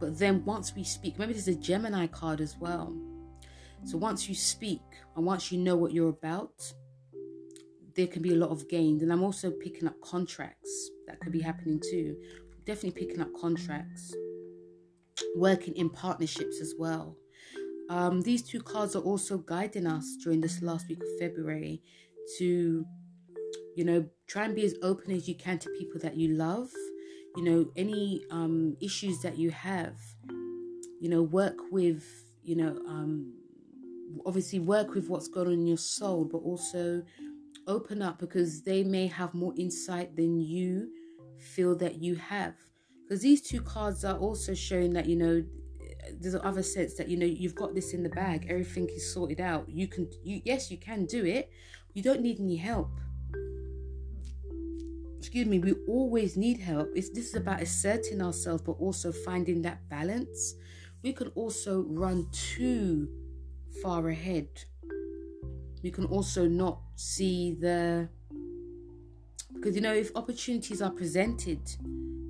But 0.00 0.18
then 0.18 0.44
once 0.44 0.74
we 0.74 0.84
speak, 0.84 1.18
maybe 1.18 1.32
there's 1.32 1.48
a 1.48 1.54
Gemini 1.54 2.06
card 2.08 2.40
as 2.40 2.56
well. 2.58 2.94
So 3.84 3.98
once 3.98 4.28
you 4.28 4.34
speak 4.34 4.80
and 5.16 5.26
once 5.26 5.52
you 5.52 5.58
know 5.58 5.76
what 5.76 5.92
you're 5.92 6.08
about, 6.08 6.72
there 7.94 8.06
can 8.06 8.22
be 8.22 8.32
a 8.32 8.36
lot 8.36 8.50
of 8.50 8.68
gains. 8.68 9.02
And 9.02 9.12
I'm 9.12 9.22
also 9.22 9.50
picking 9.50 9.86
up 9.86 10.00
contracts 10.00 10.90
that 11.06 11.20
could 11.20 11.32
be 11.32 11.40
happening 11.40 11.80
too. 11.90 12.16
Definitely 12.64 13.06
picking 13.06 13.20
up 13.20 13.28
contracts, 13.38 14.14
working 15.36 15.74
in 15.76 15.90
partnerships 15.90 16.60
as 16.60 16.74
well. 16.78 17.16
Um, 17.90 18.22
these 18.22 18.42
two 18.42 18.62
cards 18.62 18.96
are 18.96 19.02
also 19.02 19.38
guiding 19.38 19.86
us 19.86 20.16
during 20.22 20.40
this 20.40 20.62
last 20.62 20.88
week 20.88 21.02
of 21.02 21.18
February 21.20 21.82
to, 22.38 22.84
you 23.76 23.84
know, 23.84 24.08
try 24.26 24.46
and 24.46 24.54
be 24.54 24.64
as 24.64 24.74
open 24.82 25.12
as 25.12 25.28
you 25.28 25.34
can 25.34 25.58
to 25.58 25.68
people 25.78 26.00
that 26.00 26.16
you 26.16 26.28
love. 26.28 26.70
You 27.36 27.44
know, 27.44 27.70
any 27.76 28.24
um, 28.30 28.76
issues 28.80 29.20
that 29.20 29.36
you 29.36 29.50
have, 29.50 29.96
you 31.00 31.10
know, 31.10 31.22
work 31.22 31.58
with, 31.70 32.02
you 32.42 32.56
know, 32.56 32.78
um, 32.88 33.34
obviously 34.26 34.58
work 34.58 34.94
with 34.94 35.08
what's 35.08 35.28
going 35.28 35.48
on 35.48 35.52
in 35.54 35.66
your 35.66 35.78
soul, 35.78 36.24
but 36.24 36.38
also 36.38 37.02
open 37.66 38.02
up 38.02 38.18
because 38.18 38.62
they 38.62 38.82
may 38.82 39.06
have 39.06 39.34
more 39.34 39.54
insight 39.56 40.16
than 40.16 40.40
you 40.40 40.90
feel 41.38 41.74
that 41.76 42.02
you 42.02 42.16
have. 42.16 42.54
Because 43.02 43.22
these 43.22 43.42
two 43.42 43.60
cards 43.60 44.04
are 44.04 44.16
also 44.16 44.54
showing 44.54 44.92
that, 44.94 45.06
you 45.06 45.16
know, 45.16 45.44
there's 46.20 46.34
other 46.34 46.62
sense 46.62 46.94
that, 46.94 47.08
you 47.08 47.16
know, 47.16 47.26
you've 47.26 47.54
got 47.54 47.74
this 47.74 47.92
in 47.92 48.02
the 48.02 48.08
bag, 48.10 48.46
everything 48.48 48.88
is 48.88 49.12
sorted 49.12 49.40
out. 49.40 49.68
You 49.68 49.88
can, 49.88 50.10
you, 50.22 50.40
yes, 50.44 50.70
you 50.70 50.78
can 50.78 51.06
do 51.06 51.24
it. 51.24 51.50
You 51.92 52.02
don't 52.02 52.20
need 52.20 52.40
any 52.40 52.56
help. 52.56 52.90
Excuse 55.18 55.46
me, 55.46 55.58
we 55.58 55.74
always 55.88 56.36
need 56.36 56.60
help. 56.60 56.90
It's, 56.94 57.08
this 57.10 57.28
is 57.28 57.34
about 57.34 57.62
asserting 57.62 58.20
ourselves, 58.20 58.62
but 58.62 58.72
also 58.72 59.10
finding 59.10 59.62
that 59.62 59.88
balance. 59.88 60.54
We 61.02 61.12
can 61.12 61.28
also 61.28 61.84
run 61.88 62.28
to 62.56 63.08
far 63.82 64.08
ahead. 64.08 64.48
You 65.82 65.90
can 65.90 66.06
also 66.06 66.46
not 66.46 66.80
see 66.96 67.52
the 67.52 68.08
because 69.54 69.74
you 69.74 69.82
know 69.82 69.94
if 69.94 70.14
opportunities 70.14 70.82
are 70.82 70.90
presented 70.90 71.60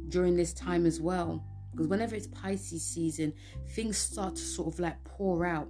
during 0.09 0.37
this 0.37 0.53
time 0.53 0.87
as 0.87 1.01
well. 1.01 1.45
Because 1.73 1.89
whenever 1.89 2.15
it's 2.15 2.29
Pisces 2.29 2.87
season, 2.87 3.33
things 3.71 3.99
start 3.99 4.37
to 4.37 4.43
sort 4.43 4.73
of 4.73 4.79
like 4.79 5.03
pour 5.03 5.45
out. 5.45 5.69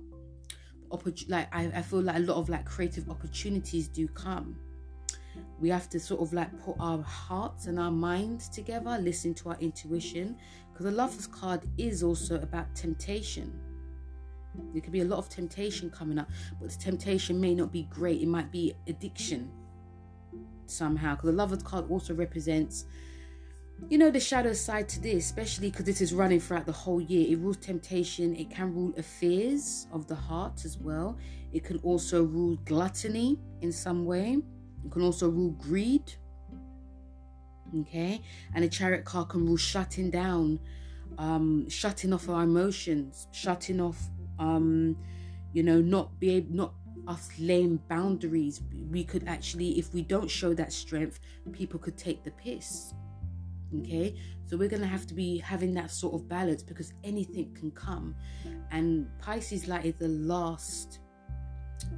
Like 1.28 1.48
I, 1.52 1.72
I 1.74 1.82
feel 1.82 2.02
like 2.02 2.16
a 2.16 2.20
lot 2.20 2.36
of 2.36 2.50
like 2.50 2.66
creative 2.66 3.08
opportunities 3.08 3.88
do 3.88 4.06
come. 4.08 4.56
We 5.58 5.70
have 5.70 5.88
to 5.88 5.98
sort 5.98 6.20
of 6.20 6.34
like 6.34 6.56
put 6.62 6.76
our 6.78 7.02
hearts 7.02 7.66
and 7.66 7.80
our 7.80 7.90
minds 7.90 8.48
together, 8.50 8.98
listen 9.00 9.32
to 9.34 9.48
our 9.50 9.56
intuition. 9.60 10.36
Because 10.70 10.84
the 10.84 10.92
Lover's 10.92 11.26
card 11.26 11.62
is 11.78 12.02
also 12.02 12.36
about 12.40 12.74
temptation. 12.74 13.58
There 14.72 14.80
could 14.80 14.92
be 14.92 15.00
a 15.00 15.04
lot 15.04 15.18
of 15.18 15.28
temptation 15.28 15.90
coming 15.90 16.18
up, 16.18 16.30
but 16.60 16.70
the 16.70 16.78
temptation 16.78 17.40
may 17.40 17.54
not 17.54 17.72
be 17.72 17.84
great. 17.84 18.20
It 18.22 18.28
might 18.28 18.50
be 18.50 18.74
addiction 18.86 19.50
somehow. 20.66 21.14
Because 21.14 21.30
the 21.30 21.36
Lover's 21.36 21.62
card 21.62 21.90
also 21.90 22.14
represents 22.14 22.86
you 23.88 23.98
know 23.98 24.10
the 24.10 24.20
shadow 24.20 24.52
side 24.52 24.88
to 24.88 25.00
this 25.00 25.24
especially 25.24 25.70
because 25.70 25.84
this 25.84 26.00
is 26.00 26.14
running 26.14 26.40
throughout 26.40 26.64
the 26.64 26.72
whole 26.72 27.00
year 27.00 27.26
it 27.30 27.38
rules 27.38 27.56
temptation 27.56 28.34
it 28.36 28.48
can 28.48 28.72
rule 28.74 28.94
affairs 28.96 29.88
of 29.92 30.06
the 30.06 30.14
heart 30.14 30.64
as 30.64 30.78
well 30.78 31.18
it 31.52 31.64
can 31.64 31.78
also 31.78 32.22
rule 32.24 32.56
gluttony 32.64 33.38
in 33.60 33.72
some 33.72 34.04
way 34.04 34.38
it 34.84 34.90
can 34.90 35.02
also 35.02 35.28
rule 35.28 35.50
greed 35.50 36.14
okay 37.80 38.22
and 38.54 38.64
a 38.64 38.68
chariot 38.68 39.04
card 39.04 39.28
can 39.28 39.44
rule 39.44 39.56
shutting 39.56 40.10
down 40.10 40.58
um 41.18 41.68
shutting 41.68 42.12
off 42.12 42.28
our 42.28 42.44
emotions 42.44 43.26
shutting 43.32 43.80
off 43.80 44.08
um 44.38 44.96
you 45.52 45.62
know 45.62 45.80
not 45.80 46.18
be 46.18 46.30
able 46.30 46.54
not 46.54 46.74
us 47.06 47.28
laying 47.38 47.76
boundaries. 47.88 48.62
We 48.90 49.04
could 49.04 49.26
actually 49.26 49.78
if 49.78 49.92
we 49.92 50.02
don't 50.02 50.30
show 50.30 50.54
that 50.54 50.72
strength 50.72 51.20
people 51.52 51.78
could 51.78 51.96
take 51.96 52.24
the 52.24 52.30
piss. 52.32 52.94
Okay? 53.80 54.16
So 54.46 54.56
we're 54.56 54.68
to 54.82 54.86
have 54.86 55.06
to 55.08 55.14
be 55.14 55.38
having 55.38 55.74
that 55.74 55.90
sort 55.90 56.14
of 56.14 56.28
balance 56.28 56.62
because 56.62 56.92
anything 57.02 57.54
can 57.54 57.70
come. 57.72 58.14
And 58.70 59.08
pisces 59.20 59.66
light 59.68 59.84
is 59.84 59.94
the 59.98 60.08
last. 60.08 61.00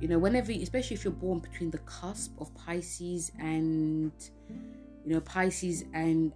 You 0.01 0.09
know 0.09 0.19
whenever 0.19 0.53
especially 0.53 0.95
if 0.95 1.05
you're 1.05 1.13
born 1.13 1.39
between 1.39 1.71
the 1.71 1.79
cusp 1.79 2.33
of 2.41 2.53
pisces 2.55 3.31
and 3.39 4.11
you 5.05 5.13
know 5.13 5.21
pisces 5.21 5.85
and 5.93 6.33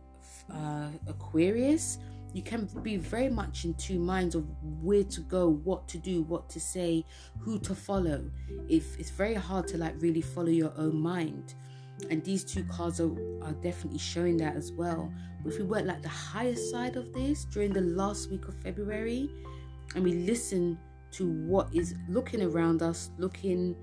uh, 0.52 0.88
aquarius 1.08 1.98
you 2.32 2.42
can 2.42 2.68
be 2.82 2.96
very 2.96 3.28
much 3.28 3.64
in 3.64 3.74
two 3.74 3.98
minds 3.98 4.34
of 4.34 4.46
where 4.82 5.04
to 5.04 5.20
go 5.22 5.48
what 5.48 5.88
to 5.88 5.98
do 5.98 6.22
what 6.22 6.48
to 6.50 6.60
say 6.60 7.04
who 7.38 7.58
to 7.60 7.74
follow. 7.74 8.30
If 8.68 8.98
it's 8.98 9.10
very 9.10 9.34
hard 9.34 9.66
to 9.68 9.78
like 9.78 9.94
really 9.98 10.20
follow 10.20 10.48
your 10.48 10.72
own 10.76 11.00
mind. 11.00 11.54
And 12.08 12.24
these 12.24 12.44
two 12.44 12.64
cards 12.64 12.98
are, 13.00 13.12
are 13.42 13.52
definitely 13.62 13.98
showing 13.98 14.38
that 14.38 14.56
as 14.56 14.72
well. 14.72 15.12
But 15.42 15.52
if 15.52 15.58
we 15.58 15.64
work 15.64 15.84
like 15.84 16.02
the 16.02 16.08
higher 16.08 16.56
side 16.56 16.96
of 16.96 17.12
this 17.12 17.44
during 17.44 17.72
the 17.72 17.80
last 17.80 18.30
week 18.30 18.46
of 18.48 18.54
february 18.62 19.30
and 19.94 20.04
we 20.04 20.12
listen 20.12 20.78
to 21.12 21.28
what 21.46 21.68
is 21.74 21.94
looking 22.08 22.42
around 22.42 22.82
us 22.82 23.10
looking 23.18 23.74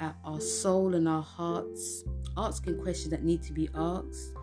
at 0.00 0.14
our 0.24 0.40
soul 0.40 0.94
and 0.94 1.08
our 1.08 1.22
hearts 1.22 2.04
asking 2.36 2.80
questions 2.82 3.10
that 3.10 3.24
need 3.24 3.42
to 3.42 3.52
be 3.52 3.68
asked 3.74 4.34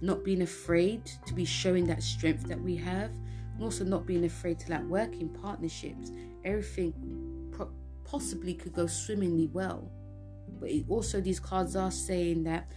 not 0.00 0.24
being 0.24 0.42
afraid 0.42 1.04
to 1.26 1.34
be 1.34 1.44
showing 1.44 1.86
that 1.86 2.02
strength 2.02 2.46
that 2.48 2.60
we 2.60 2.76
have 2.76 3.10
and 3.54 3.62
also 3.62 3.84
not 3.84 4.06
being 4.06 4.24
afraid 4.24 4.58
to 4.60 4.70
like 4.70 4.84
work 4.84 5.12
in 5.14 5.28
partnerships. 5.28 6.10
Everything 6.44 6.92
pro- 7.52 7.72
possibly 8.04 8.54
could 8.54 8.72
go 8.72 8.86
swimmingly 8.86 9.48
well. 9.52 9.90
But 10.58 10.70
it 10.70 10.84
also 10.88 11.20
these 11.20 11.40
cards 11.40 11.76
are 11.76 11.90
saying 11.90 12.44
that 12.44 12.70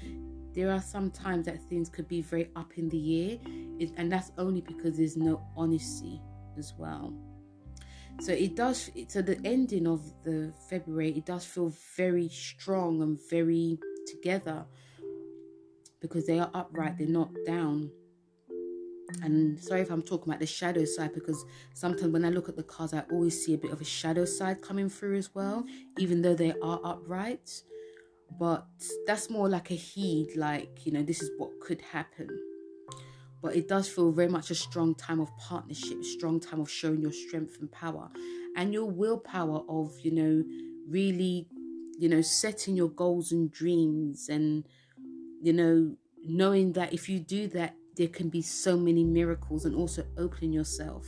there 0.53 0.71
are 0.71 0.82
some 0.82 1.09
times 1.09 1.45
that 1.47 1.61
things 1.69 1.89
could 1.89 2.07
be 2.07 2.21
very 2.21 2.49
up 2.55 2.74
in 2.78 2.89
the 2.89 3.32
air 3.32 3.38
and 3.97 4.11
that's 4.11 4.32
only 4.38 4.61
because 4.61 4.97
there's 4.97 5.17
no 5.17 5.41
honesty 5.57 6.21
as 6.57 6.74
well. 6.78 7.13
So 8.21 8.32
it 8.32 8.55
does 8.55 8.91
so 9.07 9.21
the 9.21 9.39
ending 9.43 9.88
of 9.88 10.01
the 10.24 10.53
february 10.69 11.17
it 11.17 11.26
does 11.26 11.45
feel 11.45 11.74
very 11.97 12.30
strong 12.30 13.01
and 13.01 13.19
very 13.30 13.80
together 14.05 14.65
because 16.04 16.28
they 16.28 16.38
are 16.38 16.51
upright 16.54 16.95
they're 16.99 17.08
not 17.08 17.32
down 17.47 17.89
and 19.22 19.60
sorry 19.62 19.82
if 19.82 19.91
I'm 19.91 20.01
talking 20.01 20.32
about 20.32 20.39
the 20.39 20.47
shadow 20.47 20.86
side 20.86 21.14
because 21.14 21.45
sometimes 21.74 22.12
when 22.12 22.26
I 22.26 22.30
look 22.30 22.49
at 22.49 22.56
the 22.56 22.64
cards, 22.64 22.93
I 22.93 23.04
always 23.12 23.45
see 23.45 23.54
a 23.54 23.58
bit 23.58 23.72
of 23.72 23.82
a 23.82 23.86
shadow 23.86 24.26
side 24.26 24.62
coming 24.62 24.89
through 24.89 25.18
as 25.18 25.34
well, 25.36 25.66
even 25.99 26.22
though 26.22 26.34
they 26.34 26.54
are 26.64 26.80
upright. 26.84 27.62
But 28.39 28.66
that's 29.06 29.30
more 29.30 29.47
like 29.47 29.70
a 29.70 29.76
heed, 29.76 30.36
like, 30.36 30.86
you 30.86 30.91
know, 30.91 31.04
this 31.04 31.22
is 31.22 31.30
what 31.38 31.60
could 31.60 31.82
happen. 31.82 32.28
But 33.41 33.56
it 33.56 33.68
does 33.68 33.88
feel 33.88 34.12
very 34.12 34.30
much 34.30 34.49
a 34.49 34.56
strong 34.56 34.95
time 34.95 35.20
of 35.20 35.30
partnership, 35.38 36.04
strong 36.04 36.39
time 36.39 36.62
of 36.62 36.70
showing 36.70 37.01
your 37.01 37.12
strength 37.12 37.58
and 37.60 37.72
power 37.72 38.10
and 38.56 38.74
your 38.74 38.86
willpower 38.86 39.64
of, 39.68 39.99
you 39.99 40.12
know, 40.12 40.43
really, 40.89 41.47
you 41.99 42.10
know, 42.10 42.22
setting 42.22 42.76
your 42.76 42.89
goals 42.89 43.32
and 43.32 43.51
dreams 43.51 44.30
and, 44.30 44.66
you 45.44 45.54
know, 45.54 45.96
knowing 46.26 46.74
that 46.74 46.94
if 46.94 47.10
you 47.10 47.20
do 47.20 47.48
that, 47.50 47.76
there 47.96 48.08
can 48.08 48.30
be 48.30 48.41
so 48.41 48.78
many 48.78 49.04
miracles 49.04 49.66
and 49.66 49.76
also 49.76 50.04
opening 50.18 50.52
yourself 50.52 51.06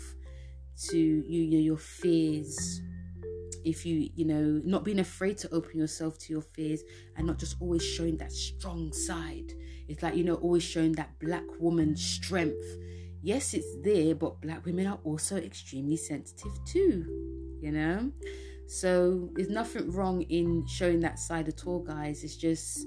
to 0.90 0.98
you, 0.98 1.42
your, 1.42 1.62
your 1.62 1.78
fears. 1.78 2.82
If 3.64 3.84
you 3.84 4.12
you 4.14 4.26
know 4.26 4.62
not 4.64 4.84
being 4.84 5.00
afraid 5.00 5.40
to 5.40 5.52
open 5.52 5.80
yourself 5.80 6.20
to 6.20 6.34
your 6.34 6.44
fears 6.44 6.84
and 7.18 7.26
not 7.26 7.40
just 7.40 7.56
always 7.60 7.84
showing 7.84 8.18
that 8.18 8.32
strong 8.32 8.94
side. 8.94 9.54
It's 9.88 10.04
like 10.04 10.16
you 10.16 10.24
know 10.24 10.36
always 10.36 10.62
showing 10.64 10.92
that 10.94 11.18
black 11.20 11.46
woman 11.60 11.96
strength. 11.96 12.64
Yes 13.24 13.56
it's 13.56 13.76
there 13.84 14.14
but 14.14 14.40
black 14.42 14.66
women 14.66 14.86
are 14.86 15.00
also 15.04 15.38
extremely 15.38 15.98
sensitive 15.98 16.52
too 16.64 17.26
you 17.66 17.72
know? 17.72 18.12
So 18.68 19.30
there's 19.34 19.50
nothing 19.50 19.92
wrong 19.92 20.22
in 20.24 20.66
showing 20.68 21.00
that 21.02 21.20
side 21.20 21.48
at 21.48 21.66
all 21.66 21.80
guys. 21.80 22.24
It's 22.24 22.36
just 22.36 22.86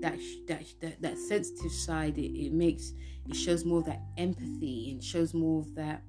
that 0.00 0.18
that 0.48 0.64
that, 0.80 1.02
that 1.02 1.18
sensitive 1.18 1.72
side 1.72 2.18
it, 2.18 2.32
it 2.36 2.52
makes 2.52 2.92
it 3.28 3.36
shows 3.36 3.64
more 3.64 3.78
of 3.78 3.86
that 3.86 4.02
empathy 4.16 4.90
and 4.92 5.02
shows 5.02 5.34
more 5.34 5.60
of 5.60 5.74
that 5.74 6.02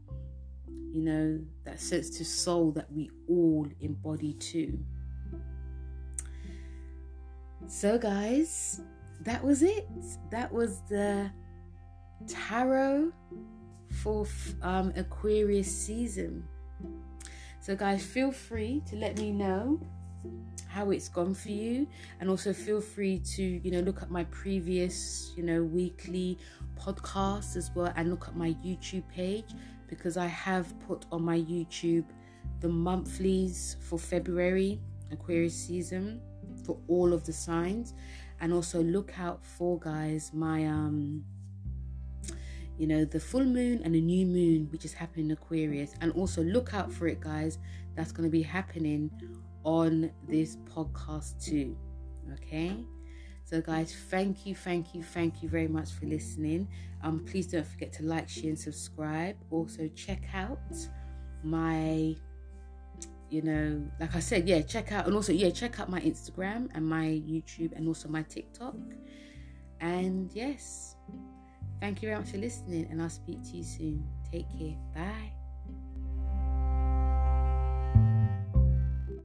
you 0.92 1.02
know 1.02 1.40
that 1.64 1.80
sensitive 1.80 2.28
soul 2.28 2.72
that 2.72 2.92
we 2.92 3.10
all 3.28 3.68
embody 3.82 4.34
too. 4.34 4.80
So 7.68 7.98
guys 7.98 8.82
that 9.22 9.44
was 9.44 9.64
it. 9.64 9.88
That 10.30 10.52
was 10.52 10.82
the 10.90 11.32
tarot 12.28 13.12
for 14.04 14.28
um, 14.62 14.94
aquarius 14.96 15.72
season. 15.76 16.44
So 17.60 17.76
guys 17.76 18.06
feel 18.06 18.32
free 18.32 18.84
to 18.90 18.96
let 18.96 19.18
me 19.18 19.32
know 19.32 19.80
how 20.68 20.92
it's 20.92 21.10
gone 21.10 21.34
for 21.34 21.50
you. 21.50 21.88
And 22.20 22.30
also 22.30 22.54
feel 22.54 22.82
free 22.82 23.20
to 23.36 23.44
you 23.44 23.72
know 23.72 23.80
look 23.82 24.02
at 24.02 24.12
my 24.12 24.24
previous 24.26 25.32
you 25.36 25.44
know 25.44 25.64
weekly 25.64 26.38
podcasts 26.78 27.56
as 27.56 27.72
well 27.74 27.92
and 27.96 28.10
look 28.10 28.28
at 28.28 28.36
my 28.36 28.54
youtube 28.66 29.08
page 29.08 29.46
because 29.88 30.18
i 30.18 30.26
have 30.26 30.78
put 30.82 31.06
on 31.10 31.24
my 31.24 31.40
youtube 31.40 32.04
the 32.60 32.68
monthlies 32.68 33.78
for 33.80 33.98
february 33.98 34.78
aquarius 35.10 35.56
season 35.56 36.20
for 36.66 36.78
all 36.88 37.14
of 37.14 37.26
the 37.26 37.34
signs. 37.34 37.94
And 38.42 38.54
also 38.54 38.84
look 38.84 39.18
out 39.18 39.46
for 39.46 39.80
guys 39.80 40.32
my 40.34 40.66
um 40.66 41.24
you 42.78 42.86
know 42.86 43.06
the 43.06 43.20
full 43.20 43.46
moon 43.46 43.82
and 43.86 43.96
the 43.96 44.02
new 44.02 44.26
moon 44.26 44.68
which 44.72 44.84
is 44.84 44.94
happening 44.94 45.28
in 45.28 45.32
aquarius. 45.32 45.94
And 46.02 46.12
also 46.14 46.44
look 46.44 46.74
out 46.74 46.92
for 46.92 47.08
it 47.08 47.22
guys. 47.22 47.58
That's 47.96 48.12
going 48.12 48.28
to 48.28 48.32
be 48.32 48.42
happening 48.42 49.10
on 49.66 50.12
this 50.28 50.56
podcast 50.74 51.44
too. 51.44 51.76
Okay. 52.34 52.86
So, 53.44 53.62
guys, 53.62 53.96
thank 54.10 54.48
you, 54.48 54.56
thank 54.56 54.96
you, 54.96 55.04
thank 55.04 55.44
you 55.44 55.50
very 55.50 55.68
much 55.68 55.92
for 55.92 56.08
listening. 56.08 56.68
Um, 57.04 57.24
please 57.26 57.46
don't 57.46 57.66
forget 57.66 57.94
to 57.94 58.04
like, 58.04 58.28
share, 58.28 58.50
and 58.50 58.60
subscribe. 58.60 59.36
Also, 59.52 59.88
check 59.90 60.24
out 60.34 60.58
my, 61.44 62.16
you 63.30 63.42
know, 63.44 63.86
like 64.00 64.16
I 64.16 64.20
said, 64.20 64.50
yeah, 64.50 64.62
check 64.62 64.92
out, 64.92 65.06
and 65.06 65.16
also, 65.16 65.32
yeah, 65.32 65.52
check 65.52 65.80
out 65.80 65.90
my 65.92 66.02
Instagram 66.02 66.70
and 66.74 66.88
my 66.88 67.06
YouTube 67.06 67.76
and 67.76 67.88
also 67.88 68.10
my 68.10 68.24
TikTok. 68.24 68.78
And 69.80 70.32
yes, 70.34 70.96
thank 71.80 72.02
you 72.02 72.10
very 72.10 72.20
much 72.20 72.32
for 72.32 72.38
listening, 72.38 72.88
and 72.90 73.00
I'll 73.00 73.10
speak 73.10 73.44
to 73.44 73.58
you 73.58 73.64
soon. 73.64 74.08
Take 74.32 74.50
care. 74.58 74.76
Bye. 74.96 75.35